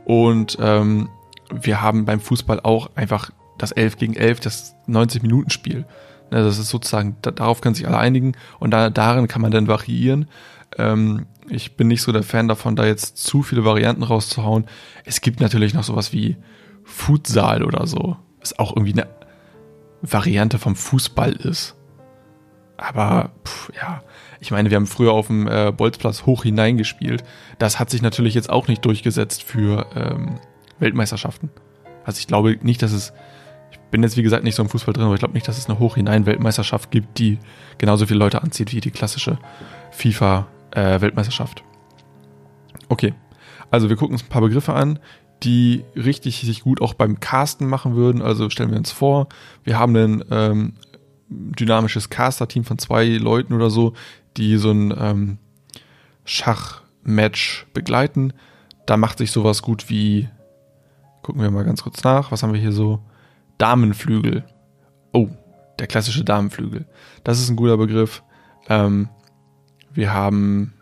Und 0.04 0.58
ähm, 0.60 1.08
wir 1.50 1.80
haben 1.80 2.04
beim 2.04 2.20
Fußball 2.20 2.60
auch 2.60 2.90
einfach 2.94 3.30
das 3.58 3.72
11 3.72 3.96
gegen 3.96 4.14
11, 4.14 4.40
das 4.40 4.76
90-Minuten-Spiel. 4.88 5.86
Das 6.30 6.58
ist 6.58 6.68
sozusagen, 6.68 7.16
darauf 7.22 7.60
können 7.60 7.74
sich 7.74 7.86
alle 7.86 7.98
einigen 7.98 8.32
und 8.58 8.72
da, 8.72 8.90
darin 8.90 9.28
kann 9.28 9.42
man 9.42 9.52
dann 9.52 9.68
variieren. 9.68 10.26
Ähm, 10.78 11.26
ich 11.48 11.76
bin 11.76 11.88
nicht 11.88 12.02
so 12.02 12.12
der 12.12 12.22
Fan 12.22 12.48
davon, 12.48 12.76
da 12.76 12.86
jetzt 12.86 13.18
zu 13.18 13.42
viele 13.42 13.64
Varianten 13.64 14.02
rauszuhauen. 14.02 14.66
Es 15.04 15.20
gibt 15.20 15.40
natürlich 15.40 15.74
noch 15.74 15.84
sowas 15.84 16.12
wie 16.12 16.36
Futsal 16.82 17.62
oder 17.62 17.86
so, 17.86 18.16
was 18.40 18.58
auch 18.58 18.74
irgendwie 18.74 18.92
eine 18.92 19.06
Variante 20.12 20.58
vom 20.58 20.76
Fußball 20.76 21.32
ist. 21.32 21.76
Aber 22.76 23.30
pff, 23.44 23.72
ja, 23.74 24.02
ich 24.40 24.50
meine, 24.50 24.70
wir 24.70 24.76
haben 24.76 24.86
früher 24.86 25.12
auf 25.12 25.28
dem 25.28 25.46
äh, 25.46 25.72
Bolzplatz 25.72 26.26
hoch 26.26 26.42
hineingespielt. 26.42 27.24
Das 27.58 27.78
hat 27.78 27.90
sich 27.90 28.02
natürlich 28.02 28.34
jetzt 28.34 28.50
auch 28.50 28.68
nicht 28.68 28.84
durchgesetzt 28.84 29.42
für 29.42 29.86
ähm, 29.94 30.40
Weltmeisterschaften. 30.78 31.50
Also 32.04 32.18
ich 32.18 32.26
glaube 32.26 32.58
nicht, 32.62 32.82
dass 32.82 32.92
es, 32.92 33.12
ich 33.70 33.78
bin 33.90 34.02
jetzt 34.02 34.16
wie 34.16 34.22
gesagt 34.22 34.44
nicht 34.44 34.56
so 34.56 34.62
im 34.62 34.68
Fußball 34.68 34.92
drin, 34.92 35.04
aber 35.04 35.14
ich 35.14 35.20
glaube 35.20 35.34
nicht, 35.34 35.48
dass 35.48 35.56
es 35.56 35.68
eine 35.68 35.78
Hochhinein-Weltmeisterschaft 35.78 36.90
gibt, 36.90 37.18
die 37.18 37.38
genauso 37.78 38.06
viele 38.06 38.18
Leute 38.18 38.42
anzieht 38.42 38.72
wie 38.72 38.80
die 38.80 38.90
klassische 38.90 39.38
FIFA-Weltmeisterschaft. 39.92 41.60
Äh, 41.60 42.84
okay, 42.88 43.14
also 43.70 43.88
wir 43.88 43.96
gucken 43.96 44.14
uns 44.14 44.24
ein 44.24 44.28
paar 44.28 44.42
Begriffe 44.42 44.74
an, 44.74 44.98
die 45.44 45.84
richtig 45.94 46.40
sich 46.40 46.62
gut 46.62 46.80
auch 46.80 46.94
beim 46.94 47.20
Casten 47.20 47.68
machen 47.68 47.94
würden. 47.94 48.22
Also 48.22 48.50
stellen 48.50 48.70
wir 48.70 48.78
uns 48.78 48.90
vor, 48.90 49.28
wir 49.62 49.78
haben 49.78 49.96
ein 49.96 50.24
ähm, 50.30 50.74
dynamisches 51.28 52.10
Caster-Team 52.10 52.64
von 52.64 52.78
zwei 52.78 53.06
Leuten 53.06 53.52
oder 53.52 53.70
so, 53.70 53.92
die 54.36 54.56
so 54.56 54.70
ein 54.70 54.94
ähm, 54.98 55.38
Schachmatch 56.24 57.66
begleiten. 57.74 58.32
Da 58.86 58.96
macht 58.96 59.18
sich 59.18 59.30
sowas 59.30 59.62
gut 59.62 59.88
wie 59.90 60.28
Gucken 61.24 61.40
wir 61.40 61.50
mal 61.50 61.64
ganz 61.64 61.82
kurz 61.82 62.04
nach. 62.04 62.32
Was 62.32 62.42
haben 62.42 62.52
wir 62.52 62.60
hier 62.60 62.70
so? 62.70 63.00
Damenflügel. 63.56 64.44
Oh, 65.10 65.28
der 65.78 65.86
klassische 65.86 66.22
Damenflügel. 66.22 66.86
Das 67.24 67.40
ist 67.40 67.48
ein 67.48 67.56
guter 67.56 67.78
Begriff. 67.78 68.22
Ähm, 68.68 69.08
wir 69.94 70.12
haben 70.12 70.74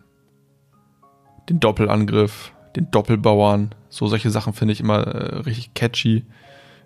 den 1.49 1.61
Doppelangriff, 1.61 2.53
den 2.75 2.91
Doppelbauern. 2.91 3.73
So 3.93 4.07
solche 4.07 4.31
Sachen 4.31 4.55
finde 4.55 4.73
ich 4.73 4.81
immer 4.81 5.07
äh, 5.07 5.37
richtig 5.41 5.75
catchy. 5.75 6.25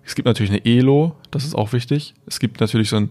Es 0.03 0.13
gibt 0.13 0.25
natürlich 0.25 0.51
eine 0.51 0.65
Elo, 0.65 1.15
das 1.31 1.45
ist 1.45 1.55
auch 1.55 1.71
wichtig. 1.71 2.13
Es 2.25 2.39
gibt 2.39 2.59
natürlich 2.59 2.89
so 2.89 2.97
ein, 2.97 3.09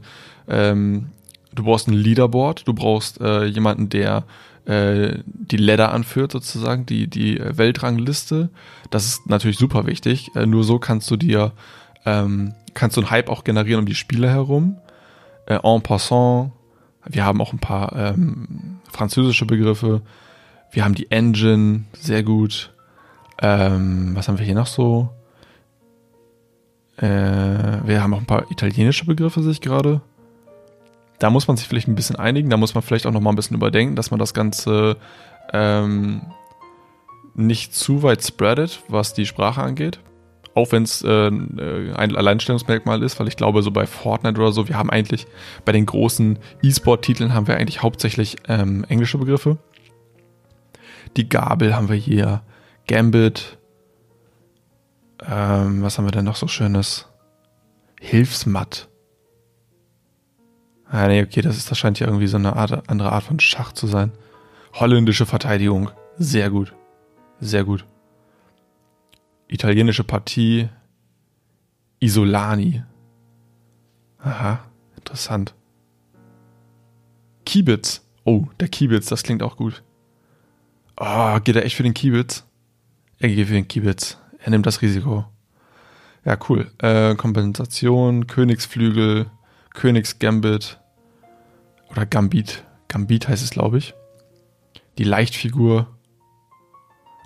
ähm, 0.49 1.07
du 1.55 1.65
brauchst 1.65 1.89
ein 1.89 1.95
Leaderboard, 1.95 2.69
du 2.69 2.75
brauchst 2.75 3.23
äh, 3.23 3.47
jemanden, 3.47 3.89
der 3.89 4.25
äh, 4.67 5.19
die 5.25 5.57
Ladder 5.57 5.93
anführt, 5.93 6.31
sozusagen, 6.31 6.85
die, 6.85 7.07
die 7.07 7.41
Weltrangliste. 7.41 8.51
Das 8.91 9.07
ist 9.07 9.31
natürlich 9.31 9.57
super 9.57 9.87
wichtig. 9.87 10.31
Äh, 10.37 10.45
nur 10.45 10.63
so 10.63 10.79
kannst 10.79 11.11
du 11.11 11.17
dir, 11.17 11.53
ähm, 12.05 12.53
kannst 12.75 12.99
du 12.99 13.01
einen 13.01 13.11
Hype 13.11 13.31
auch 13.31 13.45
generieren 13.45 13.81
um 13.81 13.87
die 13.87 13.95
Spieler 13.95 14.29
herum. 14.29 14.77
Äh, 15.47 15.59
en 15.63 15.83
passant, 15.83 16.53
wir 17.07 17.25
haben 17.25 17.41
auch 17.41 17.55
ein 17.55 17.61
paar 17.61 17.97
ähm, 17.97 18.79
französische 18.93 19.47
Begriffe. 19.47 20.03
Wir 20.71 20.85
haben 20.85 20.95
die 20.95 21.11
Engine, 21.11 21.85
sehr 21.95 22.23
gut. 22.23 22.76
Ähm, 23.41 24.13
was 24.15 24.29
haben 24.29 24.39
wir 24.39 24.47
hier 24.47 24.55
noch 24.55 24.67
so? 24.67 25.11
Äh, 26.97 27.05
wir 27.05 28.03
haben 28.03 28.15
auch 28.15 28.21
ein 28.21 28.27
paar 28.27 28.51
italienische 28.51 29.05
Begriffe, 29.05 29.43
sehe 29.43 29.53
ich 29.53 29.61
gerade. 29.61 30.01
Da 31.19 31.31
muss 31.31 31.49
man 31.49 31.57
sich 31.57 31.67
vielleicht 31.69 31.89
ein 31.89 31.95
bisschen 31.95 32.17
einigen, 32.17 32.51
da 32.51 32.57
muss 32.57 32.75
man 32.75 32.83
vielleicht 32.83 33.07
auch 33.07 33.13
noch 33.13 33.21
mal 33.21 33.31
ein 33.31 33.37
bisschen 33.37 33.57
überdenken, 33.57 33.97
dass 33.97 34.11
man 34.11 34.21
das 34.21 34.35
Ganze 34.35 34.97
ähm, 35.53 36.23
nicht 37.35 37.75
zu 37.75 38.03
weit 38.03 38.25
spreadet, 38.25 38.83
was 38.89 39.15
die 39.15 39.27
Sprache 39.27 39.63
angeht. 39.63 40.01
Auch 40.55 40.73
wenn 40.73 40.85
es 40.85 41.03
äh, 41.03 41.29
ein 41.29 42.17
Alleinstellungsmerkmal 42.17 43.03
ist, 43.03 43.21
weil 43.21 43.29
ich 43.29 43.37
glaube, 43.37 43.63
so 43.63 43.71
bei 43.71 43.87
Fortnite 43.87 44.41
oder 44.41 44.53
so, 44.53 44.69
wir 44.69 44.79
haben 44.79 44.89
eigentlich 44.89 45.27
bei 45.67 45.73
den 45.73 45.85
großen 45.85 46.39
E-Sport-Titeln 46.63 47.35
haben 47.35 47.47
wir 47.47 47.59
eigentlich 47.59 47.83
hauptsächlich 47.83 48.37
ähm, 48.49 48.85
englische 48.89 49.19
Begriffe. 49.19 49.59
Die 51.19 51.29
Gabel 51.29 51.77
haben 51.77 51.91
wir 51.91 51.97
hier, 51.97 52.43
Gambit. 52.87 53.59
Ähm, 55.21 55.83
was 55.83 55.99
haben 55.99 56.07
wir 56.07 56.13
denn 56.13 56.25
noch 56.25 56.37
so 56.37 56.49
Schönes? 56.49 57.07
Hilfsmatt. 58.01 58.89
Ah, 60.89 61.09
nee, 61.09 61.23
okay, 61.23 61.41
das 61.41 61.57
ist, 61.57 61.71
das 61.71 61.79
scheint 61.79 61.99
ja 61.99 62.07
irgendwie 62.07 62.29
so 62.29 62.37
eine 62.37 62.55
Art, 62.55 62.89
andere 62.89 63.11
Art 63.11 63.25
von 63.25 63.41
Schach 63.41 63.73
zu 63.73 63.87
sein. 63.87 64.13
Holländische 64.75 65.27
Verteidigung. 65.27 65.91
Sehr 66.17 66.51
gut. 66.51 66.75
Sehr 67.41 67.65
gut. 67.65 67.85
Italienische 69.49 70.05
Partie. 70.05 70.69
Isolani. 71.99 72.85
Aha, 74.19 74.61
interessant. 74.97 75.55
Kiebitz. 77.45 78.07
Oh, 78.25 78.47
der 78.61 78.69
Kiebitz, 78.69 79.07
das 79.07 79.23
klingt 79.23 79.43
auch 79.43 79.57
gut. 79.57 79.83
Oh, 80.99 81.39
geht 81.41 81.57
er 81.57 81.65
echt 81.65 81.77
für 81.77 81.83
den 81.83 81.95
Kiebitz? 81.95 82.47
Er 83.19 83.29
geht 83.29 83.47
für 83.47 83.55
den 83.55 83.69
Kiebitz. 83.69 84.19
Er 84.39 84.51
nimmt 84.51 84.67
das 84.67 84.83
Risiko. 84.83 85.25
Ja, 86.25 86.37
cool. 86.49 86.71
Äh, 86.79 87.15
Kompensation, 87.15 88.27
Königsflügel, 88.27 89.27
Königsgambit 89.75 90.79
oder 91.91 92.05
Gambit. 92.05 92.65
Gambit 92.89 93.29
heißt 93.29 93.43
es, 93.43 93.51
glaube 93.51 93.79
ich. 93.79 93.95
Die 94.99 95.05
Leichtfigur. 95.05 95.87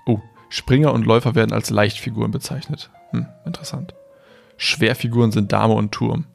Oh, 0.07 0.21
Springer 0.49 0.93
und 0.93 1.07
Läufer 1.07 1.35
werden 1.35 1.53
als 1.53 1.71
Leichtfiguren 1.71 2.31
bezeichnet. 2.31 2.91
Hm, 3.11 3.27
interessant. 3.45 3.95
Schwerfiguren 4.57 5.33
sind 5.33 5.53
Dame 5.53 5.75
und 5.75 5.93
Turm. 5.93 6.27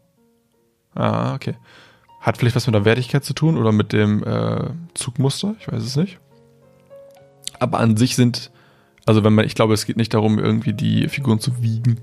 Ah, 0.95 1.35
okay. 1.35 1.55
Hat 2.19 2.37
vielleicht 2.37 2.55
was 2.55 2.65
mit 2.65 2.73
der 2.73 2.85
Wertigkeit 2.85 3.23
zu 3.23 3.33
tun 3.33 3.57
oder 3.57 3.71
mit 3.71 3.93
dem 3.93 4.23
äh, 4.23 4.71
Zugmuster? 4.95 5.55
Ich 5.59 5.71
weiß 5.71 5.83
es 5.83 5.95
nicht. 5.95 6.17
Aber 7.59 7.79
an 7.79 7.97
sich 7.97 8.15
sind, 8.15 8.49
also 9.05 9.23
wenn 9.23 9.33
man, 9.33 9.45
ich 9.45 9.55
glaube, 9.55 9.73
es 9.73 9.85
geht 9.85 9.97
nicht 9.97 10.13
darum, 10.13 10.39
irgendwie 10.39 10.73
die 10.73 11.07
Figuren 11.07 11.39
zu 11.39 11.61
wiegen. 11.61 11.99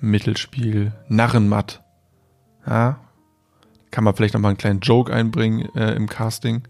Mittelspiel, 0.00 0.92
Narrenmatt. 1.08 1.82
Ja, 2.66 3.00
kann 3.90 4.04
man 4.04 4.14
vielleicht 4.14 4.34
nochmal 4.34 4.50
einen 4.50 4.58
kleinen 4.58 4.80
Joke 4.80 5.12
einbringen 5.12 5.68
äh, 5.74 5.94
im 5.94 6.08
Casting. 6.08 6.62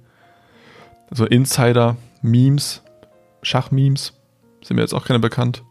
So 1.11 1.25
Insider, 1.25 1.97
Memes, 2.23 2.83
Schachmemes, 3.43 4.13
sind 4.63 4.77
mir 4.77 4.83
jetzt 4.83 4.95
auch 4.95 5.05
keine 5.05 5.19
bekannt. 5.19 5.65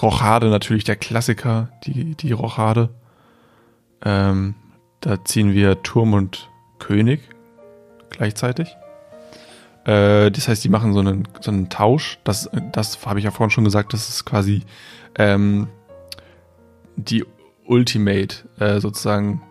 Rochade 0.00 0.48
natürlich 0.50 0.84
der 0.84 0.96
Klassiker, 0.96 1.70
die, 1.84 2.14
die 2.14 2.32
Rochade. 2.32 2.90
Ähm, 4.04 4.54
da 5.00 5.24
ziehen 5.24 5.54
wir 5.54 5.82
Turm 5.82 6.12
und 6.12 6.50
König 6.78 7.33
gleichzeitig. 8.16 8.76
Äh, 9.84 10.30
das 10.30 10.48
heißt, 10.48 10.64
die 10.64 10.68
machen 10.68 10.92
so 10.92 11.00
einen, 11.00 11.28
so 11.40 11.50
einen 11.50 11.68
Tausch. 11.68 12.18
Das, 12.24 12.50
das 12.72 13.04
habe 13.06 13.18
ich 13.18 13.24
ja 13.24 13.30
vorhin 13.30 13.50
schon 13.50 13.64
gesagt, 13.64 13.92
das 13.92 14.08
ist 14.08 14.24
quasi 14.24 14.62
ähm, 15.16 15.68
die 16.96 17.24
Ultimate, 17.66 18.48
äh, 18.58 18.80
sozusagen 18.80 19.42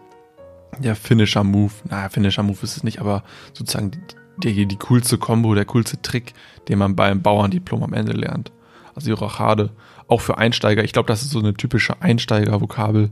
der 0.79 0.95
Finisher 0.95 1.43
Move. 1.43 1.73
Naja, 1.89 2.09
Finisher 2.09 2.43
Move 2.43 2.59
ist 2.61 2.77
es 2.77 2.83
nicht, 2.83 2.99
aber 2.99 3.23
sozusagen 3.53 3.91
die, 4.37 4.53
die, 4.53 4.65
die 4.65 4.77
coolste 4.77 5.17
Combo, 5.17 5.53
der 5.53 5.65
coolste 5.65 6.01
Trick, 6.01 6.33
den 6.67 6.79
man 6.79 6.95
beim 6.95 7.21
Bauerndiplom 7.21 7.83
am 7.83 7.93
Ende 7.93 8.13
lernt. 8.13 8.51
Also 8.95 9.07
die 9.07 9.13
Rochade. 9.13 9.71
Auch 10.07 10.21
für 10.21 10.37
Einsteiger. 10.37 10.83
Ich 10.83 10.93
glaube, 10.93 11.07
das 11.07 11.21
ist 11.21 11.31
so 11.31 11.39
eine 11.39 11.53
typische 11.53 12.01
Einsteiger-Vokabel. 12.01 13.09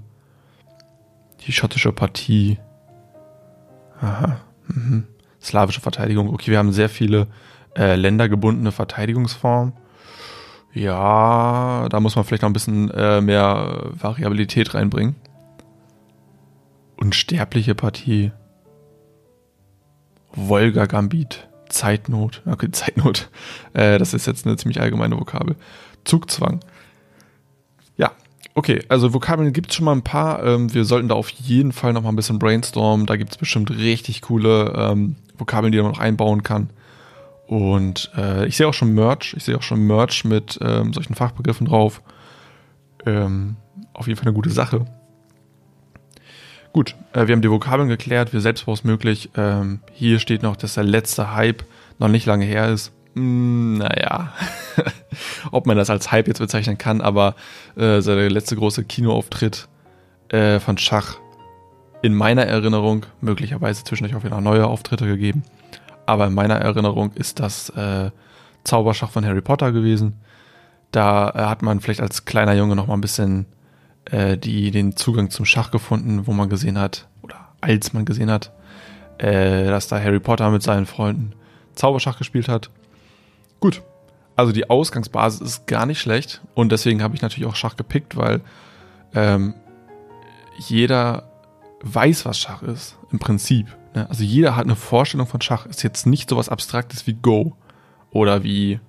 Die 1.46 1.52
schottische 1.52 1.92
Partie. 1.92 2.60
Aha. 4.00 4.42
Mhm. 4.68 5.08
Slawische 5.42 5.82
Verteidigung. 5.82 6.34
Okay, 6.34 6.52
wir 6.52 6.58
haben 6.58 6.72
sehr 6.72 6.90
viele 6.90 7.28
äh, 7.76 7.96
ländergebundene 7.96 8.72
Verteidigungsformen. 8.72 9.74
Ja, 10.74 11.88
da 11.90 12.00
muss 12.00 12.16
man 12.16 12.24
vielleicht 12.24 12.44
noch 12.44 12.50
ein 12.50 12.54
bisschen 12.54 12.90
äh, 12.92 13.22
mehr 13.22 13.90
Variabilität 13.92 14.74
reinbringen. 14.74 15.16
Unsterbliche 16.98 17.76
Partie. 17.76 18.32
Wolga 20.34 20.86
Gambit. 20.86 21.50
Zeitnot. 21.70 22.42
Okay, 22.46 22.70
Zeitnot. 22.72 23.30
Äh, 23.74 23.98
das 23.98 24.14
ist 24.14 24.28
jetzt 24.28 24.46
eine 24.46 24.56
ziemlich 24.58 24.80
allgemeine 24.80 25.20
Vokabel. 25.20 25.56
Zugzwang. 26.06 26.62
Ja, 27.98 28.12
okay. 28.56 28.84
Also 28.90 29.14
Vokabeln 29.14 29.54
gibt 29.54 29.70
es 29.72 29.76
schon 29.76 29.86
mal 29.86 29.94
ein 29.94 30.04
paar. 30.04 30.44
Ähm, 30.44 30.74
wir 30.74 30.86
sollten 30.86 31.08
da 31.08 31.16
auf 31.16 31.30
jeden 31.30 31.72
Fall 31.72 31.94
noch 31.94 32.04
mal 32.04 32.10
ein 32.10 32.16
bisschen 32.16 32.40
brainstormen. 32.40 33.06
Da 33.06 33.16
gibt 33.16 33.32
es 33.32 33.38
bestimmt 33.38 33.72
richtig 33.72 34.22
coole 34.22 34.74
ähm, 34.76 35.16
Vokabeln, 35.38 35.72
die 35.72 35.82
man 35.82 35.92
noch 35.92 36.00
einbauen 36.00 36.44
kann. 36.44 36.70
Und 37.48 38.12
äh, 38.16 38.46
ich 38.48 38.56
sehe 38.56 38.68
auch 38.68 38.74
schon 38.74 38.94
Merch. 38.94 39.34
Ich 39.36 39.44
sehe 39.44 39.58
auch 39.58 39.62
schon 39.62 39.86
Merch 39.86 40.24
mit 40.24 40.58
ähm, 40.62 40.94
solchen 40.94 41.16
Fachbegriffen 41.16 41.68
drauf. 41.68 42.02
Ähm, 43.06 43.58
auf 43.94 44.08
jeden 44.08 44.18
Fall 44.18 44.28
eine 44.28 44.36
gute 44.36 44.52
Sache. 44.52 44.86
Gut, 46.74 46.96
äh, 47.14 47.28
wir 47.28 47.34
haben 47.34 47.42
die 47.42 47.52
Vokabeln 47.52 47.90
geklärt, 47.90 48.32
wir 48.32 48.40
Selbstbau 48.40 48.74
ist 48.74 48.86
möglich. 48.86 49.30
Ähm, 49.36 49.82
hier 49.92 50.20
steht 50.20 50.44
noch, 50.44 50.56
dass 50.56 50.76
der 50.76 50.86
letzte 50.86 51.36
Hype 51.36 51.64
noch 52.00 52.08
nicht 52.08 52.26
lange 52.26 52.46
her 52.46 52.70
ist. 52.70 52.94
Hm, 53.16 53.78
naja, 53.78 54.34
ob 55.52 55.66
man 55.66 55.78
das 55.78 55.90
als 55.90 56.12
Hype 56.12 56.28
jetzt 56.28 56.40
bezeichnen 56.40 56.78
kann, 56.78 57.02
aber 57.02 57.36
äh, 57.76 58.02
der 58.02 58.30
letzte 58.30 58.56
große 58.56 58.86
Kinoauftritt 58.86 59.68
äh, 60.30 60.60
von 60.60 60.78
Schach 60.78 61.18
in 62.02 62.14
meiner 62.14 62.46
Erinnerung, 62.46 63.06
möglicherweise 63.20 63.84
zwischendurch 63.84 64.16
auch 64.16 64.24
wieder 64.24 64.40
neue 64.42 64.66
Auftritte 64.66 65.06
gegeben, 65.06 65.44
aber 66.06 66.28
in 66.28 66.34
meiner 66.34 66.56
Erinnerung 66.56 67.12
ist 67.14 67.40
das 67.40 67.70
äh, 67.72 68.12
Zauberschach 68.64 69.12
von 69.12 69.26
Harry 69.26 69.42
Potter 69.42 69.72
gewesen. 69.72 70.22
Da 70.92 71.30
äh, 71.30 71.46
hat 71.46 71.62
man 71.62 71.80
vielleicht 71.80 72.02
als 72.02 72.26
kleiner 72.26 72.54
Junge 72.54 72.76
noch 72.76 72.88
mal 72.88 72.94
ein 72.94 73.02
bisschen 73.02 73.46
äh, 74.06 74.38
die 74.38 74.72
den 74.72 74.96
Zugang 74.96 75.30
zum 75.30 75.46
Schach 75.46 75.72
gefunden, 75.72 76.28
wo 76.28 76.34
man 76.34 76.50
gesehen 76.50 76.78
hat, 76.78 77.08
oder 77.22 77.36
als 77.62 77.94
man 77.94 78.06
gesehen 78.06 78.32
hat, 78.32 78.52
äh, 79.18 79.66
dass 79.66 79.88
da 79.88 80.00
Harry 80.00 80.20
Potter 80.20 80.50
mit 80.50 80.64
seinen 80.64 80.86
Freunden 80.86 81.34
Zauberschach 81.76 82.18
gespielt 82.18 82.48
hat. 82.48 82.70
Gut, 83.62 83.82
also 84.36 84.52
die 84.52 84.70
Ausgangsbasis 84.70 85.40
ist 85.40 85.68
gar 85.68 85.86
nicht 85.86 86.02
schlecht 86.02 86.42
und 86.56 86.72
deswegen 86.72 87.02
habe 87.02 87.16
ich 87.16 87.22
natürlich 87.22 87.48
auch 87.48 87.56
Schach 87.56 87.78
gepickt, 87.78 88.18
weil 88.18 88.42
ähm, 89.14 89.54
jeder 90.58 91.30
weiß, 91.84 92.26
was 92.26 92.38
Schach 92.38 92.64
ist, 92.64 92.98
im 93.12 93.20
Prinzip. 93.20 93.68
Ne? 93.96 94.10
Also 94.10 94.24
jeder 94.24 94.56
hat 94.56 94.66
eine 94.66 94.76
Vorstellung 94.76 95.28
von 95.28 95.42
Schach. 95.42 95.66
Ist 95.66 95.84
jetzt 95.84 96.06
nicht 96.06 96.30
so 96.30 96.38
was 96.38 96.50
Abstraktes 96.50 97.08
wie 97.08 97.14
Go 97.14 97.56
oder 98.12 98.44
wie 98.44 98.80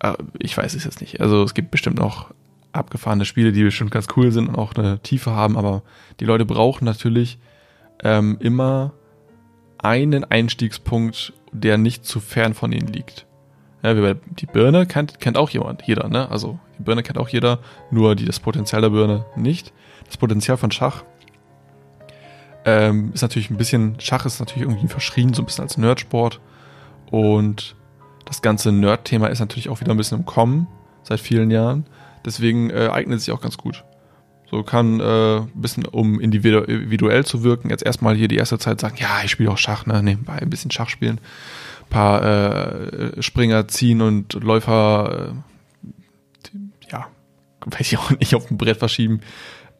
äh, 0.00 0.14
ich 0.38 0.56
weiß 0.56 0.74
es 0.74 0.84
jetzt 0.84 1.00
nicht. 1.00 1.20
Also 1.20 1.42
es 1.42 1.54
gibt 1.54 1.70
bestimmt 1.70 1.98
noch 1.98 2.32
abgefahrene 2.72 3.24
Spiele, 3.24 3.52
die 3.52 3.62
bestimmt 3.62 3.90
ganz 3.90 4.08
cool 4.16 4.32
sind 4.32 4.48
und 4.48 4.56
auch 4.56 4.74
eine 4.74 5.00
Tiefe 5.00 5.30
haben, 5.30 5.56
aber 5.56 5.82
die 6.18 6.24
Leute 6.24 6.44
brauchen 6.44 6.84
natürlich 6.84 7.38
ähm, 8.02 8.36
immer 8.40 8.92
einen 9.78 10.24
Einstiegspunkt, 10.24 11.32
der 11.54 11.78
nicht 11.78 12.04
zu 12.04 12.20
fern 12.20 12.52
von 12.52 12.72
ihnen 12.72 12.88
liegt. 12.88 13.26
Ja, 13.82 13.94
die 13.94 14.46
Birne 14.46 14.86
kennt, 14.86 15.20
kennt 15.20 15.36
auch 15.36 15.50
jemand, 15.50 15.82
jeder, 15.82 16.08
ne? 16.08 16.30
Also 16.30 16.58
die 16.78 16.82
Birne 16.82 17.02
kennt 17.02 17.18
auch 17.18 17.28
jeder, 17.28 17.60
nur 17.90 18.16
die, 18.16 18.24
das 18.24 18.40
Potenzial 18.40 18.82
der 18.82 18.90
Birne 18.90 19.26
nicht. 19.36 19.72
Das 20.06 20.16
Potenzial 20.16 20.56
von 20.56 20.70
Schach 20.70 21.04
ähm, 22.64 23.12
ist 23.12 23.22
natürlich 23.22 23.50
ein 23.50 23.56
bisschen, 23.56 23.96
Schach 24.00 24.26
ist 24.26 24.40
natürlich 24.40 24.68
irgendwie 24.68 24.88
verschrien, 24.88 25.34
so 25.34 25.42
ein 25.42 25.46
bisschen 25.46 25.64
als 25.64 25.76
Nerdsport. 25.76 26.40
Und 27.10 27.76
das 28.24 28.42
ganze 28.42 28.72
Nerd-Thema 28.72 29.28
ist 29.28 29.40
natürlich 29.40 29.68
auch 29.68 29.80
wieder 29.80 29.92
ein 29.92 29.96
bisschen 29.98 30.20
im 30.20 30.26
Kommen 30.26 30.66
seit 31.02 31.20
vielen 31.20 31.50
Jahren. 31.50 31.86
Deswegen 32.24 32.70
äh, 32.70 32.88
eignet 32.90 33.20
sich 33.20 33.32
auch 33.32 33.40
ganz 33.40 33.58
gut. 33.58 33.84
So 34.54 34.62
kann 34.62 35.00
äh, 35.00 35.38
ein 35.38 35.50
bisschen, 35.56 35.84
um 35.84 36.20
individuell 36.20 37.24
zu 37.24 37.42
wirken, 37.42 37.70
jetzt 37.70 37.84
erstmal 37.84 38.14
hier 38.14 38.28
die 38.28 38.36
erste 38.36 38.56
Zeit 38.56 38.80
sagen, 38.80 38.94
ja, 39.00 39.22
ich 39.24 39.32
spiele 39.32 39.50
auch 39.50 39.58
Schach, 39.58 39.84
ne? 39.84 40.00
Nebenbei 40.00 40.34
ein 40.34 40.48
bisschen 40.48 40.70
Schach 40.70 40.88
spielen. 40.88 41.18
Ein 41.18 41.90
paar 41.90 42.22
äh, 42.22 43.20
Springer 43.20 43.66
ziehen 43.66 44.00
und 44.00 44.34
Läufer, 44.34 45.34
äh, 46.44 46.88
ja, 46.92 47.08
weiß 47.66 47.80
ich 47.80 47.98
auch 47.98 48.10
nicht, 48.12 48.36
auf 48.36 48.46
dem 48.46 48.56
Brett 48.56 48.76
verschieben. 48.76 49.22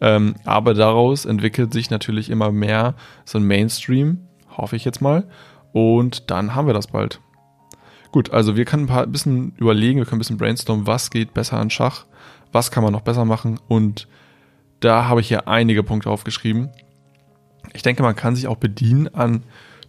Ähm, 0.00 0.34
aber 0.44 0.74
daraus 0.74 1.24
entwickelt 1.24 1.72
sich 1.72 1.90
natürlich 1.90 2.28
immer 2.28 2.50
mehr 2.50 2.96
so 3.24 3.38
ein 3.38 3.44
Mainstream, 3.44 4.26
hoffe 4.56 4.74
ich 4.74 4.84
jetzt 4.84 5.00
mal. 5.00 5.28
Und 5.72 6.32
dann 6.32 6.56
haben 6.56 6.66
wir 6.66 6.74
das 6.74 6.88
bald. 6.88 7.20
Gut, 8.10 8.32
also 8.32 8.56
wir 8.56 8.64
können 8.64 8.86
ein 8.86 8.88
paar 8.88 9.06
bisschen 9.06 9.52
überlegen, 9.56 10.00
wir 10.00 10.04
können 10.04 10.16
ein 10.16 10.18
bisschen 10.18 10.38
brainstormen, 10.38 10.88
was 10.88 11.10
geht 11.10 11.32
besser 11.32 11.58
an 11.58 11.70
Schach 11.70 12.06
was 12.54 12.70
kann 12.70 12.84
man 12.84 12.92
noch 12.92 13.00
besser 13.02 13.24
machen 13.24 13.58
und 13.68 14.06
da 14.84 15.06
habe 15.06 15.20
ich 15.20 15.28
hier 15.28 15.48
einige 15.48 15.82
Punkte 15.82 16.10
aufgeschrieben. 16.10 16.70
Ich 17.72 17.82
denke, 17.82 18.02
man 18.02 18.14
kann 18.14 18.36
sich 18.36 18.46
auch 18.46 18.56
bedienen 18.56 19.08
an 19.08 19.42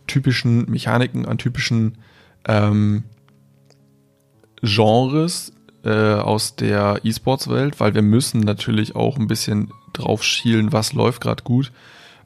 typischen 0.07 0.69
Mechaniken, 0.69 1.25
an 1.25 1.37
typischen 1.37 1.97
ähm, 2.47 3.03
Genres 4.61 5.51
äh, 5.83 6.13
aus 6.13 6.55
der 6.55 7.01
E-Sports-Welt, 7.03 7.79
weil 7.79 7.93
wir 7.93 8.01
müssen 8.01 8.39
natürlich 8.39 8.95
auch 8.95 9.17
ein 9.17 9.27
bisschen 9.27 9.71
drauf 9.93 10.23
schielen, 10.23 10.71
was 10.71 10.93
läuft 10.93 11.21
gerade 11.21 11.43
gut. 11.43 11.71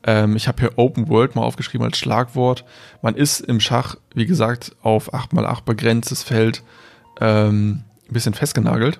Ähm, 0.03 0.35
ich 0.35 0.47
habe 0.47 0.61
hier 0.61 0.77
Open 0.77 1.09
World 1.09 1.35
mal 1.35 1.41
aufgeschrieben 1.41 1.85
als 1.85 1.97
Schlagwort. 1.97 2.65
Man 3.01 3.15
ist 3.15 3.39
im 3.39 3.59
Schach, 3.59 3.95
wie 4.13 4.27
gesagt, 4.27 4.75
auf 4.81 5.13
8x8 5.13 5.63
begrenztes 5.63 6.23
Feld 6.23 6.63
ähm, 7.19 7.83
ein 8.07 8.13
bisschen 8.13 8.33
festgenagelt 8.33 8.99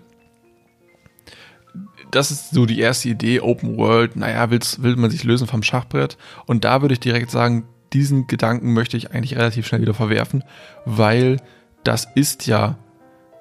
das 2.12 2.32
ist 2.32 2.52
so 2.52 2.66
die 2.66 2.80
erste 2.80 3.10
Idee, 3.10 3.42
Open 3.42 3.78
World, 3.78 4.16
naja, 4.16 4.50
will's, 4.50 4.82
will 4.82 4.96
man 4.96 5.12
sich 5.12 5.24
lösen 5.24 5.48
vom 5.48 5.64
Schachbrett. 5.64 6.18
Und 6.46 6.66
da 6.66 6.82
würde 6.82 6.94
ich 6.94 7.00
direkt 7.00 7.32
sagen, 7.32 7.66
diesen 7.94 8.28
Gedanken 8.28 8.74
möchte 8.74 8.98
ich 8.98 9.12
eigentlich 9.12 9.36
relativ 9.36 9.68
schnell 9.68 9.82
wieder 9.82 9.94
verwerfen, 9.94 10.44
weil 10.86 11.38
das 11.84 12.08
ist 12.16 12.48
ja 12.48 12.78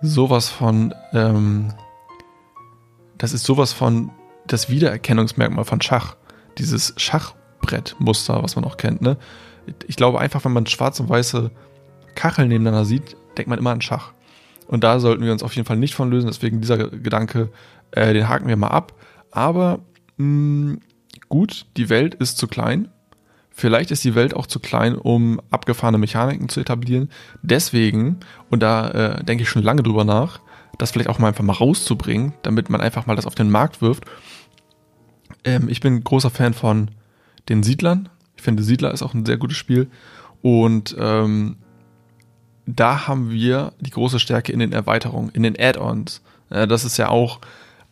sowas 0.00 0.48
von, 0.48 0.94
ähm, 1.12 1.72
das 3.16 3.32
ist 3.32 3.44
sowas 3.44 3.72
von 3.72 4.10
das 4.46 4.70
Wiedererkennungsmerkmal 4.70 5.64
von 5.64 5.80
Schach. 5.80 6.16
Dieses 6.56 6.94
Schachbrettmuster, 6.96 8.42
was 8.42 8.56
man 8.56 8.64
auch 8.64 8.76
kennt, 8.76 9.02
ne? 9.02 9.16
Ich 9.86 9.96
glaube 9.96 10.18
einfach, 10.18 10.44
wenn 10.46 10.52
man 10.52 10.66
schwarz 10.66 10.98
und 10.98 11.10
weiße 11.10 11.50
Kacheln 12.14 12.48
nebeneinander 12.48 12.86
sieht, 12.86 13.16
denkt 13.36 13.48
man 13.50 13.58
immer 13.58 13.70
an 13.70 13.82
Schach. 13.82 14.12
Und 14.66 14.84
da 14.84 14.98
sollten 14.98 15.24
wir 15.24 15.32
uns 15.32 15.42
auf 15.42 15.54
jeden 15.54 15.66
Fall 15.66 15.76
nicht 15.76 15.94
von 15.94 16.10
lösen. 16.10 16.26
Deswegen 16.26 16.60
dieser 16.60 16.76
Gedanke, 16.88 17.50
äh, 17.92 18.12
den 18.12 18.28
haken 18.28 18.48
wir 18.48 18.56
mal 18.56 18.68
ab. 18.68 18.94
Aber 19.30 19.80
mh, 20.16 20.24
mm, 20.26 20.80
gut, 21.28 21.66
die 21.76 21.88
Welt 21.88 22.14
ist 22.14 22.38
zu 22.38 22.46
klein. 22.46 22.88
Vielleicht 23.50 23.90
ist 23.90 24.04
die 24.04 24.14
Welt 24.14 24.34
auch 24.34 24.46
zu 24.46 24.60
klein, 24.60 24.94
um 24.94 25.40
abgefahrene 25.50 25.98
Mechaniken 25.98 26.48
zu 26.48 26.60
etablieren. 26.60 27.10
Deswegen, 27.42 28.20
und 28.50 28.62
da 28.62 28.90
äh, 28.90 29.24
denke 29.24 29.42
ich 29.42 29.48
schon 29.48 29.64
lange 29.64 29.82
drüber 29.82 30.04
nach, 30.04 30.40
das 30.78 30.92
vielleicht 30.92 31.08
auch 31.08 31.18
mal 31.18 31.28
einfach 31.28 31.42
mal 31.42 31.54
rauszubringen, 31.54 32.34
damit 32.42 32.70
man 32.70 32.80
einfach 32.80 33.06
mal 33.06 33.16
das 33.16 33.26
auf 33.26 33.34
den 33.34 33.50
Markt 33.50 33.82
wirft. 33.82 34.04
Ähm, 35.44 35.68
ich 35.68 35.80
bin 35.80 36.04
großer 36.04 36.30
Fan 36.30 36.54
von 36.54 36.92
den 37.48 37.64
Siedlern. 37.64 38.08
Ich 38.36 38.42
finde, 38.42 38.62
Siedler 38.62 38.92
ist 38.92 39.02
auch 39.02 39.14
ein 39.14 39.26
sehr 39.26 39.38
gutes 39.38 39.56
Spiel. 39.56 39.88
Und 40.40 40.94
ähm, 40.98 41.56
da 42.64 43.08
haben 43.08 43.30
wir 43.30 43.72
die 43.80 43.90
große 43.90 44.20
Stärke 44.20 44.52
in 44.52 44.60
den 44.60 44.72
Erweiterungen, 44.72 45.30
in 45.30 45.42
den 45.42 45.58
Add-ons. 45.58 46.22
Äh, 46.50 46.68
das 46.68 46.84
ist 46.84 46.96
ja 46.96 47.08
auch 47.08 47.40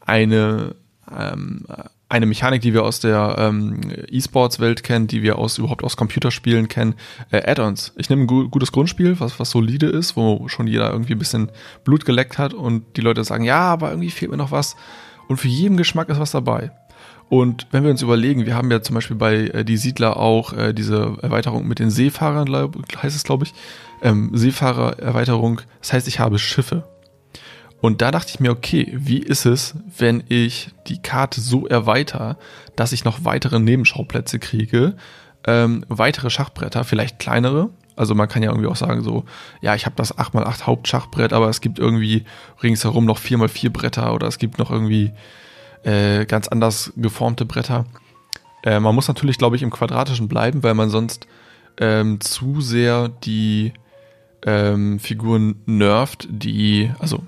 eine, 0.06 0.74
ähm, 1.14 1.66
eine 2.08 2.26
Mechanik, 2.26 2.62
die 2.62 2.72
wir 2.72 2.84
aus 2.84 3.00
der 3.00 3.36
ähm, 3.38 3.80
E-Sports-Welt 4.08 4.82
kennen, 4.82 5.08
die 5.08 5.22
wir 5.22 5.38
aus 5.38 5.58
überhaupt 5.58 5.84
aus 5.84 5.96
Computerspielen 5.96 6.68
kennen, 6.68 6.94
äh, 7.30 7.42
Add-ons. 7.50 7.92
Ich 7.96 8.08
nehme 8.08 8.22
ein 8.22 8.26
gu 8.26 8.48
gutes 8.48 8.72
Grundspiel, 8.72 9.18
was, 9.20 9.38
was 9.38 9.50
solide 9.50 9.86
ist, 9.86 10.16
wo 10.16 10.48
schon 10.48 10.66
jeder 10.66 10.90
irgendwie 10.90 11.14
ein 11.14 11.18
bisschen 11.18 11.50
Blut 11.84 12.04
geleckt 12.04 12.38
hat 12.38 12.54
und 12.54 12.96
die 12.96 13.00
Leute 13.00 13.24
sagen, 13.24 13.44
ja, 13.44 13.60
aber 13.60 13.90
irgendwie 13.90 14.10
fehlt 14.10 14.30
mir 14.30 14.36
noch 14.36 14.52
was. 14.52 14.76
Und 15.28 15.38
für 15.38 15.48
jeden 15.48 15.76
Geschmack 15.76 16.08
ist 16.08 16.20
was 16.20 16.30
dabei. 16.30 16.70
Und 17.28 17.66
wenn 17.72 17.82
wir 17.82 17.90
uns 17.90 18.02
überlegen, 18.02 18.46
wir 18.46 18.54
haben 18.54 18.70
ja 18.70 18.82
zum 18.82 18.94
Beispiel 18.94 19.16
bei 19.16 19.48
äh, 19.48 19.64
Die 19.64 19.76
Siedler 19.76 20.16
auch 20.16 20.52
äh, 20.52 20.72
diese 20.72 21.16
Erweiterung 21.22 21.66
mit 21.66 21.80
den 21.80 21.90
Seefahrern, 21.90 22.48
heißt 23.02 23.16
es 23.16 23.24
glaube 23.24 23.44
ich, 23.44 23.54
ähm, 24.02 24.30
Seefahrer-Erweiterung. 24.32 25.62
Das 25.80 25.92
heißt, 25.92 26.06
ich 26.06 26.20
habe 26.20 26.38
Schiffe. 26.38 26.84
Und 27.87 28.03
da 28.03 28.11
dachte 28.11 28.31
ich 28.31 28.40
mir, 28.40 28.51
okay, 28.51 28.92
wie 28.96 29.20
ist 29.20 29.46
es, 29.46 29.77
wenn 29.97 30.24
ich 30.28 30.70
die 30.89 31.01
Karte 31.01 31.41
so 31.41 31.68
erweitere, 31.68 32.34
dass 32.74 32.91
ich 32.91 33.05
noch 33.05 33.24
weitere 33.24 33.61
Nebenschauplätze 33.61 34.41
kriege, 34.41 34.97
ähm, 35.47 35.84
weitere 35.87 36.28
Schachbretter, 36.28 36.82
vielleicht 36.82 37.20
kleinere. 37.20 37.70
Also 37.95 38.16
man 38.16 38.26
kann 38.26 38.43
ja 38.43 38.51
irgendwie 38.51 38.66
auch 38.66 38.74
sagen 38.74 39.05
so, 39.05 39.24
ja, 39.61 39.76
ich 39.76 39.87
habe 39.87 39.95
das 39.95 40.18
8x8 40.18 40.62
Hauptschachbrett, 40.62 41.32
aber 41.32 41.49
es 41.49 41.61
gibt 41.61 41.78
irgendwie 41.78 42.24
ringsherum 42.61 43.05
noch 43.05 43.20
4x4 43.20 43.70
Bretter 43.70 44.12
oder 44.14 44.26
es 44.26 44.39
gibt 44.39 44.59
noch 44.59 44.72
irgendwie 44.72 45.12
äh, 45.84 46.26
ganz 46.26 46.49
anders 46.49 46.93
geformte 46.97 47.45
Bretter. 47.45 47.84
Äh, 48.64 48.80
man 48.80 48.97
muss 48.97 49.07
natürlich, 49.07 49.39
glaube 49.39 49.55
ich, 49.55 49.62
im 49.62 49.70
Quadratischen 49.70 50.26
bleiben, 50.26 50.64
weil 50.64 50.74
man 50.74 50.91
sonst 50.91 51.28
ähm, 51.78 52.20
zu 52.20 52.61
sehr 52.61 53.11
die 53.11 53.74
ähm, 54.45 54.99
Figuren 54.99 55.62
nervt, 55.66 56.26
die, 56.28 56.91
also 56.99 57.22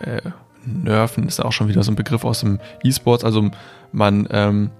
äh, 0.00 0.30
nerven 0.64 1.26
ist 1.26 1.40
auch 1.40 1.52
schon 1.52 1.68
wieder 1.68 1.82
so 1.82 1.92
ein 1.92 1.96
Begriff 1.96 2.24
aus 2.24 2.40
dem 2.40 2.60
E-Sports. 2.82 3.24
Also 3.24 3.50
man, 3.92 4.28
ähm, 4.30 4.70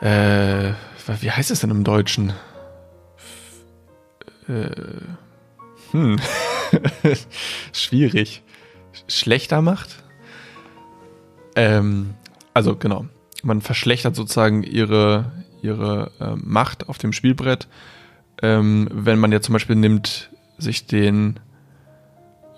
äh, 0.00 0.72
wie 1.20 1.30
heißt 1.30 1.50
es 1.50 1.60
denn 1.60 1.70
im 1.70 1.84
Deutschen? 1.84 2.32
Äh, 4.48 4.70
hm. 5.92 6.18
Schwierig. 7.72 8.42
Schlechter 9.08 9.62
macht? 9.62 10.02
Ähm, 11.56 12.14
also 12.52 12.76
genau. 12.76 13.06
Man 13.42 13.60
verschlechtert 13.60 14.16
sozusagen 14.16 14.62
ihre, 14.62 15.32
ihre 15.62 16.10
äh, 16.20 16.34
Macht 16.36 16.88
auf 16.88 16.98
dem 16.98 17.12
Spielbrett. 17.12 17.68
Ähm, 18.42 18.88
wenn 18.90 19.18
man 19.18 19.32
jetzt 19.32 19.46
zum 19.46 19.52
Beispiel 19.52 19.76
nimmt, 19.76 20.30
sich 20.58 20.86
den 20.86 21.40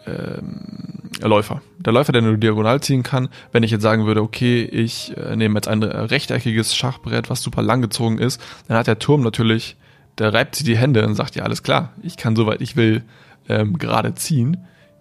ähm, 0.07 0.77
Läufer. 1.23 1.63
Der 1.79 1.93
Läufer, 1.93 2.13
der 2.13 2.23
nur 2.23 2.37
diagonal 2.37 2.81
ziehen 2.81 3.03
kann. 3.03 3.29
Wenn 3.53 3.63
ich 3.63 3.71
jetzt 3.71 3.83
sagen 3.83 4.07
würde, 4.07 4.23
okay, 4.23 4.63
ich 4.63 5.17
äh, 5.17 5.37
nehme 5.37 5.57
jetzt 5.57 5.69
ein 5.69 5.83
rechteckiges 5.83 6.75
Schachbrett, 6.75 7.31
was 7.31 7.43
super 7.43 7.63
lang 7.63 7.81
gezogen 7.81 8.19
ist, 8.19 8.41
dann 8.69 8.77
hat 8.77 8.87
der 8.87 8.99
Turm 8.99 9.23
natürlich, 9.23 9.77
der 10.19 10.33
reibt 10.35 10.57
sich 10.57 10.67
die 10.67 10.77
Hände 10.77 11.07
und 11.07 11.15
sagt, 11.15 11.37
ja, 11.37 11.45
alles 11.45 11.63
klar, 11.63 11.93
ich 12.03 12.17
kann 12.17 12.37
soweit 12.37 12.61
ich 12.61 12.77
will 12.77 13.03
ähm, 13.49 13.79
gerade 13.79 14.15
ziehen. 14.15 14.59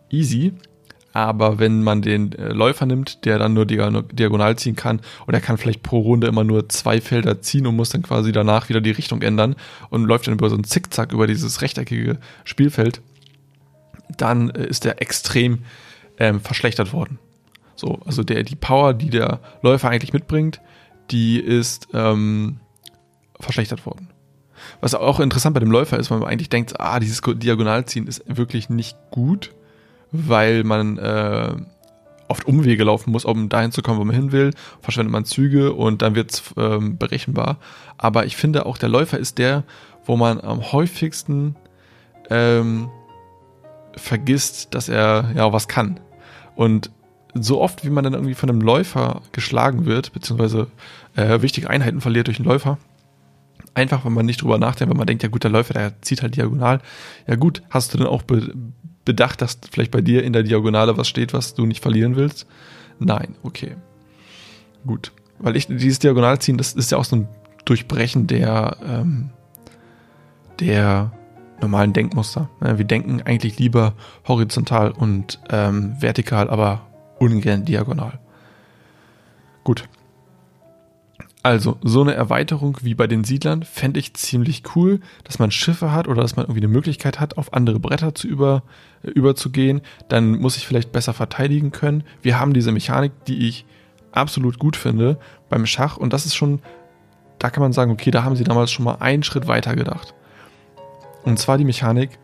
Easy. 0.09 0.53
Aber 1.13 1.59
wenn 1.59 1.81
man 1.81 2.01
den 2.01 2.33
äh, 2.33 2.49
Läufer 2.49 2.85
nimmt, 2.85 3.23
der 3.23 3.39
dann 3.39 3.53
nur 3.53 3.65
diagonal 3.65 4.57
ziehen 4.57 4.75
kann 4.75 4.99
und 5.25 5.33
er 5.33 5.39
kann 5.39 5.57
vielleicht 5.57 5.81
pro 5.81 5.99
Runde 5.99 6.27
immer 6.27 6.43
nur 6.43 6.67
zwei 6.67 6.99
Felder 6.99 7.41
ziehen 7.41 7.67
und 7.67 7.77
muss 7.77 7.89
dann 7.89 8.01
quasi 8.01 8.33
danach 8.33 8.67
wieder 8.67 8.81
die 8.81 8.91
Richtung 8.91 9.21
ändern 9.21 9.55
und 9.89 10.03
läuft 10.03 10.27
dann 10.27 10.33
über 10.33 10.49
so 10.49 10.55
einen 10.55 10.65
Zickzack 10.65 11.13
über 11.13 11.25
dieses 11.25 11.61
rechteckige 11.61 12.17
Spielfeld, 12.43 13.01
dann 14.17 14.49
äh, 14.49 14.65
ist 14.65 14.85
er 14.85 15.01
extrem 15.01 15.59
ähm, 16.17 16.39
verschlechtert 16.39 16.93
worden. 16.93 17.19
So, 17.75 17.99
also 18.05 18.23
der, 18.23 18.43
die 18.43 18.55
Power, 18.55 18.93
die 18.93 19.09
der 19.09 19.39
Läufer 19.61 19.89
eigentlich 19.89 20.13
mitbringt, 20.13 20.61
die 21.11 21.39
ist 21.39 21.89
ähm, 21.93 22.59
verschlechtert 23.39 23.85
worden. 23.85 24.09
Was 24.81 24.95
auch 24.95 25.19
interessant 25.19 25.53
bei 25.53 25.59
dem 25.59 25.71
Läufer 25.71 25.99
ist, 25.99 26.09
weil 26.09 26.19
man 26.19 26.29
eigentlich 26.29 26.49
denkt, 26.49 26.79
ah, 26.79 26.99
dieses 26.99 27.21
Diagonalziehen 27.21 28.07
ist 28.07 28.23
wirklich 28.25 28.69
nicht 28.69 28.97
gut, 29.11 29.53
weil 30.11 30.63
man 30.63 30.97
äh, 30.97 31.55
oft 32.27 32.47
Umwege 32.47 32.83
laufen 32.85 33.11
muss, 33.11 33.25
um 33.25 33.49
dahin 33.49 33.71
zu 33.71 33.81
kommen, 33.81 33.99
wo 33.99 34.05
man 34.05 34.15
hin 34.15 34.31
will. 34.31 34.51
Verschwendet 34.81 35.11
man 35.11 35.25
Züge 35.25 35.73
und 35.73 36.01
dann 36.01 36.15
wird 36.15 36.31
es 36.31 36.43
ähm, 36.57 36.97
berechenbar. 36.97 37.57
Aber 37.97 38.25
ich 38.25 38.35
finde 38.37 38.65
auch 38.65 38.77
der 38.77 38.89
Läufer 38.89 39.19
ist 39.19 39.37
der, 39.37 39.63
wo 40.05 40.17
man 40.17 40.39
am 40.39 40.71
häufigsten 40.71 41.55
ähm, 42.29 42.89
vergisst, 43.95 44.73
dass 44.73 44.89
er 44.89 45.31
ja 45.35 45.51
was 45.53 45.67
kann. 45.67 45.99
Und 46.55 46.91
so 47.33 47.61
oft, 47.61 47.83
wie 47.83 47.89
man 47.89 48.03
dann 48.03 48.13
irgendwie 48.13 48.33
von 48.33 48.49
einem 48.49 48.61
Läufer 48.61 49.21
geschlagen 49.31 49.85
wird, 49.85 50.13
beziehungsweise 50.13 50.67
äh, 51.15 51.41
wichtige 51.41 51.69
Einheiten 51.69 52.01
verliert 52.01 52.27
durch 52.27 52.39
einen 52.39 52.47
Läufer, 52.47 52.77
einfach, 53.73 54.05
wenn 54.05 54.13
man 54.13 54.25
nicht 54.25 54.41
drüber 54.41 54.57
nachdenkt, 54.57 54.91
wenn 54.91 54.97
man 54.97 55.07
denkt, 55.07 55.21
ja 55.23 55.29
gut, 55.29 55.43
der 55.43 55.51
Läufer, 55.51 55.73
der 55.73 56.01
zieht 56.01 56.21
halt 56.21 56.35
diagonal. 56.35 56.79
Ja 57.27 57.35
gut, 57.35 57.61
hast 57.69 57.93
du 57.93 57.97
dann 57.97 58.07
auch 58.07 58.23
be 58.23 58.53
bedacht, 59.03 59.39
dass 59.43 59.59
vielleicht 59.69 59.91
bei 59.91 60.01
dir 60.01 60.23
in 60.23 60.33
der 60.33 60.41
Diagonale 60.41 60.97
was 60.97 61.07
steht, 61.07 61.31
was 61.31 61.53
du 61.53 61.67
nicht 61.67 61.83
verlieren 61.83 62.15
willst? 62.15 62.47
Nein, 62.97 63.35
okay. 63.43 63.75
Gut. 64.83 65.11
Weil 65.37 65.55
ich 65.55 65.67
dieses 65.67 65.99
Diagonalziehen, 65.99 66.57
das 66.57 66.73
ist 66.73 66.91
ja 66.91 66.97
auch 66.97 67.05
so 67.05 67.17
ein 67.17 67.27
Durchbrechen 67.65 68.25
der, 68.25 68.77
ähm, 68.83 69.29
der 70.59 71.11
normalen 71.61 71.93
Denkmuster. 71.93 72.49
Ne? 72.61 72.77
Wir 72.77 72.85
denken 72.85 73.21
eigentlich 73.23 73.59
lieber 73.59 73.93
horizontal 74.27 74.91
und 74.91 75.39
ähm, 75.49 75.95
vertikal, 75.99 76.49
aber 76.49 76.81
ungern 77.19 77.65
diagonal. 77.65 78.19
Gut. 79.63 79.87
Also, 81.45 81.77
so 81.83 82.01
eine 82.01 82.15
Erweiterung 82.15 82.79
wie 82.81 82.95
bei 82.95 83.05
den 83.05 83.23
Siedlern 83.23 83.61
fände 83.61 83.99
ich 83.99 84.15
ziemlich 84.15 84.63
cool, 84.75 84.99
dass 85.25 85.37
man 85.37 85.51
Schiffe 85.51 85.91
hat 85.91 86.07
oder 86.07 86.23
dass 86.23 86.35
man 86.35 86.45
irgendwie 86.45 86.61
eine 86.61 86.73
Möglichkeit 86.73 87.19
hat, 87.19 87.37
auf 87.37 87.53
andere 87.53 87.79
Bretter 87.79 88.15
zu 88.15 88.27
über, 88.27 88.63
äh, 89.03 89.11
überzugehen. 89.11 89.81
Dann 90.09 90.39
muss 90.39 90.57
ich 90.57 90.65
vielleicht 90.65 90.91
besser 90.91 91.13
verteidigen 91.13 91.71
können. 91.71 92.03
Wir 92.23 92.39
haben 92.39 92.55
diese 92.55 92.71
Mechanik, 92.71 93.11
die 93.27 93.47
ich 93.47 93.65
absolut 94.11 94.57
gut 94.57 94.75
finde 94.75 95.19
beim 95.47 95.67
Schach 95.67 95.97
und 95.97 96.13
das 96.13 96.25
ist 96.25 96.33
schon, 96.33 96.61
da 97.37 97.51
kann 97.51 97.61
man 97.61 97.73
sagen, 97.73 97.91
okay, 97.91 98.09
da 98.09 98.23
haben 98.23 98.35
sie 98.35 98.43
damals 98.43 98.71
schon 98.71 98.85
mal 98.85 98.95
einen 98.95 99.21
Schritt 99.21 99.47
weiter 99.47 99.75
gedacht. 99.75 100.15
Und 101.25 101.39
zwar 101.39 101.57
die 101.57 101.65
Mechanik, 101.65 102.19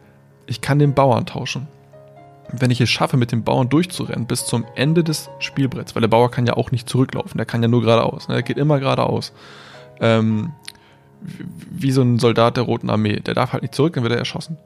ich 0.46 0.62
kann 0.62 0.80
den 0.80 0.94
Bauern 0.94 1.26
tauschen. 1.26 1.68
Wenn 2.52 2.72
ich 2.72 2.82
es 2.82 2.90
schaffe, 2.90 3.18
mit 3.18 3.32
dem 3.32 3.44
Bauern 3.44 3.70
durchzurennen 3.70 4.28
bis 4.28 4.46
zum 4.46 4.66
Ende 4.76 5.04
des 5.04 5.30
Spielbretts, 5.40 5.96
weil 5.96 6.02
der 6.02 6.10
Bauer 6.10 6.30
kann 6.30 6.46
ja 6.46 6.54
auch 6.54 6.72
nicht 6.72 6.90
zurücklaufen, 6.90 7.38
der 7.38 7.46
kann 7.46 7.62
ja 7.62 7.68
nur 7.68 7.82
geradeaus, 7.82 8.28
ne? 8.28 8.36
der 8.36 8.44
geht 8.44 8.58
immer 8.58 8.80
geradeaus. 8.80 9.32
Ähm, 10.00 10.52
wie 11.70 11.92
so 11.92 12.02
ein 12.02 12.20
Soldat 12.20 12.58
der 12.58 12.64
Roten 12.64 12.90
Armee, 12.90 13.20
der 13.20 13.36
darf 13.36 13.54
halt 13.54 13.62
nicht 13.62 13.76
zurück, 13.76 13.94
dann 13.94 14.04
wird 14.04 14.14
er 14.14 14.20
erschossen. 14.20 14.58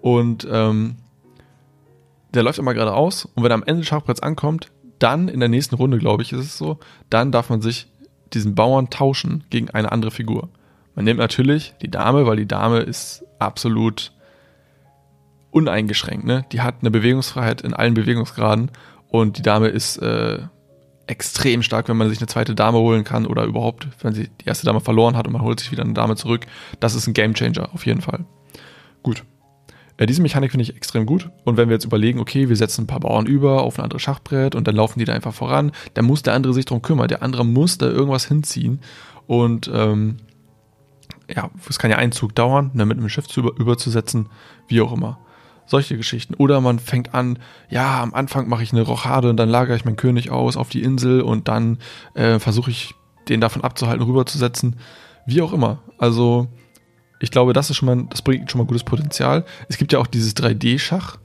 Und 0.00 0.46
ähm, 0.50 0.96
der 2.34 2.42
läuft 2.42 2.58
immer 2.58 2.74
geradeaus 2.74 3.24
und 3.24 3.42
wenn 3.42 3.50
er 3.50 3.56
am 3.56 3.64
Ende 3.64 3.80
des 3.80 3.88
Schachbretts 3.88 4.22
ankommt, 4.22 4.70
dann 4.98 5.28
in 5.28 5.40
der 5.40 5.48
nächsten 5.48 5.74
Runde, 5.74 5.98
glaube 5.98 6.22
ich, 6.22 6.32
ist 6.32 6.40
es 6.40 6.58
so, 6.58 6.78
dann 7.10 7.32
darf 7.32 7.50
man 7.50 7.62
sich 7.62 7.88
diesen 8.32 8.54
Bauern 8.54 8.90
tauschen 8.90 9.44
gegen 9.50 9.70
eine 9.70 9.92
andere 9.92 10.10
Figur. 10.10 10.48
Man 10.94 11.04
nimmt 11.04 11.18
natürlich 11.18 11.74
die 11.82 11.90
Dame, 11.90 12.26
weil 12.26 12.36
die 12.36 12.46
Dame 12.46 12.80
ist 12.80 13.24
absolut 13.38 14.12
uneingeschränkt. 15.50 16.24
Ne? 16.24 16.44
Die 16.52 16.60
hat 16.60 16.76
eine 16.80 16.90
Bewegungsfreiheit 16.90 17.60
in 17.60 17.74
allen 17.74 17.94
Bewegungsgraden 17.94 18.70
und 19.08 19.38
die 19.38 19.42
Dame 19.42 19.68
ist 19.68 19.98
äh, 19.98 20.40
extrem 21.06 21.62
stark, 21.62 21.88
wenn 21.88 21.96
man 21.96 22.08
sich 22.08 22.18
eine 22.18 22.26
zweite 22.26 22.54
Dame 22.54 22.78
holen 22.78 23.04
kann 23.04 23.26
oder 23.26 23.44
überhaupt, 23.44 23.88
wenn 24.00 24.14
sie 24.14 24.28
die 24.40 24.46
erste 24.46 24.66
Dame 24.66 24.80
verloren 24.80 25.16
hat 25.16 25.26
und 25.26 25.32
man 25.32 25.42
holt 25.42 25.60
sich 25.60 25.70
wieder 25.70 25.84
eine 25.84 25.94
Dame 25.94 26.16
zurück. 26.16 26.46
Das 26.80 26.94
ist 26.94 27.06
ein 27.06 27.14
Gamechanger 27.14 27.72
auf 27.72 27.86
jeden 27.86 28.00
Fall. 28.00 28.24
Gut. 29.02 29.24
Äh, 29.96 30.06
diese 30.06 30.22
Mechanik 30.22 30.50
finde 30.50 30.62
ich 30.62 30.76
extrem 30.76 31.06
gut. 31.06 31.30
Und 31.44 31.56
wenn 31.56 31.68
wir 31.68 31.74
jetzt 31.74 31.84
überlegen, 31.84 32.18
okay, 32.18 32.48
wir 32.48 32.56
setzen 32.56 32.82
ein 32.82 32.86
paar 32.86 33.00
Bauern 33.00 33.26
über 33.26 33.62
auf 33.62 33.78
ein 33.78 33.84
anderes 33.84 34.02
Schachbrett 34.02 34.54
und 34.54 34.66
dann 34.66 34.76
laufen 34.76 34.98
die 34.98 35.04
da 35.04 35.12
einfach 35.12 35.34
voran, 35.34 35.72
dann 35.94 36.04
muss 36.04 36.22
der 36.22 36.34
andere 36.34 36.54
sich 36.54 36.64
drum 36.64 36.82
kümmern. 36.82 37.08
Der 37.08 37.22
andere 37.22 37.44
muss 37.44 37.78
da 37.78 37.86
irgendwas 37.86 38.26
hinziehen. 38.26 38.80
Und 39.26 39.70
ähm, 39.72 40.16
ja, 41.28 41.50
es 41.68 41.78
kann 41.78 41.90
ja 41.90 41.96
einen 41.96 42.12
Zug 42.12 42.34
dauern, 42.34 42.70
ne, 42.74 42.84
mit 42.84 42.98
einem 42.98 43.08
Schiff 43.08 43.26
zu 43.26 43.40
über, 43.40 43.56
überzusetzen, 43.58 44.28
wie 44.68 44.80
auch 44.80 44.92
immer. 44.92 45.18
Solche 45.66 45.96
Geschichten. 45.96 46.34
Oder 46.34 46.60
man 46.60 46.78
fängt 46.78 47.14
an, 47.14 47.38
ja, 47.70 48.02
am 48.02 48.12
Anfang 48.12 48.48
mache 48.48 48.62
ich 48.62 48.72
eine 48.72 48.82
Rochade 48.82 49.30
und 49.30 49.38
dann 49.38 49.48
lagere 49.48 49.76
ich 49.76 49.84
meinen 49.84 49.96
König 49.96 50.30
aus 50.30 50.56
auf 50.56 50.68
die 50.68 50.82
Insel 50.82 51.22
und 51.22 51.48
dann 51.48 51.78
äh, 52.14 52.38
versuche 52.38 52.70
ich, 52.70 52.94
den 53.28 53.40
davon 53.40 53.64
abzuhalten, 53.64 54.04
rüberzusetzen. 54.04 54.76
Wie 55.24 55.40
auch 55.40 55.54
immer. 55.54 55.78
Also, 55.96 56.48
ich 57.20 57.30
glaube, 57.30 57.54
das 57.54 57.70
ist 57.70 57.76
schon 57.76 57.86
mal, 57.86 58.06
das 58.10 58.20
bringt 58.20 58.50
schon 58.50 58.58
mal 58.58 58.66
gutes 58.66 58.84
Potenzial. 58.84 59.46
Es 59.70 59.78
gibt 59.78 59.94
ja 59.94 59.98
auch 59.98 60.06
dieses 60.06 60.36
3D-Schach 60.36 61.16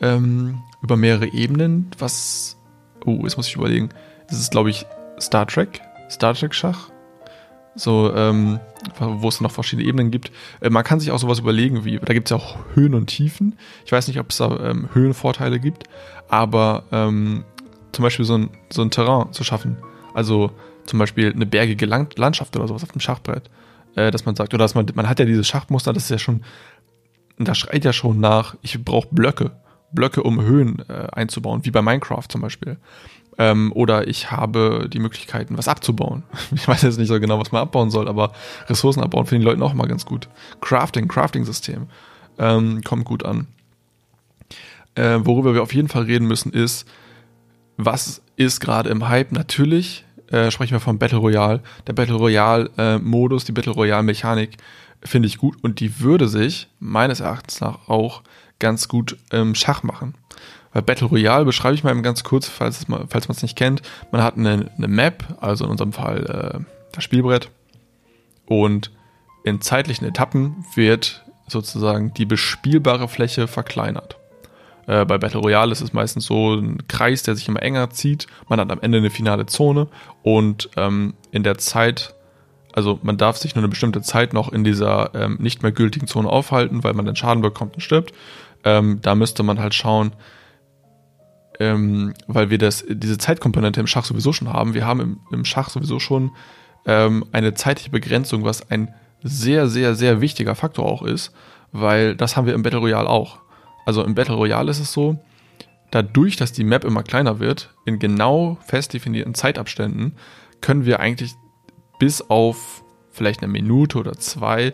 ähm, 0.00 0.62
über 0.82 0.96
mehrere 0.96 1.26
Ebenen, 1.26 1.90
was, 1.98 2.56
oh, 3.04 3.20
jetzt 3.24 3.36
muss 3.36 3.48
ich 3.48 3.56
überlegen. 3.56 3.88
Das 4.28 4.38
ist, 4.38 4.52
glaube 4.52 4.70
ich, 4.70 4.86
Star 5.20 5.48
Trek, 5.48 5.80
Star 6.08 6.34
Trek 6.34 6.54
Schach 6.54 6.91
so, 7.74 8.12
ähm, 8.14 8.60
wo 8.98 9.28
es 9.28 9.40
noch 9.40 9.50
verschiedene 9.50 9.88
Ebenen 9.88 10.10
gibt. 10.10 10.30
Äh, 10.60 10.70
man 10.70 10.84
kann 10.84 11.00
sich 11.00 11.10
auch 11.10 11.18
sowas 11.18 11.38
überlegen, 11.38 11.84
wie, 11.84 11.98
da 11.98 12.12
gibt 12.12 12.28
es 12.28 12.30
ja 12.30 12.36
auch 12.36 12.56
Höhen 12.74 12.94
und 12.94 13.06
Tiefen. 13.06 13.58
Ich 13.84 13.92
weiß 13.92 14.08
nicht, 14.08 14.18
ob 14.18 14.30
es 14.30 14.38
da 14.38 14.70
ähm, 14.70 14.88
Höhenvorteile 14.92 15.60
gibt, 15.60 15.84
aber 16.28 16.84
ähm, 16.92 17.44
zum 17.92 18.02
Beispiel 18.02 18.24
so 18.24 18.36
ein, 18.36 18.50
so 18.70 18.82
ein 18.82 18.90
Terrain 18.90 19.32
zu 19.32 19.44
schaffen. 19.44 19.76
Also 20.14 20.50
zum 20.86 20.98
Beispiel 20.98 21.32
eine 21.32 21.46
bergige 21.46 21.86
Land 21.86 22.18
Landschaft 22.18 22.56
oder 22.56 22.68
sowas 22.68 22.82
auf 22.82 22.92
dem 22.92 23.00
Schachbrett. 23.00 23.50
Äh, 23.94 24.10
dass 24.10 24.24
man 24.24 24.36
sagt, 24.36 24.54
oder 24.54 24.64
dass 24.64 24.74
man, 24.74 24.86
man 24.94 25.08
hat 25.08 25.18
ja 25.18 25.24
dieses 25.24 25.46
Schachmuster, 25.46 25.92
das 25.92 26.04
ist 26.04 26.10
ja 26.10 26.18
schon, 26.18 26.42
da 27.38 27.54
schreit 27.54 27.84
ja 27.84 27.92
schon 27.92 28.20
nach, 28.20 28.56
ich 28.62 28.82
brauche 28.82 29.08
Blöcke. 29.10 29.52
Blöcke, 29.92 30.22
um 30.22 30.40
Höhen 30.40 30.82
äh, 30.88 31.08
einzubauen, 31.12 31.64
wie 31.64 31.70
bei 31.70 31.82
Minecraft 31.82 32.26
zum 32.28 32.40
Beispiel. 32.40 32.78
Ähm, 33.38 33.72
oder 33.74 34.08
ich 34.08 34.30
habe 34.30 34.88
die 34.92 34.98
Möglichkeiten, 34.98 35.56
was 35.56 35.68
abzubauen. 35.68 36.22
Ich 36.54 36.68
weiß 36.68 36.82
jetzt 36.82 36.98
nicht 36.98 37.08
so 37.08 37.18
genau, 37.18 37.38
was 37.40 37.52
man 37.52 37.62
abbauen 37.62 37.90
soll, 37.90 38.08
aber 38.08 38.32
Ressourcen 38.68 39.02
abbauen 39.02 39.26
finden 39.26 39.40
die 39.40 39.46
Leute 39.46 39.62
auch 39.62 39.72
immer 39.72 39.86
ganz 39.86 40.04
gut. 40.04 40.28
Crafting, 40.60 41.08
Crafting-System 41.08 41.86
ähm, 42.38 42.82
kommt 42.82 43.04
gut 43.04 43.24
an. 43.24 43.46
Äh, 44.94 45.20
worüber 45.22 45.54
wir 45.54 45.62
auf 45.62 45.74
jeden 45.74 45.88
Fall 45.88 46.02
reden 46.02 46.26
müssen, 46.26 46.52
ist, 46.52 46.86
was 47.76 48.22
ist 48.36 48.60
gerade 48.60 48.90
im 48.90 49.08
Hype? 49.08 49.32
Natürlich 49.32 50.04
äh, 50.30 50.50
sprechen 50.50 50.72
wir 50.72 50.80
vom 50.80 50.98
Battle 50.98 51.18
Royale. 51.18 51.60
Der 51.86 51.94
Battle 51.94 52.16
Royale-Modus, 52.16 53.42
äh, 53.42 53.46
die 53.46 53.52
Battle 53.52 53.72
Royale-Mechanik 53.72 54.56
finde 55.02 55.26
ich 55.26 55.38
gut 55.38 55.56
und 55.62 55.80
die 55.80 56.00
würde 56.00 56.28
sich 56.28 56.68
meines 56.78 57.20
Erachtens 57.20 57.60
nach 57.60 57.88
auch 57.88 58.22
ganz 58.58 58.88
gut 58.88 59.16
im 59.30 59.54
Schach 59.54 59.82
machen. 59.82 60.14
Weil 60.72 60.82
Battle 60.82 61.08
Royale 61.08 61.44
beschreibe 61.44 61.74
ich 61.74 61.84
mal 61.84 61.90
eben 61.90 62.02
ganz 62.02 62.24
kurz, 62.24 62.48
falls, 62.48 62.88
man 62.88 63.06
es 63.10 63.42
nicht 63.42 63.56
kennt. 63.56 63.82
Man 64.10 64.22
hat 64.22 64.36
eine, 64.36 64.70
eine, 64.76 64.88
Map, 64.88 65.24
also 65.40 65.64
in 65.64 65.70
unserem 65.70 65.92
Fall 65.92 66.64
äh, 66.64 66.64
das 66.92 67.04
Spielbrett. 67.04 67.50
Und 68.46 68.90
in 69.44 69.60
zeitlichen 69.60 70.06
Etappen 70.06 70.64
wird 70.74 71.24
sozusagen 71.46 72.14
die 72.14 72.24
bespielbare 72.24 73.08
Fläche 73.08 73.48
verkleinert. 73.48 74.16
Äh, 74.86 75.04
bei 75.04 75.18
Battle 75.18 75.40
Royale 75.40 75.72
ist 75.72 75.80
es 75.80 75.92
meistens 75.92 76.26
so 76.26 76.54
ein 76.54 76.86
Kreis, 76.88 77.22
der 77.22 77.36
sich 77.36 77.48
immer 77.48 77.62
enger 77.62 77.90
zieht. 77.90 78.26
Man 78.48 78.58
hat 78.58 78.70
am 78.70 78.80
Ende 78.80 78.98
eine 78.98 79.10
finale 79.10 79.46
Zone 79.46 79.88
und 80.22 80.70
ähm, 80.76 81.14
in 81.30 81.42
der 81.42 81.58
Zeit 81.58 82.14
Also 82.74 82.98
man 83.02 83.18
darf 83.18 83.36
sich 83.36 83.54
nur 83.54 83.62
eine 83.62 83.68
bestimmte 83.68 84.00
Zeit 84.00 84.32
noch 84.32 84.50
in 84.50 84.64
dieser 84.64 85.14
ähm, 85.14 85.36
nicht 85.38 85.62
mehr 85.62 85.72
gültigen 85.72 86.06
Zone 86.06 86.28
aufhalten, 86.28 86.82
weil 86.82 86.94
man 86.94 87.04
den 87.04 87.16
Schaden 87.16 87.42
bekommt 87.42 87.74
und 87.74 87.80
stirbt. 87.80 88.12
Ähm, 88.64 89.00
da 89.02 89.14
müsste 89.14 89.42
man 89.42 89.58
halt 89.58 89.74
schauen, 89.74 90.12
ähm, 91.62 92.12
weil 92.26 92.50
wir 92.50 92.58
das, 92.58 92.84
diese 92.88 93.18
Zeitkomponente 93.18 93.78
im 93.78 93.86
Schach 93.86 94.04
sowieso 94.04 94.32
schon 94.32 94.52
haben. 94.52 94.74
Wir 94.74 94.84
haben 94.84 95.00
im, 95.00 95.20
im 95.30 95.44
Schach 95.44 95.70
sowieso 95.70 96.00
schon 96.00 96.32
ähm, 96.86 97.24
eine 97.30 97.54
zeitliche 97.54 97.90
Begrenzung, 97.90 98.42
was 98.42 98.68
ein 98.68 98.92
sehr, 99.22 99.68
sehr, 99.68 99.94
sehr 99.94 100.20
wichtiger 100.20 100.56
Faktor 100.56 100.84
auch 100.84 101.02
ist, 101.02 101.32
weil 101.70 102.16
das 102.16 102.36
haben 102.36 102.46
wir 102.46 102.54
im 102.54 102.64
Battle 102.64 102.80
Royale 102.80 103.08
auch. 103.08 103.38
Also 103.86 104.02
im 104.02 104.16
Battle 104.16 104.34
Royale 104.34 104.72
ist 104.72 104.80
es 104.80 104.92
so, 104.92 105.20
dadurch, 105.92 106.34
dass 106.34 106.50
die 106.50 106.64
Map 106.64 106.82
immer 106.82 107.04
kleiner 107.04 107.38
wird, 107.38 107.72
in 107.84 108.00
genau 108.00 108.58
fest 108.66 108.92
definierten 108.92 109.34
Zeitabständen, 109.34 110.16
können 110.60 110.84
wir 110.84 110.98
eigentlich 110.98 111.34
bis 112.00 112.22
auf 112.22 112.82
vielleicht 113.12 113.40
eine 113.40 113.52
Minute 113.52 113.98
oder 113.98 114.14
zwei 114.14 114.72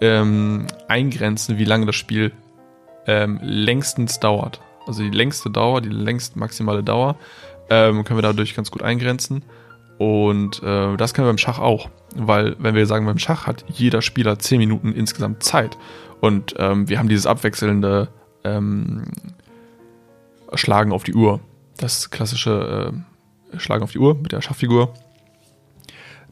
ähm, 0.00 0.66
eingrenzen, 0.88 1.58
wie 1.58 1.64
lange 1.64 1.86
das 1.86 1.94
Spiel 1.94 2.32
ähm, 3.06 3.38
längstens 3.42 4.18
dauert. 4.18 4.60
Also 4.86 5.02
die 5.02 5.10
längste 5.10 5.50
Dauer, 5.50 5.80
die 5.80 5.88
längst 5.88 6.36
maximale 6.36 6.82
Dauer, 6.82 7.16
ähm, 7.70 8.04
können 8.04 8.18
wir 8.18 8.22
dadurch 8.22 8.54
ganz 8.54 8.70
gut 8.70 8.82
eingrenzen. 8.82 9.42
Und 9.98 10.62
äh, 10.62 10.96
das 10.96 11.14
können 11.14 11.26
wir 11.26 11.30
beim 11.30 11.38
Schach 11.38 11.58
auch. 11.58 11.88
Weil, 12.14 12.56
wenn 12.58 12.74
wir 12.74 12.86
sagen, 12.86 13.06
beim 13.06 13.18
Schach 13.18 13.46
hat 13.46 13.64
jeder 13.68 14.02
Spieler 14.02 14.38
10 14.38 14.58
Minuten 14.58 14.92
insgesamt 14.92 15.42
Zeit. 15.42 15.76
Und 16.20 16.54
ähm, 16.58 16.88
wir 16.88 16.98
haben 16.98 17.08
dieses 17.08 17.26
abwechselnde 17.26 18.08
ähm, 18.44 19.04
Schlagen 20.54 20.92
auf 20.92 21.04
die 21.04 21.14
Uhr. 21.14 21.40
Das 21.76 22.10
klassische 22.10 22.92
äh, 23.52 23.58
Schlagen 23.58 23.82
auf 23.82 23.92
die 23.92 23.98
Uhr 23.98 24.14
mit 24.14 24.32
der 24.32 24.40
Schachfigur. 24.40 24.94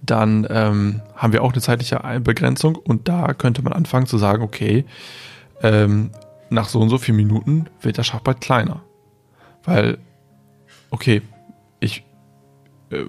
Dann 0.03 0.47
ähm, 0.51 1.01
haben 1.17 1.33
wir 1.33 1.43
auch 1.43 1.53
eine 1.53 1.63
zeitliche 1.63 2.01
Begrenzung 2.23 2.77
und 2.77 3.09
da 3.09 3.33
könnte 3.33 3.63
man 3.63 3.73
anfangen 3.73 4.07
zu 4.07 4.19
sagen, 4.19 4.43
okay, 4.43 4.85
ähm, 5.63 6.11
nach 6.51 6.69
so 6.69 6.81
und 6.81 6.89
so 6.89 6.99
vielen 6.99 7.17
Minuten 7.17 7.67
wird 7.81 7.99
der 7.99 8.03
Schachbrett 8.03 8.41
kleiner. 8.41 8.83
Weil, 9.65 9.99
okay, 10.91 11.23
ich 11.81 12.05
äh, 12.91 13.05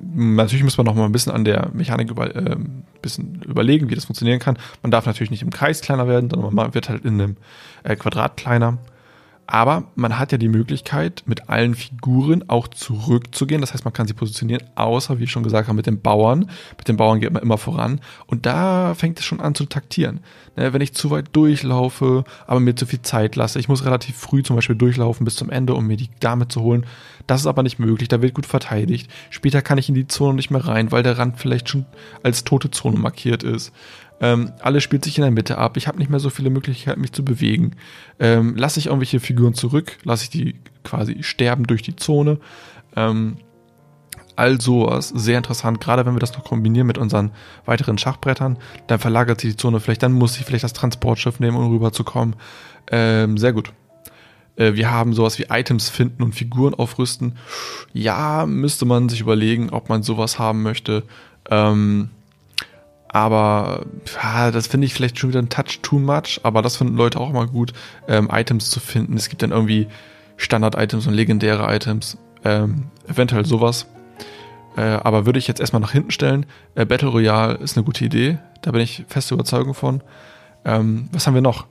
natürlich 0.00 0.64
muss 0.64 0.76
man 0.76 0.86
noch 0.86 0.94
mal 0.94 1.04
ein 1.04 1.12
bisschen 1.12 1.32
an 1.32 1.44
der 1.44 1.70
Mechanik 1.72 2.10
über, 2.10 2.34
äh, 2.34 2.56
bisschen 3.02 3.42
überlegen, 3.42 3.90
wie 3.90 3.94
das 3.94 4.04
funktionieren 4.04 4.38
kann. 4.38 4.58
Man 4.82 4.90
darf 4.90 5.06
natürlich 5.06 5.30
nicht 5.30 5.42
im 5.42 5.50
Kreis 5.50 5.80
kleiner 5.80 6.08
werden, 6.08 6.30
sondern 6.30 6.54
man 6.54 6.74
wird 6.74 6.88
halt 6.88 7.04
in 7.04 7.20
einem 7.20 7.36
äh, 7.82 7.96
Quadrat 7.96 8.36
kleiner. 8.36 8.78
Aber 9.50 9.84
man 9.94 10.18
hat 10.18 10.30
ja 10.30 10.36
die 10.36 10.46
Möglichkeit, 10.46 11.22
mit 11.24 11.48
allen 11.48 11.74
Figuren 11.74 12.44
auch 12.48 12.68
zurückzugehen. 12.68 13.62
Das 13.62 13.72
heißt, 13.72 13.82
man 13.82 13.94
kann 13.94 14.06
sie 14.06 14.12
positionieren, 14.12 14.62
außer, 14.74 15.18
wie 15.18 15.24
ich 15.24 15.30
schon 15.30 15.42
gesagt 15.42 15.68
habe, 15.68 15.76
mit 15.76 15.86
den 15.86 16.02
Bauern. 16.02 16.50
Mit 16.76 16.86
den 16.86 16.98
Bauern 16.98 17.18
geht 17.18 17.32
man 17.32 17.42
immer 17.42 17.56
voran. 17.56 18.02
Und 18.26 18.44
da 18.44 18.94
fängt 18.94 19.18
es 19.18 19.24
schon 19.24 19.40
an 19.40 19.54
zu 19.54 19.64
taktieren. 19.64 20.20
Ne, 20.54 20.74
wenn 20.74 20.82
ich 20.82 20.92
zu 20.92 21.10
weit 21.10 21.28
durchlaufe, 21.32 22.24
aber 22.46 22.60
mir 22.60 22.76
zu 22.76 22.84
viel 22.84 23.00
Zeit 23.00 23.36
lasse, 23.36 23.58
ich 23.58 23.70
muss 23.70 23.86
relativ 23.86 24.16
früh 24.16 24.42
zum 24.42 24.54
Beispiel 24.54 24.76
durchlaufen 24.76 25.24
bis 25.24 25.36
zum 25.36 25.48
Ende, 25.48 25.72
um 25.72 25.86
mir 25.86 25.96
die 25.96 26.10
Dame 26.20 26.48
zu 26.48 26.60
holen. 26.60 26.84
Das 27.26 27.40
ist 27.40 27.46
aber 27.46 27.62
nicht 27.62 27.78
möglich, 27.78 28.08
da 28.08 28.20
wird 28.20 28.34
gut 28.34 28.46
verteidigt. 28.46 29.10
Später 29.30 29.62
kann 29.62 29.78
ich 29.78 29.88
in 29.88 29.94
die 29.94 30.08
Zone 30.08 30.34
nicht 30.34 30.50
mehr 30.50 30.66
rein, 30.66 30.92
weil 30.92 31.02
der 31.02 31.16
Rand 31.16 31.38
vielleicht 31.38 31.70
schon 31.70 31.86
als 32.22 32.44
tote 32.44 32.70
Zone 32.70 32.98
markiert 32.98 33.44
ist. 33.44 33.72
Ähm, 34.20 34.52
alles 34.60 34.82
spielt 34.82 35.04
sich 35.04 35.16
in 35.18 35.22
der 35.22 35.30
Mitte 35.30 35.58
ab. 35.58 35.76
Ich 35.76 35.86
habe 35.86 35.98
nicht 35.98 36.10
mehr 36.10 36.20
so 36.20 36.30
viele 36.30 36.50
Möglichkeiten, 36.50 37.00
mich 37.00 37.12
zu 37.12 37.24
bewegen. 37.24 37.72
Ähm, 38.18 38.56
lasse 38.56 38.80
ich 38.80 38.86
irgendwelche 38.86 39.20
Figuren 39.20 39.54
zurück, 39.54 39.96
lasse 40.02 40.24
ich 40.24 40.30
die 40.30 40.56
quasi 40.82 41.22
sterben 41.22 41.66
durch 41.66 41.82
die 41.82 41.96
Zone. 41.96 42.38
Ähm, 42.96 43.36
all 44.34 44.60
sowas, 44.60 45.08
sehr 45.08 45.36
interessant, 45.36 45.80
gerade 45.80 46.06
wenn 46.06 46.14
wir 46.14 46.20
das 46.20 46.34
noch 46.34 46.44
kombinieren 46.44 46.86
mit 46.86 46.96
unseren 46.96 47.32
weiteren 47.64 47.98
Schachbrettern, 47.98 48.56
dann 48.86 49.00
verlagert 49.00 49.40
sich 49.40 49.52
die 49.52 49.56
Zone 49.56 49.80
vielleicht, 49.80 50.02
dann 50.02 50.12
muss 50.12 50.38
ich 50.38 50.44
vielleicht 50.44 50.64
das 50.64 50.72
Transportschiff 50.72 51.40
nehmen, 51.40 51.56
um 51.56 51.72
rüberzukommen. 51.72 52.36
Ähm, 52.90 53.36
sehr 53.36 53.52
gut. 53.52 53.72
Äh, 54.54 54.74
wir 54.74 54.90
haben 54.90 55.12
sowas 55.12 55.38
wie 55.38 55.46
Items 55.50 55.88
finden 55.88 56.22
und 56.22 56.34
Figuren 56.34 56.74
aufrüsten. 56.74 57.36
Ja, 57.92 58.46
müsste 58.46 58.84
man 58.84 59.08
sich 59.08 59.20
überlegen, 59.20 59.70
ob 59.70 59.88
man 59.88 60.04
sowas 60.04 60.38
haben 60.38 60.62
möchte. 60.62 61.02
Ähm, 61.50 62.10
aber 63.08 63.86
das 64.12 64.66
finde 64.66 64.86
ich 64.86 64.94
vielleicht 64.94 65.18
schon 65.18 65.30
wieder 65.30 65.40
ein 65.40 65.48
Touch 65.48 65.80
too 65.82 65.98
much, 65.98 66.40
aber 66.42 66.62
das 66.62 66.76
finden 66.76 66.96
Leute 66.96 67.18
auch 67.18 67.32
mal 67.32 67.46
gut, 67.46 67.72
ähm, 68.06 68.28
Items 68.30 68.70
zu 68.70 68.80
finden. 68.80 69.16
Es 69.16 69.28
gibt 69.28 69.42
dann 69.42 69.50
irgendwie 69.50 69.88
Standard-Items 70.36 71.06
und 71.06 71.14
legendäre 71.14 71.74
Items, 71.74 72.18
ähm, 72.44 72.84
eventuell 73.08 73.44
sowas. 73.46 73.86
Äh, 74.76 74.82
aber 74.82 75.26
würde 75.26 75.38
ich 75.38 75.48
jetzt 75.48 75.60
erstmal 75.60 75.80
nach 75.80 75.92
hinten 75.92 76.10
stellen. 76.10 76.46
Äh, 76.74 76.84
Battle 76.84 77.08
Royale 77.08 77.54
ist 77.54 77.76
eine 77.76 77.84
gute 77.84 78.04
Idee, 78.04 78.38
da 78.62 78.70
bin 78.70 78.80
ich 78.82 79.04
feste 79.08 79.34
Überzeugung 79.34 79.74
von. 79.74 80.02
Ähm, 80.64 81.08
was 81.12 81.26
haben 81.26 81.34
wir 81.34 81.40
noch? 81.40 81.66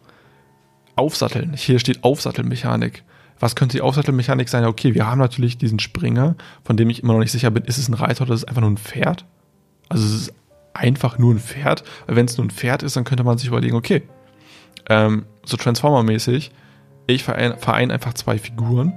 Aufsatteln. 0.95 1.53
Hier 1.53 1.79
steht 1.79 2.03
Aufsattelmechanik. 2.03 3.03
Was 3.39 3.55
könnte 3.55 3.77
die 3.77 3.81
Aufsattelmechanik 3.81 4.49
sein? 4.49 4.65
Okay, 4.65 4.95
wir 4.95 5.05
haben 5.05 5.19
natürlich 5.19 5.59
diesen 5.59 5.77
Springer, 5.77 6.35
von 6.63 6.75
dem 6.75 6.89
ich 6.89 7.03
immer 7.03 7.13
noch 7.13 7.19
nicht 7.19 7.31
sicher 7.31 7.51
bin, 7.51 7.63
ist 7.65 7.77
es 7.77 7.88
ein 7.88 7.93
Reiter 7.93 8.23
oder 8.23 8.33
ist 8.33 8.41
es 8.41 8.47
einfach 8.47 8.61
nur 8.61 8.71
ein 8.71 8.77
Pferd? 8.77 9.25
Also 9.89 10.03
es 10.03 10.21
ist 10.21 10.33
einfach 10.78 11.17
nur 11.17 11.34
ein 11.34 11.39
Pferd. 11.39 11.84
Wenn 12.07 12.25
es 12.25 12.38
nur 12.38 12.47
ein 12.47 12.51
Pferd 12.51 12.84
ist, 12.84 12.95
dann 12.95 13.03
könnte 13.03 13.23
man 13.23 13.38
sich 13.38 13.47
überlegen, 13.47 13.75
okay, 13.75 14.03
ähm, 14.89 15.25
so 15.43 15.57
Transformer-mäßig, 15.57 16.51
ich 17.07 17.23
vereine 17.23 17.57
verein 17.57 17.91
einfach 17.91 18.13
zwei 18.13 18.38
Figuren 18.38 18.93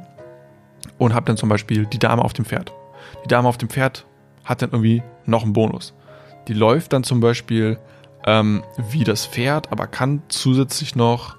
und 0.98 1.14
habe 1.14 1.26
dann 1.26 1.36
zum 1.36 1.48
Beispiel 1.48 1.86
die 1.86 1.98
Dame 1.98 2.22
auf 2.22 2.32
dem 2.32 2.44
Pferd. 2.44 2.72
Die 3.24 3.28
Dame 3.28 3.48
auf 3.48 3.58
dem 3.58 3.68
Pferd 3.68 4.06
hat 4.44 4.62
dann 4.62 4.70
irgendwie 4.70 5.02
noch 5.26 5.44
einen 5.44 5.52
Bonus. 5.52 5.94
Die 6.48 6.54
läuft 6.54 6.92
dann 6.92 7.04
zum 7.04 7.20
Beispiel 7.20 7.78
ähm, 8.26 8.62
wie 8.90 9.04
das 9.04 9.26
Pferd, 9.26 9.72
aber 9.72 9.86
kann 9.86 10.22
zusätzlich 10.28 10.96
noch 10.96 11.36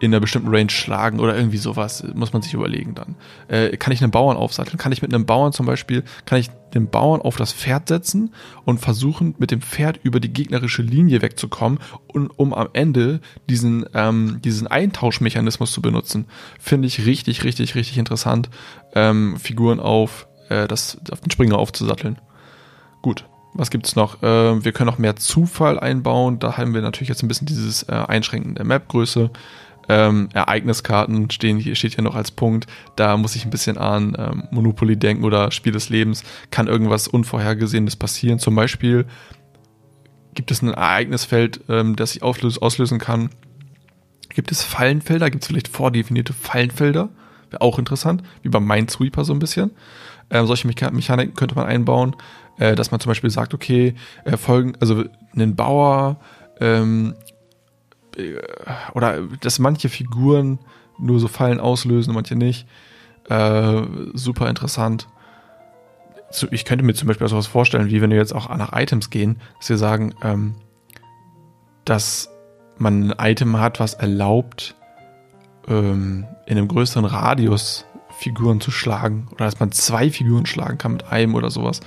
in 0.00 0.12
einer 0.12 0.20
bestimmten 0.20 0.48
Range 0.48 0.70
schlagen 0.70 1.20
oder 1.20 1.36
irgendwie 1.36 1.56
sowas, 1.56 2.04
muss 2.14 2.32
man 2.32 2.42
sich 2.42 2.54
überlegen 2.54 2.94
dann. 2.94 3.16
Äh, 3.48 3.76
kann 3.76 3.92
ich 3.92 4.02
einen 4.02 4.12
Bauern 4.12 4.36
aufsatteln? 4.36 4.78
Kann 4.78 4.92
ich 4.92 5.02
mit 5.02 5.12
einem 5.12 5.26
Bauern 5.26 5.52
zum 5.52 5.66
Beispiel, 5.66 6.04
kann 6.24 6.38
ich 6.38 6.50
den 6.74 6.88
Bauern 6.88 7.20
auf 7.20 7.36
das 7.36 7.52
Pferd 7.52 7.88
setzen 7.88 8.34
und 8.64 8.78
versuchen, 8.78 9.34
mit 9.38 9.50
dem 9.50 9.62
Pferd 9.62 9.98
über 10.02 10.20
die 10.20 10.32
gegnerische 10.32 10.82
Linie 10.82 11.22
wegzukommen 11.22 11.78
und 12.06 12.28
um 12.28 12.54
am 12.54 12.68
Ende 12.72 13.20
diesen, 13.48 13.86
ähm, 13.94 14.40
diesen 14.42 14.66
Eintauschmechanismus 14.66 15.72
zu 15.72 15.82
benutzen. 15.82 16.26
Finde 16.60 16.86
ich 16.86 17.06
richtig, 17.06 17.44
richtig, 17.44 17.74
richtig 17.74 17.98
interessant, 17.98 18.50
ähm, 18.94 19.36
Figuren 19.38 19.80
auf, 19.80 20.28
äh, 20.48 20.68
das, 20.68 20.98
auf 21.10 21.20
den 21.20 21.30
Springer 21.30 21.58
aufzusatteln. 21.58 22.18
Gut. 23.02 23.24
Was 23.54 23.70
gibt's 23.70 23.96
noch? 23.96 24.22
Äh, 24.22 24.64
wir 24.64 24.72
können 24.72 24.88
noch 24.88 24.98
mehr 24.98 25.16
Zufall 25.16 25.80
einbauen. 25.80 26.38
Da 26.38 26.58
haben 26.58 26.74
wir 26.74 26.82
natürlich 26.82 27.08
jetzt 27.08 27.22
ein 27.22 27.28
bisschen 27.28 27.46
dieses 27.46 27.82
äh, 27.84 27.92
Einschränken 27.92 28.54
der 28.54 28.64
Mapgröße. 28.64 29.30
Ähm, 29.88 30.28
Ereigniskarten 30.34 31.30
stehen 31.30 31.58
hier, 31.58 31.74
steht 31.74 31.94
hier 31.94 32.04
noch 32.04 32.14
als 32.14 32.30
Punkt. 32.30 32.66
Da 32.96 33.16
muss 33.16 33.36
ich 33.36 33.44
ein 33.44 33.50
bisschen 33.50 33.78
an 33.78 34.14
ähm, 34.18 34.44
Monopoly 34.50 34.96
denken 34.96 35.24
oder 35.24 35.50
Spiel 35.50 35.72
des 35.72 35.88
Lebens. 35.88 36.24
Kann 36.50 36.66
irgendwas 36.66 37.08
Unvorhergesehenes 37.08 37.96
passieren? 37.96 38.38
Zum 38.38 38.54
Beispiel 38.54 39.06
gibt 40.34 40.50
es 40.50 40.62
ein 40.62 40.68
Ereignisfeld, 40.68 41.60
ähm, 41.68 41.96
das 41.96 42.14
ich 42.14 42.22
auslösen, 42.22 42.62
auslösen 42.62 42.98
kann. 42.98 43.30
Gibt 44.28 44.52
es 44.52 44.62
Fallenfelder? 44.62 45.30
Gibt 45.30 45.42
es 45.44 45.48
vielleicht 45.48 45.68
vordefinierte 45.68 46.32
Fallenfelder? 46.32 47.08
Wäre 47.50 47.62
auch 47.62 47.78
interessant, 47.78 48.22
wie 48.42 48.48
beim 48.50 48.66
Minesweeper 48.66 49.24
so 49.24 49.32
ein 49.32 49.38
bisschen. 49.38 49.70
Ähm, 50.30 50.46
solche 50.46 50.66
Mechaniken 50.66 51.34
könnte 51.34 51.54
man 51.54 51.66
einbauen, 51.66 52.14
äh, 52.58 52.74
dass 52.74 52.90
man 52.90 53.00
zum 53.00 53.10
Beispiel 53.10 53.30
sagt, 53.30 53.54
okay, 53.54 53.94
äh, 54.24 54.36
folgen, 54.36 54.74
also 54.80 55.04
einen 55.34 55.56
Bauer 55.56 56.20
ähm, 56.60 57.14
äh, 57.16 57.37
oder 58.94 59.22
dass 59.40 59.58
manche 59.58 59.88
Figuren 59.88 60.58
nur 60.98 61.20
so 61.20 61.28
Fallen 61.28 61.60
auslösen, 61.60 62.14
manche 62.14 62.36
nicht. 62.36 62.66
Äh, 63.28 63.82
super 64.14 64.48
interessant. 64.48 65.08
Ich 66.50 66.64
könnte 66.64 66.84
mir 66.84 66.94
zum 66.94 67.08
Beispiel 67.08 67.26
auch 67.26 67.30
sowas 67.30 67.46
vorstellen, 67.46 67.88
wie 67.88 68.02
wenn 68.02 68.10
wir 68.10 68.18
jetzt 68.18 68.34
auch 68.34 68.54
nach 68.56 68.72
Items 68.72 69.10
gehen, 69.10 69.40
dass 69.58 69.70
wir 69.70 69.78
sagen, 69.78 70.14
ähm, 70.22 70.54
dass 71.84 72.30
man 72.76 73.12
ein 73.12 73.30
Item 73.32 73.58
hat, 73.58 73.80
was 73.80 73.94
erlaubt, 73.94 74.74
ähm, 75.68 76.26
in 76.46 76.58
einem 76.58 76.68
größeren 76.68 77.04
Radius 77.04 77.86
Figuren 78.10 78.60
zu 78.60 78.70
schlagen 78.70 79.28
oder 79.32 79.44
dass 79.44 79.60
man 79.60 79.72
zwei 79.72 80.10
Figuren 80.10 80.44
schlagen 80.44 80.76
kann 80.78 80.92
mit 80.92 81.06
einem 81.06 81.34
oder 81.34 81.50
sowas. 81.50 81.80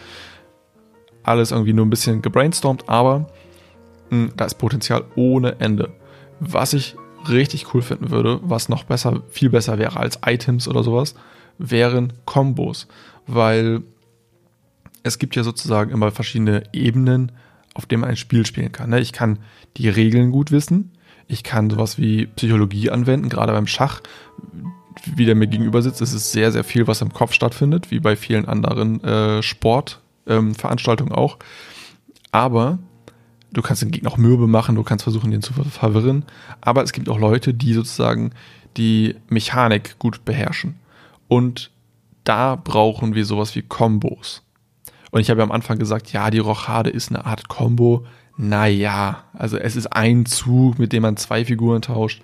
Alles 1.23 1.51
irgendwie 1.51 1.73
nur 1.73 1.85
ein 1.85 1.89
bisschen 1.89 2.21
gebrainstormt, 2.21 2.87
aber 2.87 3.19
mh, 3.19 3.27
hm, 4.09 4.31
da 4.37 4.45
ist 4.45 4.55
Potenzial 4.55 5.03
ohne 5.15 5.59
Ende. 5.59 5.91
Was 6.43 6.73
ich 6.73 6.95
richtig 7.29 7.73
cool 7.73 7.83
finden 7.83 8.09
würde, 8.09 8.39
was 8.41 8.67
noch 8.67 8.83
besser, 8.83 9.21
viel 9.29 9.51
besser 9.51 9.77
wäre 9.77 9.97
als 9.97 10.19
Items 10.25 10.67
oder 10.67 10.83
sowas, 10.83 11.13
wären 11.59 12.13
Kombos. 12.25 12.87
Weil 13.27 13.83
es 15.03 15.19
gibt 15.19 15.35
ja 15.35 15.43
sozusagen 15.43 15.91
immer 15.91 16.09
verschiedene 16.09 16.63
Ebenen, 16.73 17.31
auf 17.75 17.85
denen 17.85 18.01
man 18.01 18.09
ein 18.09 18.17
Spiel 18.17 18.45
spielen 18.45 18.71
kann. 18.71 18.89
Ne? 18.89 18.99
Ich 18.99 19.13
kann 19.13 19.37
die 19.77 19.87
Regeln 19.87 20.31
gut 20.31 20.51
wissen. 20.51 20.91
Ich 21.27 21.43
kann 21.43 21.69
sowas 21.69 21.99
wie 21.99 22.25
Psychologie 22.25 22.89
anwenden, 22.89 23.29
gerade 23.29 23.53
beim 23.53 23.67
Schach. 23.67 24.01
Wie 25.15 25.25
der 25.25 25.35
mir 25.35 25.47
gegenüber 25.47 25.83
sitzt, 25.83 26.01
ist 26.01 26.13
es 26.13 26.31
sehr, 26.31 26.51
sehr 26.51 26.63
viel, 26.63 26.87
was 26.87 27.01
im 27.01 27.13
Kopf 27.13 27.33
stattfindet, 27.33 27.91
wie 27.91 27.99
bei 27.99 28.15
vielen 28.15 28.47
anderen 28.47 29.01
äh, 29.03 29.43
Sportveranstaltungen 29.43 31.13
ähm, 31.13 31.17
auch. 31.17 31.37
Aber 32.31 32.79
du 33.51 33.61
kannst 33.61 33.81
den 33.81 33.91
Gegner 33.91 34.11
auch 34.11 34.17
mürbe 34.17 34.47
machen, 34.47 34.75
du 34.75 34.83
kannst 34.83 35.03
versuchen, 35.03 35.31
den 35.31 35.41
zu 35.41 35.53
verwirren. 35.53 36.25
Aber 36.61 36.83
es 36.83 36.93
gibt 36.93 37.09
auch 37.09 37.19
Leute, 37.19 37.53
die 37.53 37.73
sozusagen 37.73 38.31
die 38.77 39.15
Mechanik 39.27 39.99
gut 39.99 40.23
beherrschen. 40.25 40.75
Und 41.27 41.71
da 42.23 42.55
brauchen 42.55 43.15
wir 43.15 43.25
sowas 43.25 43.55
wie 43.55 43.61
Kombos. 43.61 44.43
Und 45.11 45.19
ich 45.21 45.29
habe 45.29 45.39
ja 45.39 45.43
am 45.43 45.51
Anfang 45.51 45.77
gesagt, 45.77 46.13
ja, 46.13 46.29
die 46.29 46.39
Rochade 46.39 46.89
ist 46.89 47.09
eine 47.09 47.25
Art 47.25 47.49
Combo. 47.49 48.05
Naja, 48.37 49.23
also 49.33 49.57
es 49.57 49.75
ist 49.75 49.87
ein 49.87 50.25
Zug, 50.25 50.79
mit 50.79 50.93
dem 50.93 51.03
man 51.03 51.17
zwei 51.17 51.45
Figuren 51.45 51.81
tauscht. 51.81 52.21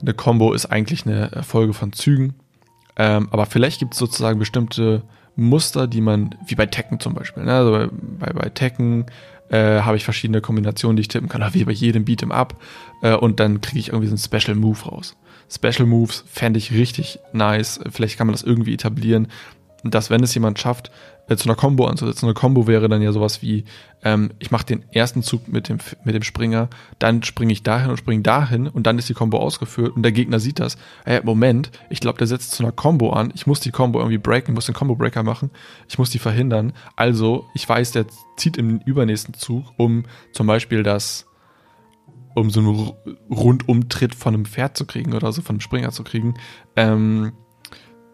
Eine 0.00 0.14
Combo 0.14 0.52
ist 0.52 0.66
eigentlich 0.66 1.06
eine 1.06 1.42
Folge 1.42 1.72
von 1.72 1.92
Zügen. 1.92 2.34
Ähm, 2.96 3.28
aber 3.30 3.46
vielleicht 3.46 3.80
gibt 3.80 3.94
es 3.94 3.98
sozusagen 3.98 4.38
bestimmte 4.38 5.02
Muster, 5.34 5.86
die 5.86 6.00
man, 6.00 6.34
wie 6.46 6.54
bei 6.54 6.66
Tekken 6.66 7.00
zum 7.00 7.14
Beispiel. 7.14 7.44
Ne? 7.44 7.52
Also 7.52 7.72
bei, 7.72 7.88
bei, 7.90 8.32
bei 8.32 8.48
Tekken 8.50 9.06
äh, 9.50 9.80
habe 9.80 9.96
ich 9.96 10.04
verschiedene 10.04 10.40
Kombinationen, 10.40 10.96
die 10.96 11.02
ich 11.02 11.08
tippen 11.08 11.28
kann, 11.28 11.42
wie 11.54 11.64
bei 11.64 11.72
jedem 11.72 12.04
Beat'em 12.04 12.30
Up. 12.30 12.60
Äh, 13.02 13.14
und 13.14 13.40
dann 13.40 13.60
kriege 13.60 13.78
ich 13.78 13.88
irgendwie 13.88 14.08
so 14.08 14.12
einen 14.12 14.40
Special 14.42 14.56
Move 14.56 14.80
raus. 14.84 15.16
Special 15.48 15.86
Moves 15.86 16.24
fände 16.26 16.58
ich 16.58 16.72
richtig 16.72 17.20
nice. 17.32 17.80
Vielleicht 17.90 18.18
kann 18.18 18.26
man 18.26 18.34
das 18.34 18.42
irgendwie 18.42 18.74
etablieren, 18.74 19.28
dass 19.90 20.10
wenn 20.10 20.22
es 20.22 20.34
jemand 20.34 20.58
schafft, 20.58 20.90
äh, 21.28 21.36
zu 21.36 21.48
einer 21.48 21.56
Combo 21.56 21.86
anzusetzen. 21.86 22.26
Eine 22.26 22.34
Combo 22.34 22.66
wäre 22.66 22.88
dann 22.88 23.02
ja 23.02 23.12
sowas 23.12 23.42
wie, 23.42 23.64
ähm, 24.02 24.30
ich 24.38 24.50
mache 24.50 24.66
den 24.66 24.84
ersten 24.92 25.22
Zug 25.22 25.48
mit 25.48 25.68
dem, 25.68 25.78
mit 26.04 26.14
dem 26.14 26.22
Springer, 26.22 26.68
dann 26.98 27.22
springe 27.22 27.52
ich 27.52 27.62
dahin 27.62 27.90
und 27.90 27.96
springe 27.96 28.22
dahin 28.22 28.68
und 28.68 28.86
dann 28.86 28.98
ist 28.98 29.08
die 29.08 29.14
Combo 29.14 29.38
ausgeführt 29.38 29.96
und 29.96 30.02
der 30.02 30.12
Gegner 30.12 30.38
sieht 30.38 30.60
das. 30.60 30.76
Hey, 31.04 31.20
Moment, 31.24 31.70
ich 31.90 32.00
glaube, 32.00 32.18
der 32.18 32.26
setzt 32.26 32.52
zu 32.52 32.62
einer 32.62 32.72
Combo 32.72 33.10
an, 33.10 33.32
ich 33.34 33.46
muss 33.46 33.60
die 33.60 33.70
Combo 33.70 33.98
irgendwie 33.98 34.18
breaken, 34.18 34.54
muss 34.54 34.66
den 34.66 34.74
Combo-Breaker 34.74 35.22
machen, 35.22 35.50
ich 35.88 35.98
muss 35.98 36.10
die 36.10 36.18
verhindern. 36.18 36.72
Also, 36.94 37.46
ich 37.54 37.68
weiß, 37.68 37.92
der 37.92 38.06
zieht 38.36 38.56
im 38.56 38.78
übernächsten 38.84 39.34
Zug, 39.34 39.64
um 39.76 40.04
zum 40.32 40.46
Beispiel 40.46 40.82
das 40.82 41.26
um 42.36 42.50
so 42.50 42.60
einen 42.60 42.92
Rundumtritt 43.30 44.14
von 44.14 44.34
einem 44.34 44.44
Pferd 44.44 44.76
zu 44.76 44.84
kriegen 44.84 45.14
oder 45.14 45.32
so, 45.32 45.40
von 45.40 45.54
einem 45.54 45.60
Springer 45.60 45.90
zu 45.90 46.04
kriegen, 46.04 46.34
ähm, 46.76 47.32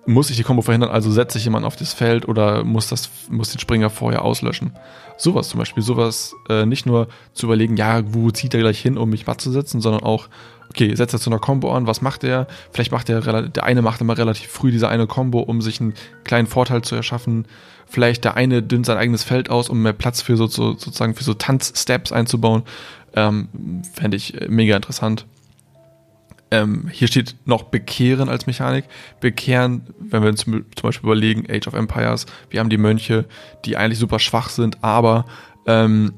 muss 0.06 0.30
ich 0.30 0.36
die 0.36 0.42
Combo 0.42 0.62
verhindern, 0.62 0.90
also 0.90 1.10
setze 1.10 1.38
ich 1.38 1.44
jemanden 1.44 1.66
auf 1.66 1.76
das 1.76 1.92
Feld 1.92 2.26
oder 2.26 2.64
muss, 2.64 2.88
das, 2.88 3.10
muss 3.30 3.50
den 3.50 3.60
Springer 3.60 3.90
vorher 3.90 4.22
auslöschen. 4.22 4.72
Sowas 5.16 5.48
zum 5.48 5.58
Beispiel, 5.58 5.82
sowas 5.82 6.34
äh, 6.48 6.66
nicht 6.66 6.86
nur 6.86 7.08
zu 7.34 7.46
überlegen, 7.46 7.76
ja, 7.76 8.02
wo 8.12 8.30
zieht 8.30 8.54
er 8.54 8.60
gleich 8.60 8.80
hin, 8.80 8.98
um 8.98 9.10
mich 9.10 9.26
matt 9.26 9.40
zu 9.40 9.52
setzen, 9.52 9.80
sondern 9.80 10.02
auch, 10.02 10.28
okay, 10.70 10.94
setzt 10.94 11.14
er 11.14 11.20
zu 11.20 11.30
einer 11.30 11.38
Combo 11.38 11.72
an, 11.72 11.86
was 11.86 12.02
macht 12.02 12.24
er? 12.24 12.48
Vielleicht 12.72 12.90
macht 12.90 13.08
er, 13.08 13.42
der 13.42 13.64
eine 13.64 13.82
macht 13.82 14.00
immer 14.00 14.18
relativ 14.18 14.48
früh 14.48 14.72
diese 14.72 14.88
eine 14.88 15.06
Combo, 15.06 15.40
um 15.40 15.62
sich 15.62 15.80
einen 15.80 15.94
kleinen 16.24 16.48
Vorteil 16.48 16.82
zu 16.82 16.96
erschaffen. 16.96 17.46
Vielleicht 17.86 18.24
der 18.24 18.36
eine 18.36 18.62
dünnt 18.62 18.86
sein 18.86 18.96
eigenes 18.96 19.22
Feld 19.22 19.50
aus, 19.50 19.68
um 19.68 19.82
mehr 19.82 19.92
Platz 19.92 20.22
für 20.22 20.36
so, 20.36 20.46
so 20.46 20.70
sozusagen 20.72 21.14
für 21.14 21.24
so 21.24 21.34
Tanzsteps 21.34 22.10
einzubauen. 22.10 22.62
Ähm, 23.14 23.48
Fände 23.92 24.16
ich 24.16 24.34
mega 24.48 24.74
interessant. 24.74 25.26
Ähm, 26.52 26.90
hier 26.92 27.08
steht 27.08 27.34
noch 27.46 27.62
Bekehren 27.62 28.28
als 28.28 28.46
Mechanik. 28.46 28.84
Bekehren, 29.20 29.86
wenn 29.98 30.22
wir 30.22 30.28
uns 30.28 30.44
zum 30.44 30.64
Beispiel 30.82 31.06
überlegen, 31.06 31.46
Age 31.50 31.66
of 31.66 31.72
Empires, 31.72 32.26
wir 32.50 32.60
haben 32.60 32.68
die 32.68 32.76
Mönche, 32.76 33.24
die 33.64 33.78
eigentlich 33.78 33.98
super 33.98 34.18
schwach 34.18 34.50
sind, 34.50 34.84
aber 34.84 35.24
ähm, 35.66 36.12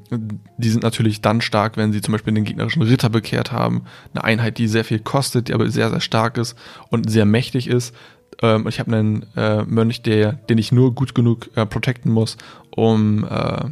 die 0.57 0.69
sind 0.69 0.83
natürlich 0.83 1.21
dann 1.21 1.39
stark, 1.39 1.77
wenn 1.77 1.93
sie 1.93 2.01
zum 2.01 2.11
Beispiel 2.11 2.33
den 2.33 2.43
gegnerischen 2.43 2.81
Ritter 2.81 3.09
bekehrt 3.09 3.53
haben. 3.53 3.85
Eine 4.13 4.25
Einheit, 4.25 4.57
die 4.57 4.67
sehr 4.67 4.83
viel 4.83 4.99
kostet, 4.99 5.47
die 5.47 5.53
aber 5.53 5.69
sehr, 5.69 5.89
sehr 5.89 6.01
stark 6.01 6.37
ist 6.37 6.57
und 6.89 7.09
sehr 7.09 7.25
mächtig 7.25 7.67
ist. 7.67 7.95
Ähm, 8.41 8.67
ich 8.67 8.79
habe 8.81 8.93
einen 8.93 9.25
äh, 9.37 9.63
Mönch, 9.63 10.01
der, 10.01 10.33
den 10.33 10.57
ich 10.57 10.73
nur 10.73 10.93
gut 10.93 11.15
genug 11.15 11.49
äh, 11.55 11.65
protecten 11.65 12.11
muss, 12.11 12.35
um 12.71 13.23
äh, 13.23 13.69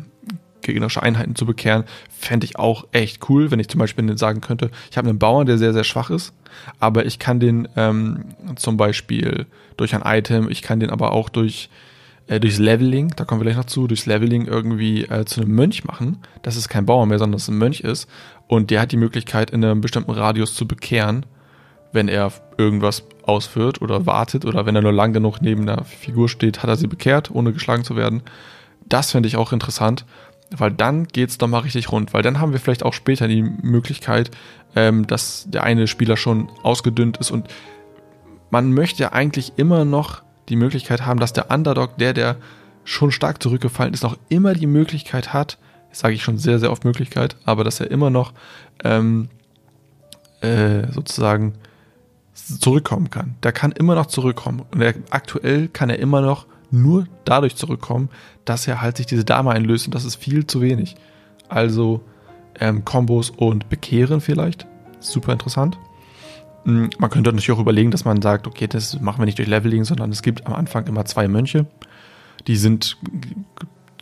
gegnerische 0.64 1.03
Einheiten 1.03 1.36
zu 1.36 1.45
bekehren, 1.45 1.84
fände 2.09 2.45
ich 2.45 2.57
auch 2.57 2.88
echt 2.91 3.30
cool, 3.30 3.51
wenn 3.51 3.59
ich 3.59 3.70
zum 3.70 3.80
Beispiel 3.80 4.18
sagen 4.18 4.41
könnte, 4.41 4.72
ich 4.89 4.97
habe 4.97 5.09
einen 5.09 5.20
Bauern, 5.20 5.45
der 5.45 5.57
sehr, 5.57 5.74
sehr 5.74 5.84
schwach 5.84 6.09
ist, 6.09 6.34
aber 6.80 7.05
ich 7.05 7.20
kann 7.20 7.39
den 7.39 7.68
ähm, 7.76 8.26
zum 8.55 8.78
Beispiel 8.78 9.45
durch 9.78 9.93
ein 9.95 10.01
Item, 10.05 10.49
ich 10.49 10.61
kann 10.61 10.80
den 10.80 10.89
aber 10.89 11.11
auch 11.11 11.30
durch 11.30 11.70
äh, 12.28 12.39
durchs 12.39 12.59
Leveling, 12.59 13.14
da 13.16 13.26
kommen 13.26 13.41
wir 13.41 13.45
gleich 13.45 13.57
noch 13.57 13.66
zu, 13.66 13.88
durchs 13.88 14.05
Leveling 14.05 14.45
irgendwie 14.45 15.03
äh, 15.03 15.26
zu 15.26 15.41
einem 15.41 15.55
Mönch 15.55 15.84
machen, 15.84 16.20
dass 16.41 16.55
es 16.55 16.70
kein 16.70 16.86
Bauer 16.86 17.05
mehr, 17.05 17.20
sondern 17.20 17.34
dass 17.34 17.43
es 17.43 17.49
ein 17.49 17.57
Mönch 17.57 17.82
ist. 17.82 18.09
Und 18.47 18.72
der 18.72 18.82
hat 18.82 18.91
die 18.91 18.97
Möglichkeit, 18.97 19.51
in 19.51 19.64
einem 19.64 19.82
bestimmten 19.82 20.11
Radius 20.11 20.55
zu 20.55 20.68
bekehren, 20.68 21.26
wenn 21.91 22.07
er 22.07 22.32
irgendwas 22.57 23.03
ausführt 23.24 23.82
oder 23.82 24.05
wartet 24.05 24.45
oder 24.45 24.66
wenn 24.66 24.76
er 24.76 24.82
nur 24.82 24.91
lang 24.91 25.14
genug 25.14 25.41
neben 25.41 25.66
der 25.66 25.84
Figur 25.84 26.30
steht, 26.30 26.64
hat 26.64 26.70
er 26.70 26.76
sie 26.76 26.88
bekehrt, 26.88 27.32
ohne 27.32 27.53
geschlagen 27.53 27.84
zu 27.84 27.95
werden. 27.95 28.22
Das 28.88 29.11
finde 29.11 29.28
ich 29.28 29.38
auch 29.38 29.53
interessant 29.53 30.05
weil 30.51 30.71
dann 30.71 31.07
geht's 31.07 31.37
doch 31.37 31.47
mal 31.47 31.59
richtig 31.59 31.91
rund, 31.91 32.13
weil 32.13 32.21
dann 32.21 32.39
haben 32.39 32.51
wir 32.51 32.59
vielleicht 32.59 32.83
auch 32.83 32.93
später 32.93 33.27
die 33.27 33.41
Möglichkeit, 33.41 34.31
ähm, 34.75 35.07
dass 35.07 35.45
der 35.49 35.63
eine 35.63 35.87
Spieler 35.87 36.17
schon 36.17 36.49
ausgedünnt 36.63 37.17
ist 37.17 37.31
und 37.31 37.47
man 38.51 38.71
möchte 38.71 39.13
eigentlich 39.13 39.53
immer 39.57 39.83
noch 39.83 40.21
die 40.49 40.55
Möglichkeit 40.55 41.05
haben, 41.05 41.19
dass 41.19 41.33
der 41.33 41.49
Underdog, 41.49 41.97
der, 41.97 42.13
der 42.13 42.35
schon 42.83 43.11
stark 43.11 43.41
zurückgefallen 43.41 43.93
ist, 43.93 44.03
noch 44.03 44.17
immer 44.29 44.53
die 44.53 44.67
Möglichkeit 44.67 45.33
hat, 45.33 45.57
sage 45.91 46.15
ich 46.15 46.23
schon 46.23 46.37
sehr, 46.37 46.59
sehr 46.59 46.71
oft 46.71 46.85
Möglichkeit, 46.85 47.35
aber 47.45 47.63
dass 47.63 47.79
er 47.79 47.89
immer 47.89 48.09
noch 48.09 48.33
ähm, 48.83 49.29
äh, 50.41 50.91
sozusagen 50.91 51.53
zurückkommen 52.33 53.09
kann. 53.09 53.35
Der 53.43 53.51
kann 53.51 53.71
immer 53.71 53.95
noch 53.95 54.07
zurückkommen. 54.07 54.63
Und 54.71 54.81
er, 54.81 54.95
aktuell 55.11 55.67
kann 55.67 55.89
er 55.89 55.99
immer 55.99 56.21
noch 56.21 56.45
nur 56.74 57.05
dadurch 57.24 57.55
zurückkommen, 57.55 58.09
dass 58.45 58.67
er 58.67 58.82
halt 58.82 58.97
sich 58.97 59.05
diese 59.05 59.24
Dame 59.24 59.51
einlöst 59.51 59.86
und 59.86 59.95
das 59.95 60.05
ist 60.05 60.15
viel 60.15 60.47
zu 60.47 60.59
wenig. 60.61 60.95
Also 61.47 62.01
ähm, 62.59 62.84
Kombos 62.84 63.30
und 63.30 63.69
Bekehren 63.69 64.21
vielleicht. 64.21 64.65
Super 64.99 65.34
interessant. 65.34 65.78
Hm, 66.65 66.89
man 66.97 67.09
könnte 67.09 67.32
natürlich 67.32 67.51
auch 67.51 67.59
überlegen, 67.59 67.91
dass 67.91 68.05
man 68.05 68.21
sagt, 68.21 68.47
okay, 68.47 68.67
das 68.67 68.99
machen 68.99 69.21
wir 69.21 69.26
nicht 69.26 69.38
durch 69.38 69.47
Leveling, 69.47 69.84
sondern 69.84 70.11
es 70.11 70.21
gibt 70.21 70.47
am 70.47 70.53
Anfang 70.53 70.88
immer 70.88 71.05
zwei 71.05 71.28
Mönche. 71.28 71.67
Die 72.47 72.55
sind 72.55 72.97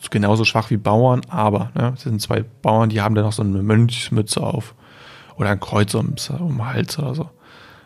genauso 0.09 0.45
schwach 0.45 0.69
wie 0.69 0.77
Bauern, 0.77 1.21
aber 1.27 1.71
ne, 1.75 1.91
das 1.91 2.03
sind 2.03 2.21
zwei 2.21 2.43
Bauern, 2.61 2.89
die 2.89 3.01
haben 3.01 3.15
dann 3.15 3.25
noch 3.25 3.33
so 3.33 3.43
eine 3.43 3.61
Mönchsmütze 3.61 4.41
auf. 4.41 4.75
Oder 5.35 5.49
ein 5.49 5.59
Kreuz 5.59 5.93
um, 5.93 6.15
um 6.39 6.57
den 6.57 6.65
Hals 6.65 6.97
oder 6.97 7.15
so. 7.15 7.29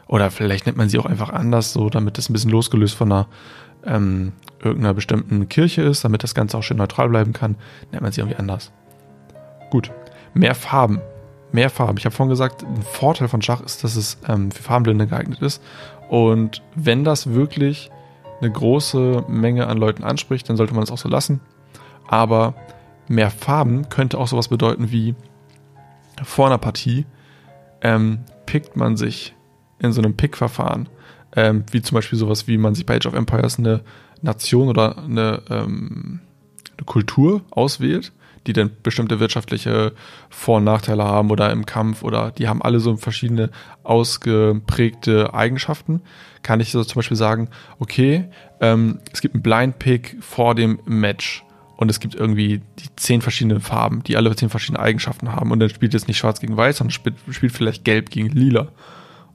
Oder 0.07 0.29
vielleicht 0.29 0.65
nennt 0.65 0.77
man 0.77 0.89
sie 0.89 0.99
auch 0.99 1.05
einfach 1.05 1.29
anders, 1.29 1.73
so 1.73 1.89
damit 1.89 2.17
das 2.17 2.29
ein 2.29 2.33
bisschen 2.33 2.51
losgelöst 2.51 2.95
von 2.95 3.11
einer 3.11 3.27
ähm, 3.85 4.33
irgendeiner 4.59 4.93
bestimmten 4.93 5.47
Kirche 5.49 5.81
ist, 5.81 6.03
damit 6.03 6.23
das 6.23 6.35
Ganze 6.35 6.57
auch 6.57 6.63
schön 6.63 6.77
neutral 6.77 7.09
bleiben 7.09 7.33
kann, 7.33 7.55
nennt 7.91 8.01
man 8.01 8.11
sie 8.11 8.21
irgendwie 8.21 8.37
anders. 8.37 8.71
Gut, 9.69 9.91
mehr 10.33 10.55
Farben. 10.55 11.01
Mehr 11.51 11.69
Farben. 11.69 11.97
Ich 11.97 12.05
habe 12.05 12.15
vorhin 12.15 12.31
gesagt, 12.31 12.63
ein 12.63 12.81
Vorteil 12.81 13.27
von 13.27 13.41
Schach 13.41 13.61
ist, 13.61 13.83
dass 13.83 13.95
es 13.95 14.17
ähm, 14.27 14.51
für 14.51 14.63
Farbenblinde 14.63 15.07
geeignet 15.07 15.41
ist. 15.41 15.61
Und 16.09 16.61
wenn 16.75 17.03
das 17.03 17.33
wirklich 17.33 17.91
eine 18.41 18.51
große 18.51 19.23
Menge 19.27 19.67
an 19.67 19.77
Leuten 19.77 20.03
anspricht, 20.03 20.49
dann 20.49 20.57
sollte 20.57 20.73
man 20.73 20.83
es 20.83 20.91
auch 20.91 20.97
so 20.97 21.07
lassen. 21.07 21.39
Aber 22.07 22.53
mehr 23.07 23.29
Farben 23.29 23.89
könnte 23.89 24.17
auch 24.17 24.27
sowas 24.27 24.49
bedeuten 24.49 24.91
wie 24.91 25.15
vor 26.23 26.47
einer 26.47 26.57
Partie 26.57 27.05
ähm, 27.81 28.19
pickt 28.45 28.75
man 28.75 28.97
sich 28.97 29.35
in 29.79 29.91
so 29.91 30.01
einem 30.01 30.15
Pick-Verfahren, 30.15 30.87
ähm, 31.35 31.63
wie 31.71 31.81
zum 31.81 31.95
Beispiel 31.95 32.17
sowas, 32.17 32.47
wie 32.47 32.57
man 32.57 32.75
sich 32.75 32.85
bei 32.85 32.95
Age 32.95 33.07
of 33.07 33.13
Empires 33.13 33.59
eine 33.59 33.81
Nation 34.21 34.67
oder 34.67 34.97
eine, 34.97 35.41
ähm, 35.49 36.21
eine 36.77 36.85
Kultur 36.85 37.41
auswählt, 37.51 38.11
die 38.47 38.53
dann 38.53 38.71
bestimmte 38.83 39.19
wirtschaftliche 39.19 39.93
Vor- 40.29 40.57
und 40.57 40.65
Nachteile 40.65 41.03
haben 41.03 41.31
oder 41.31 41.51
im 41.51 41.65
Kampf 41.65 42.03
oder 42.03 42.31
die 42.31 42.47
haben 42.47 42.61
alle 42.61 42.79
so 42.79 42.95
verschiedene 42.95 43.49
ausgeprägte 43.83 45.33
Eigenschaften, 45.33 46.01
kann 46.43 46.59
ich 46.59 46.71
so 46.71 46.83
zum 46.83 46.99
Beispiel 46.99 47.17
sagen, 47.17 47.49
okay, 47.79 48.25
ähm, 48.61 48.99
es 49.11 49.21
gibt 49.21 49.35
einen 49.35 49.43
Blind 49.43 49.79
Pick 49.79 50.17
vor 50.21 50.53
dem 50.55 50.79
Match 50.85 51.43
und 51.77 51.89
es 51.89 51.99
gibt 51.99 52.15
irgendwie 52.15 52.61
die 52.79 52.95
zehn 52.95 53.21
verschiedene 53.21 53.59
Farben, 53.59 54.03
die 54.03 54.15
alle 54.15 54.33
zehn 54.35 54.49
verschiedene 54.49 54.79
Eigenschaften 54.79 55.31
haben 55.31 55.51
und 55.51 55.59
dann 55.59 55.69
spielt 55.69 55.93
es 55.93 56.07
nicht 56.07 56.17
schwarz 56.17 56.39
gegen 56.39 56.55
weiß, 56.55 56.77
sondern 56.77 56.91
spielt, 56.91 57.15
spielt 57.31 57.51
vielleicht 57.51 57.83
gelb 57.83 58.11
gegen 58.11 58.29
lila. 58.29 58.69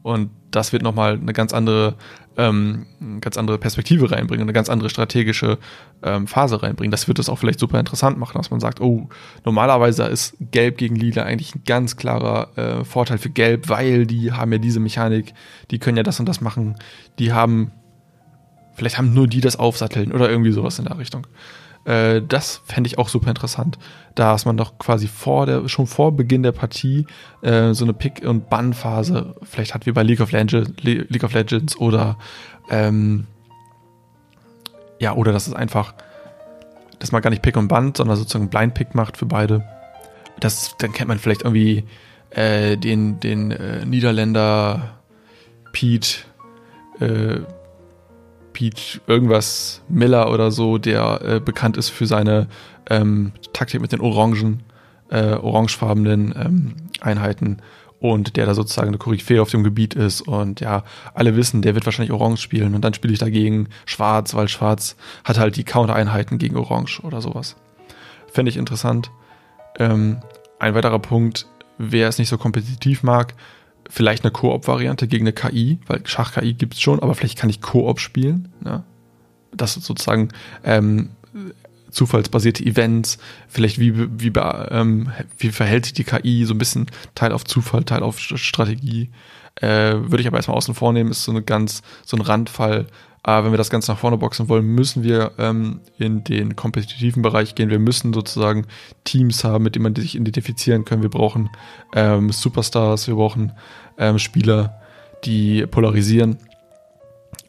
Und 0.02 0.30
das 0.50 0.72
wird 0.72 0.82
nochmal 0.82 1.14
eine 1.14 1.32
ganz 1.32 1.52
andere, 1.52 1.94
ähm, 2.36 2.86
ganz 3.20 3.36
andere 3.36 3.58
Perspektive 3.58 4.10
reinbringen, 4.10 4.44
eine 4.44 4.52
ganz 4.52 4.68
andere 4.68 4.88
strategische 4.88 5.58
ähm, 6.02 6.26
Phase 6.26 6.62
reinbringen. 6.62 6.90
Das 6.90 7.06
wird 7.06 7.18
es 7.18 7.28
auch 7.28 7.38
vielleicht 7.38 7.60
super 7.60 7.78
interessant 7.78 8.18
machen, 8.18 8.38
dass 8.38 8.50
man 8.50 8.60
sagt, 8.60 8.80
oh, 8.80 9.08
normalerweise 9.44 10.04
ist 10.04 10.36
Gelb 10.40 10.78
gegen 10.78 10.96
Lila 10.96 11.22
eigentlich 11.22 11.54
ein 11.54 11.62
ganz 11.66 11.96
klarer 11.96 12.56
äh, 12.56 12.84
Vorteil 12.84 13.18
für 13.18 13.30
Gelb, 13.30 13.68
weil 13.68 14.06
die 14.06 14.32
haben 14.32 14.52
ja 14.52 14.58
diese 14.58 14.80
Mechanik, 14.80 15.34
die 15.70 15.78
können 15.78 15.96
ja 15.96 16.02
das 16.02 16.18
und 16.18 16.26
das 16.26 16.40
machen, 16.40 16.76
die 17.18 17.32
haben, 17.32 17.72
vielleicht 18.74 18.96
haben 18.96 19.12
nur 19.12 19.28
die 19.28 19.40
das 19.40 19.56
Aufsatteln 19.56 20.12
oder 20.12 20.30
irgendwie 20.30 20.52
sowas 20.52 20.78
in 20.78 20.86
der 20.86 20.98
Richtung. 20.98 21.26
Äh, 21.90 22.22
das 22.22 22.62
fände 22.66 22.86
ich 22.86 22.98
auch 22.98 23.08
super 23.08 23.28
interessant, 23.28 23.78
dass 24.14 24.44
man 24.44 24.56
doch 24.56 24.78
quasi 24.78 25.08
vor 25.08 25.46
der, 25.46 25.68
schon 25.68 25.88
vor 25.88 26.14
Beginn 26.14 26.44
der 26.44 26.52
Partie 26.52 27.06
äh, 27.42 27.72
so 27.74 27.84
eine 27.84 27.94
Pick- 27.94 28.24
und 28.24 28.48
Bann-Phase 28.48 29.34
vielleicht 29.42 29.74
hat 29.74 29.86
wie 29.86 29.92
bei 29.92 30.04
League 30.04 30.20
of 30.20 30.30
Legends, 30.30 30.70
League 30.82 31.24
of 31.24 31.32
Legends 31.32 31.76
oder 31.76 32.16
ähm, 32.70 33.26
ja, 35.00 35.14
oder 35.14 35.32
dass 35.32 35.48
es 35.48 35.54
einfach 35.54 35.94
dass 37.00 37.12
man 37.12 37.22
gar 37.22 37.30
nicht 37.30 37.42
Pick 37.42 37.56
und 37.56 37.68
Band, 37.68 37.96
sondern 37.96 38.16
sozusagen 38.16 38.50
Blind 38.50 38.74
Pick 38.74 38.94
macht 38.94 39.16
für 39.16 39.26
beide. 39.26 39.64
Das, 40.38 40.76
dann 40.78 40.92
kennt 40.92 41.08
man 41.08 41.18
vielleicht 41.18 41.42
irgendwie 41.42 41.84
äh, 42.28 42.76
den, 42.76 43.18
den 43.20 43.50
äh, 43.50 43.84
Niederländer 43.86 45.00
Pete, 45.72 46.18
äh, 47.00 47.40
Pete 48.60 49.00
irgendwas 49.06 49.80
Miller 49.88 50.30
oder 50.30 50.50
so, 50.50 50.76
der 50.76 51.22
äh, 51.24 51.40
bekannt 51.40 51.78
ist 51.78 51.88
für 51.88 52.04
seine 52.04 52.46
ähm, 52.90 53.32
Taktik 53.54 53.80
mit 53.80 53.90
den 53.90 54.02
Orangen, 54.02 54.62
äh, 55.08 55.32
orangefarbenen 55.32 56.34
ähm, 56.36 56.76
Einheiten 57.00 57.62
und 58.00 58.36
der 58.36 58.44
da 58.44 58.52
sozusagen 58.52 58.88
eine 58.88 58.98
Koryphäe 58.98 59.40
auf 59.40 59.50
dem 59.50 59.64
Gebiet 59.64 59.94
ist 59.94 60.20
und 60.20 60.60
ja, 60.60 60.84
alle 61.14 61.36
wissen, 61.36 61.62
der 61.62 61.74
wird 61.74 61.86
wahrscheinlich 61.86 62.12
Orange 62.12 62.42
spielen 62.42 62.74
und 62.74 62.82
dann 62.82 62.92
spiele 62.92 63.14
ich 63.14 63.18
dagegen 63.18 63.68
Schwarz, 63.86 64.34
weil 64.34 64.48
Schwarz 64.48 64.94
hat 65.24 65.38
halt 65.38 65.56
die 65.56 65.64
Counter-Einheiten 65.64 66.36
gegen 66.36 66.58
Orange 66.58 67.00
oder 67.02 67.22
sowas. 67.22 67.56
Fände 68.30 68.50
ich 68.50 68.58
interessant. 68.58 69.10
Ähm, 69.78 70.18
ein 70.58 70.74
weiterer 70.74 70.98
Punkt, 70.98 71.46
wer 71.78 72.08
es 72.08 72.18
nicht 72.18 72.28
so 72.28 72.36
kompetitiv 72.36 73.04
mag, 73.04 73.32
vielleicht 73.90 74.24
eine 74.24 74.30
Koop-Variante 74.30 75.06
gegen 75.08 75.24
eine 75.24 75.32
KI, 75.32 75.78
weil 75.86 76.06
Schach-KI 76.06 76.54
gibt 76.54 76.74
es 76.74 76.80
schon, 76.80 77.00
aber 77.00 77.14
vielleicht 77.14 77.38
kann 77.38 77.50
ich 77.50 77.60
Koop 77.60 78.00
spielen. 78.00 78.48
Ne? 78.60 78.84
Das 79.52 79.74
sozusagen 79.74 80.28
ähm, 80.64 81.10
zufallsbasierte 81.90 82.64
Events, 82.64 83.18
vielleicht 83.48 83.78
wie, 83.78 83.92
wie, 83.96 84.32
ähm, 84.70 85.10
wie 85.38 85.50
verhält 85.50 85.86
sich 85.86 85.94
die 85.94 86.04
KI, 86.04 86.44
so 86.44 86.54
ein 86.54 86.58
bisschen 86.58 86.86
Teil 87.14 87.32
auf 87.32 87.44
Zufall, 87.44 87.84
Teil 87.84 88.02
auf 88.02 88.18
Strategie. 88.20 89.10
Äh, 89.56 89.94
würde 89.94 90.20
ich 90.20 90.26
aber 90.26 90.36
erstmal 90.36 90.56
außen 90.56 90.74
vornehmen, 90.74 91.10
ist 91.10 91.24
so 91.24 91.32
eine 91.32 91.42
ganz, 91.42 91.82
so 92.06 92.16
ein 92.16 92.22
Randfall. 92.22 92.86
Aber 93.22 93.44
wenn 93.44 93.52
wir 93.52 93.58
das 93.58 93.70
Ganze 93.70 93.92
nach 93.92 93.98
vorne 93.98 94.16
boxen 94.16 94.48
wollen, 94.48 94.64
müssen 94.64 95.02
wir 95.02 95.32
ähm, 95.38 95.80
in 95.98 96.24
den 96.24 96.56
kompetitiven 96.56 97.22
Bereich 97.22 97.54
gehen. 97.54 97.68
Wir 97.68 97.78
müssen 97.78 98.14
sozusagen 98.14 98.66
Teams 99.04 99.44
haben, 99.44 99.64
mit 99.64 99.74
denen 99.74 99.82
man 99.82 99.94
sich 99.94 100.14
identifizieren 100.14 100.86
kann. 100.86 101.02
Wir 101.02 101.10
brauchen 101.10 101.50
ähm, 101.94 102.30
Superstars, 102.32 103.08
wir 103.08 103.16
brauchen 103.16 103.52
ähm, 103.98 104.18
Spieler, 104.18 104.80
die 105.24 105.66
polarisieren. 105.66 106.38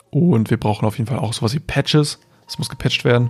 Und 0.09 0.49
wir 0.49 0.57
brauchen 0.57 0.85
auf 0.85 0.97
jeden 0.97 1.07
Fall 1.07 1.19
auch 1.19 1.31
sowas 1.31 1.53
wie 1.53 1.59
Patches. 1.59 2.19
Es 2.47 2.57
muss 2.57 2.69
gepatcht 2.69 3.05
werden. 3.05 3.29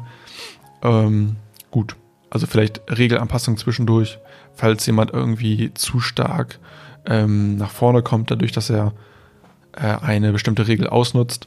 Ähm, 0.82 1.36
gut. 1.70 1.96
Also 2.32 2.48
vielleicht 2.48 2.82
Regelanpassung 2.90 3.58
zwischendurch, 3.58 4.18
falls 4.56 4.86
jemand 4.88 5.12
irgendwie 5.12 5.74
zu 5.76 6.00
stark 6.00 6.60
ähm, 7.06 7.58
nach 7.58 7.70
vorne 7.70 8.02
kommt, 8.02 8.32
dadurch, 8.32 8.52
dass 8.52 8.70
er 8.70 8.94
äh, 9.74 9.98
eine 10.02 10.32
bestimmte 10.32 10.68
Regel 10.68 10.88
ausnutzt. 10.88 11.46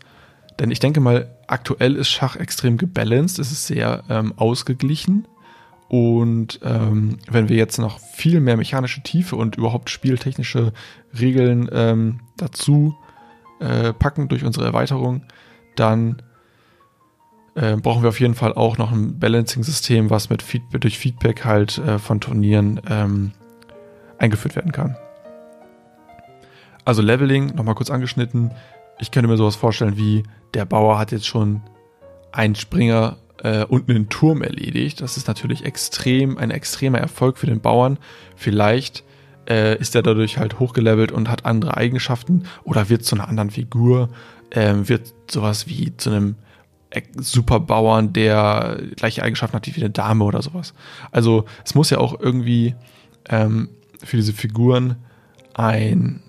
Denn 0.59 0.71
ich 0.71 0.79
denke 0.79 1.01
mal, 1.01 1.37
aktuell 1.47 1.97
ist 1.97 2.09
Schach 2.09 2.37
extrem 2.37 2.77
gebalanced, 2.77 3.39
es 3.39 3.51
ist 3.51 3.67
sehr 3.67 4.05
ähm, 4.09 4.33
ausgeglichen. 4.37 5.27
Und 5.89 6.61
ähm, 6.63 7.19
wenn 7.31 7.49
wir 7.49 7.57
jetzt 7.57 7.79
noch 7.79 7.99
viel 7.99 8.41
mehr 8.41 8.57
mechanische 8.57 9.03
Tiefe 9.03 9.37
und 9.37 9.57
überhaupt 9.57 9.91
spieltechnische 9.91 10.73
Regeln 11.19 11.69
ähm, 11.73 12.21
dazu 12.37 12.97
äh, 13.61 13.93
packen 13.93 14.29
durch 14.29 14.45
unsere 14.45 14.65
Erweiterung, 14.65 15.23
dann 15.77 16.23
äh, 17.55 17.77
brauchen 17.77 18.03
wir 18.03 18.09
auf 18.09 18.21
jeden 18.21 18.35
Fall 18.35 18.55
auch 18.55 18.79
noch 18.79 18.93
ein 18.93 19.19
Balancing-System, 19.19 20.11
was 20.11 20.31
mit 20.31 20.43
Feedback, 20.43 20.81
durch 20.81 20.99
Feedback 20.99 21.45
halt 21.45 21.79
äh, 21.79 21.99
von 21.99 22.21
Turnieren 22.21 22.81
ähm, 22.89 23.33
eingeführt 24.19 24.57
werden 24.57 24.73
kann. 24.73 24.97
Also 26.85 27.03
Leveling, 27.03 27.55
nochmal 27.55 27.75
kurz 27.75 27.91
angeschnitten. 27.91 28.51
Ich 28.99 29.11
könnte 29.11 29.29
mir 29.29 29.37
sowas 29.37 29.57
vorstellen 29.57 29.97
wie, 29.97 30.23
der 30.55 30.65
Bauer 30.65 30.99
hat 30.99 31.13
jetzt 31.13 31.27
schon 31.27 31.63
einen 32.33 32.55
Springer 32.55 33.17
äh, 33.43 33.65
unten 33.65 33.93
den 33.93 34.09
Turm 34.09 34.43
erledigt. 34.43 35.01
Das 35.01 35.17
ist 35.17 35.29
natürlich 35.29 35.65
extrem, 35.65 36.39
ein 36.39 36.51
extremer 36.51 36.99
Erfolg 36.99 37.39
für 37.39 37.47
den 37.47 37.61
Bauern. 37.61 37.99
Vielleicht 38.37 39.05
äh, 39.49 39.79
ist 39.79 39.95
er 39.95 40.03
dadurch 40.03 40.39
halt 40.39 40.59
hochgelevelt 40.59 41.13
und 41.13 41.29
hat 41.29 41.45
andere 41.45 41.77
Eigenschaften 41.77 42.45
oder 42.65 42.89
wird 42.89 43.05
zu 43.05 43.15
einer 43.15 43.29
anderen 43.29 43.51
Figur, 43.51 44.09
äh, 44.51 44.75
wird 44.75 45.13
sowas 45.31 45.69
wie 45.69 45.97
zu 45.97 46.11
einem 46.11 46.37
Superbauern, 47.17 48.13
der 48.13 48.81
gleiche 48.95 49.25
Eigenschaften 49.25 49.57
hat 49.57 49.67
wie 49.67 49.81
eine 49.81 49.91
Dame 49.91 50.25
oder 50.25 50.43
sowas. 50.43 50.75
Also 51.11 51.45
es 51.65 51.75
muss 51.75 51.91
ja 51.91 51.99
auch 51.99 52.19
irgendwie 52.21 52.77
ähm, 53.29 53.69
für 54.03 54.17
diese 54.17 54.33
Figuren 54.33 54.97
ein, 55.55 56.23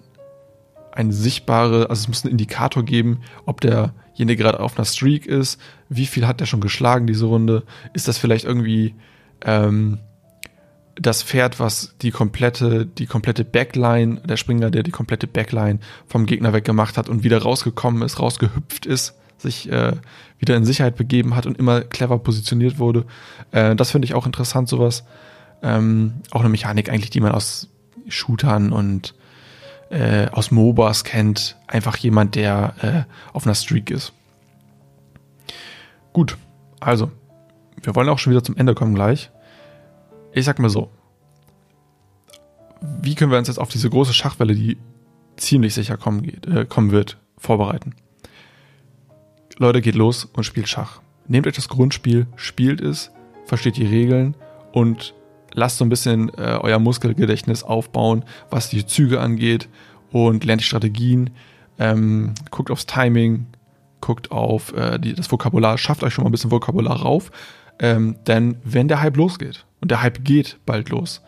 ein 0.96 1.12
sichtbare, 1.12 1.90
also 1.90 2.02
es 2.02 2.08
muss 2.08 2.24
einen 2.24 2.32
Indikator 2.32 2.84
geben, 2.84 3.22
ob 3.46 3.62
derjenige 3.62 4.44
gerade 4.44 4.60
auf 4.60 4.78
einer 4.78 4.86
Streak 4.86 5.26
ist, 5.26 5.60
wie 5.90 6.06
viel 6.06 6.28
hat 6.28 6.40
der 6.40 6.46
schon 6.46 6.62
geschlagen 6.62 7.08
diese 7.08 7.26
Runde, 7.26 7.64
ist 7.94 8.08
das 8.08 8.18
vielleicht 8.18 8.46
irgendwie 8.46 8.96
ähm, 9.44 10.00
das 10.96 11.24
Pferd, 11.24 11.60
was 11.60 11.96
die 12.02 12.12
komplette, 12.12 12.86
die 12.86 13.06
komplette 13.06 13.44
Backline, 13.44 14.22
der 14.22 14.38
Springer, 14.38 14.72
der 14.72 14.84
die 14.84 14.92
komplette 14.92 15.28
Backline 15.28 15.80
vom 16.08 16.26
Gegner 16.26 16.54
weggemacht 16.54 16.98
hat 16.98 17.10
und 17.10 17.24
wieder 17.24 17.42
rausgekommen 17.42 18.02
ist, 18.02 18.20
rausgehüpft 18.20 18.86
ist 18.86 19.16
sich 19.38 19.72
äh, 19.72 19.94
wieder 20.40 20.56
in 20.56 20.66
Sicherheit 20.66 20.96
begeben 20.96 21.36
hat 21.36 21.46
und 21.46 21.58
immer 21.58 21.82
clever 21.82 22.18
positioniert 22.20 22.80
wurde. 22.80 23.06
Äh, 23.52 23.76
das 23.76 23.92
finde 23.92 24.06
ich 24.06 24.14
auch 24.14 24.26
interessant, 24.26 24.70
sowas. 24.70 25.04
Ähm, 25.62 26.16
auch 26.32 26.42
eine 26.42 26.50
Mechanik 26.50 26.90
eigentlich, 26.90 27.10
die 27.10 27.22
man 27.22 27.32
aus 27.32 27.70
Shootern 28.08 28.72
und 28.72 29.16
äh, 29.90 30.28
aus 30.32 30.52
MOBAs 30.52 31.04
kennt. 31.04 31.58
Einfach 31.68 31.98
jemand, 31.98 32.36
der 32.36 32.74
äh, 32.82 33.34
auf 33.34 33.46
einer 33.46 33.56
Streak 33.56 33.92
ist. 33.92 34.14
Gut, 36.14 36.38
also, 36.80 37.12
wir 37.82 37.96
wollen 37.96 38.10
auch 38.10 38.20
schon 38.20 38.32
wieder 38.32 38.44
zum 38.44 38.58
Ende 38.58 38.76
kommen 38.76 38.96
gleich. 38.96 39.32
Ich 40.32 40.46
sag 40.46 40.60
mal 40.60 40.70
so. 40.70 40.90
Wie 43.02 43.16
können 43.16 43.32
wir 43.32 43.38
uns 43.38 43.48
jetzt 43.48 43.58
auf 43.58 43.70
diese 43.70 43.90
große 43.90 44.14
Schachwelle, 44.14 44.54
die 44.54 44.78
ziemlich 45.38 45.74
sicher 45.74 45.98
kommen, 45.98 46.24
geht, 46.24 46.46
äh, 46.46 46.66
kommen 46.66 46.92
wird, 46.92 47.18
vorbereiten? 47.38 47.96
Leute, 49.58 49.82
geht 49.82 49.96
los 49.96 50.26
und 50.26 50.44
spielt 50.44 50.68
Schach. 50.68 51.02
Nehmt 51.28 51.48
euch 51.48 51.56
das 51.56 51.70
Grundspiel, 51.70 52.28
spielt 52.36 52.82
es, 52.82 53.12
versteht 53.46 53.78
die 53.78 53.86
Regeln 53.86 54.36
und 54.74 55.14
lasst 55.56 55.78
so 55.78 55.86
ein 55.86 55.90
bisschen 55.90 56.30
äh, 56.38 56.60
euer 56.62 56.80
Muskelgedächtnis 56.80 57.64
aufbauen, 57.64 58.24
was 58.50 58.70
die 58.70 58.86
Züge 58.86 59.20
angeht 59.20 59.70
und 60.12 60.46
lernt 60.46 60.62
die 60.62 60.66
Strategien. 60.66 61.32
Ähm, 61.80 62.34
guckt 62.52 62.70
aufs 62.70 62.86
Timing, 62.86 63.48
guckt 64.02 64.32
auf 64.32 64.74
äh, 64.74 65.00
die, 65.00 65.14
das 65.14 65.32
Vokabular, 65.32 65.78
schafft 65.78 66.04
euch 66.04 66.14
schon 66.14 66.24
mal 66.24 66.30
ein 66.30 66.32
bisschen 66.32 66.52
Vokabular 66.52 67.02
rauf. 67.02 67.32
Ähm, 67.80 68.18
denn 68.28 68.58
wenn 68.64 68.88
der 68.88 69.02
Hype 69.02 69.18
losgeht, 69.18 69.66
und 69.82 69.92
der 69.92 70.02
Hype 70.02 70.24
geht 70.24 70.58
bald 70.66 70.90
los, 70.90 71.22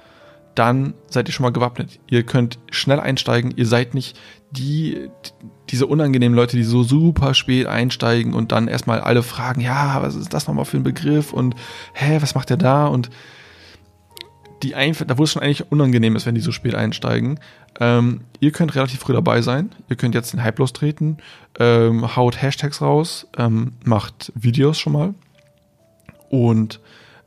dann 0.55 0.95
seid 1.11 1.30
ihr 1.30 1.32
schon 1.32 1.43
mal 1.43 1.51
gewappnet. 1.51 1.99
Ihr 2.09 2.23
könnt 2.23 2.57
schnell 2.71 2.99
einsteigen, 2.99 3.53
ihr 3.55 3.67
seid 3.67 3.93
nicht 3.93 4.17
die, 4.49 5.09
diese 5.69 5.86
unangenehmen 5.86 6.36
Leute, 6.36 6.57
die 6.57 6.63
so 6.63 6.82
super 6.82 7.36
spät 7.36 7.67
einsteigen 7.67 8.34
und 8.34 8.51
dann 8.51 8.67
erstmal 8.67 8.99
alle 8.99 9.21
fragen, 9.21 9.61
ja, 9.61 10.01
was 10.01 10.15
ist 10.15 10.34
das 10.34 10.47
nochmal 10.47 10.65
für 10.65 10.78
ein 10.78 10.84
Begriff 10.84 11.34
und 11.34 11.53
hä, 11.93 12.17
was 12.19 12.34
macht 12.34 12.49
der 12.49 12.57
da 12.57 12.88
und 12.88 13.11
die 14.64 14.76
einfach, 14.76 15.05
da 15.05 15.18
wo 15.18 15.24
es 15.24 15.32
schon 15.32 15.41
eigentlich 15.41 15.72
unangenehm 15.72 16.16
ist, 16.16 16.26
wenn 16.26 16.36
die 16.36 16.41
so 16.41 16.51
spät 16.51 16.76
einsteigen. 16.76 17.39
Ähm, 17.80 18.22
ihr 18.39 18.51
könnt 18.51 18.76
relativ 18.76 18.99
früh 18.99 19.14
dabei 19.14 19.41
sein. 19.41 19.72
Ihr 19.89 19.95
könnt 19.95 20.16
jetzt 20.16 20.34
den 20.34 20.43
Hype 20.43 20.60
lostreten, 20.60 21.18
ähm, 21.60 22.16
haut 22.16 22.41
Hashtags 22.41 22.82
raus, 22.82 23.28
ähm, 23.38 23.74
macht 23.84 24.32
Videos 24.36 24.80
schon 24.80 24.93
mal. 24.93 25.14
Und 26.30 26.80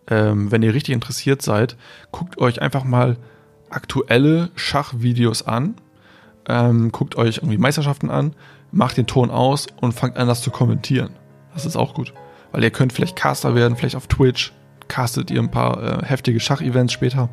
ähm, 0.09 0.51
wenn 0.51 0.63
ihr 0.63 0.75
richtig 0.75 0.95
interessiert 0.95 1.43
seid, 1.43 1.77
guckt 2.11 2.39
euch 2.39 2.61
einfach 2.61 2.85
mal 2.85 3.17
aktuelle 3.71 4.51
Schachvideos 4.57 5.47
an 5.47 5.77
ähm, 6.51 6.91
guckt 6.93 7.17
euch 7.17 7.39
irgendwie 7.39 7.59
Meisterschaften 7.59 8.11
an, 8.11 8.35
macht 8.73 8.97
den 8.97 9.07
Ton 9.07 9.31
aus 9.31 9.67
und 9.81 9.93
fangt 9.93 10.17
an, 10.17 10.29
das 10.29 10.43
zu 10.43 10.51
kommentieren. 10.51 11.11
Das 11.55 11.67
ist 11.67 11.77
auch 11.77 11.95
gut. 11.95 12.13
Weil 12.53 12.65
ihr 12.65 12.71
könnt 12.71 12.93
vielleicht 12.93 13.17
Caster 13.17 13.55
werden, 13.55 13.77
vielleicht 13.77 13.97
auf 13.97 14.09
Twitch, 14.09 14.53
castet 14.91 15.31
ihr 15.31 15.41
ein 15.41 15.51
paar 15.51 16.03
äh, 16.03 16.05
heftige 16.05 16.39
Schachevents 16.39 16.93
später. 16.93 17.31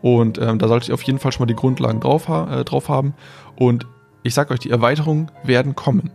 Und 0.00 0.38
ähm, 0.38 0.60
da 0.60 0.68
solltet 0.68 0.90
ihr 0.90 0.94
auf 0.94 1.02
jeden 1.02 1.18
Fall 1.18 1.32
schon 1.32 1.42
mal 1.42 1.52
die 1.52 1.56
Grundlagen 1.56 2.00
drauf, 2.00 2.28
ha 2.28 2.60
äh, 2.60 2.64
drauf 2.64 2.88
haben. 2.88 3.14
Und 3.56 3.86
ich 4.22 4.34
sag 4.34 4.52
euch, 4.52 4.60
die 4.60 4.70
Erweiterungen 4.70 5.32
werden 5.42 5.74
kommen. 5.74 6.10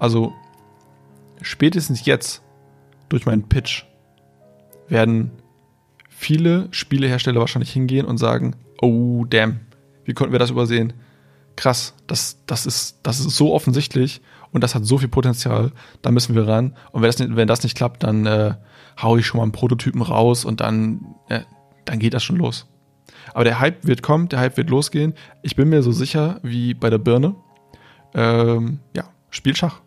Also 0.00 0.32
spätestens 1.42 2.04
jetzt 2.04 2.42
durch 3.08 3.26
meinen 3.26 3.48
Pitch 3.48 3.84
werden 4.88 5.30
viele 6.08 6.66
Spielehersteller 6.72 7.38
wahrscheinlich 7.38 7.72
hingehen 7.72 8.06
und 8.06 8.18
sagen, 8.18 8.56
oh 8.82 9.24
damn, 9.24 9.60
wie 10.04 10.14
konnten 10.14 10.32
wir 10.32 10.40
das 10.40 10.50
übersehen? 10.50 10.94
krass, 11.60 11.94
das, 12.06 12.38
das, 12.46 12.66
ist, 12.66 12.98
das 13.02 13.20
ist 13.20 13.36
so 13.36 13.52
offensichtlich 13.52 14.22
und 14.50 14.64
das 14.64 14.74
hat 14.74 14.84
so 14.84 14.98
viel 14.98 15.08
Potenzial, 15.08 15.72
da 16.02 16.10
müssen 16.10 16.34
wir 16.34 16.48
ran. 16.48 16.74
Und 16.90 17.02
wenn 17.02 17.08
das 17.08 17.18
nicht, 17.18 17.36
wenn 17.36 17.48
das 17.48 17.62
nicht 17.62 17.76
klappt, 17.76 18.02
dann 18.02 18.26
äh, 18.26 18.54
hau 19.00 19.16
ich 19.16 19.26
schon 19.26 19.38
mal 19.38 19.44
einen 19.44 19.52
Prototypen 19.52 20.02
raus 20.02 20.44
und 20.44 20.60
dann, 20.60 21.14
äh, 21.28 21.40
dann 21.84 21.98
geht 21.98 22.14
das 22.14 22.22
schon 22.22 22.36
los. 22.36 22.66
Aber 23.34 23.44
der 23.44 23.60
Hype 23.60 23.84
wird 23.84 24.02
kommen, 24.02 24.28
der 24.28 24.40
Hype 24.40 24.56
wird 24.56 24.70
losgehen. 24.70 25.14
Ich 25.42 25.56
bin 25.56 25.68
mir 25.68 25.82
so 25.82 25.92
sicher 25.92 26.40
wie 26.42 26.74
bei 26.74 26.90
der 26.90 26.98
Birne. 26.98 27.34
Ähm, 28.14 28.80
ja, 28.94 29.04
spiel 29.30 29.54
Schach. 29.54 29.80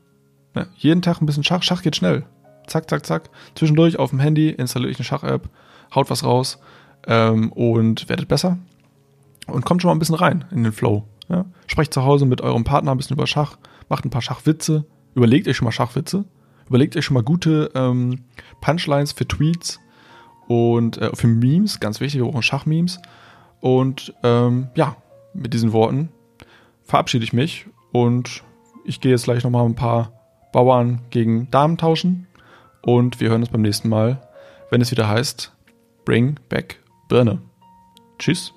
Ja, 0.56 0.68
jeden 0.76 1.02
Tag 1.02 1.22
ein 1.22 1.26
bisschen 1.26 1.44
Schach. 1.44 1.64
Schach 1.64 1.82
geht 1.82 1.96
schnell. 1.96 2.26
zack, 2.68 2.90
zack, 2.90 3.06
zack. 3.06 3.30
Zwischendurch 3.56 4.00
auf 4.00 4.12
dem 4.12 4.20
Handy 4.20 4.50
installiere 4.50 4.92
ich 4.92 4.98
eine 4.98 5.06
Schach-App, 5.06 5.50
haut 5.94 6.10
was 6.10 6.24
raus 6.24 6.60
ähm, 7.08 7.52
und 7.52 8.08
werdet 8.08 8.28
besser. 8.28 8.58
Und 9.48 9.66
kommt 9.66 9.82
schon 9.82 9.90
mal 9.90 9.96
ein 9.96 10.00
bisschen 10.00 10.16
rein 10.16 10.46
in 10.52 10.64
den 10.64 10.72
Flow. 10.72 11.04
Ja? 11.28 11.46
Sprecht 11.68 11.94
zu 11.94 12.04
Hause 12.04 12.26
mit 12.26 12.42
eurem 12.42 12.64
Partner 12.64 12.92
ein 12.92 12.98
bisschen 12.98 13.16
über 13.16 13.28
Schach, 13.28 13.58
macht 13.90 14.06
ein 14.06 14.10
paar 14.10 14.22
Schachwitze, 14.22 14.86
überlegt 15.16 15.48
euch 15.48 15.58
schon 15.58 15.66
mal 15.66 15.72
Schachwitze, 15.72 16.26
überlegt 16.68 16.96
euch 16.96 17.06
schon 17.06 17.16
mal 17.16 17.24
gute 17.24 17.72
ähm, 17.76 18.26
Punchlines 18.62 19.12
für 19.12 19.28
Tweets 19.28 19.80
und 20.48 20.98
äh, 20.98 21.16
für 21.16 21.28
Memes, 21.28 21.80
ganz 21.80 22.00
wichtig, 22.00 22.22
wir 22.22 22.28
brauchen 22.30 22.44
Schachmemes. 22.44 23.00
Und 23.62 24.14
ähm, 24.24 24.68
ja, 24.76 24.98
mit 25.34 25.54
diesen 25.54 25.72
Worten 25.72 26.10
verabschiede 26.84 27.24
ich 27.24 27.34
mich 27.34 27.66
und 27.92 28.44
ich 28.84 29.00
gehe 29.00 29.12
jetzt 29.12 29.24
gleich 29.24 29.44
nochmal 29.44 29.66
ein 29.66 29.76
paar 29.76 30.12
Bauern 30.52 31.02
gegen 31.10 31.50
Damen 31.50 31.78
tauschen 31.78 32.28
und 32.82 33.20
wir 33.20 33.30
hören 33.30 33.42
uns 33.42 33.52
beim 33.52 33.62
nächsten 33.62 33.90
Mal, 33.90 34.22
wenn 34.70 34.82
es 34.82 34.92
wieder 34.92 35.08
heißt 35.08 35.54
Bring 36.06 36.36
Back 36.50 36.82
Birne. 37.08 37.40
Tschüss. 38.20 38.54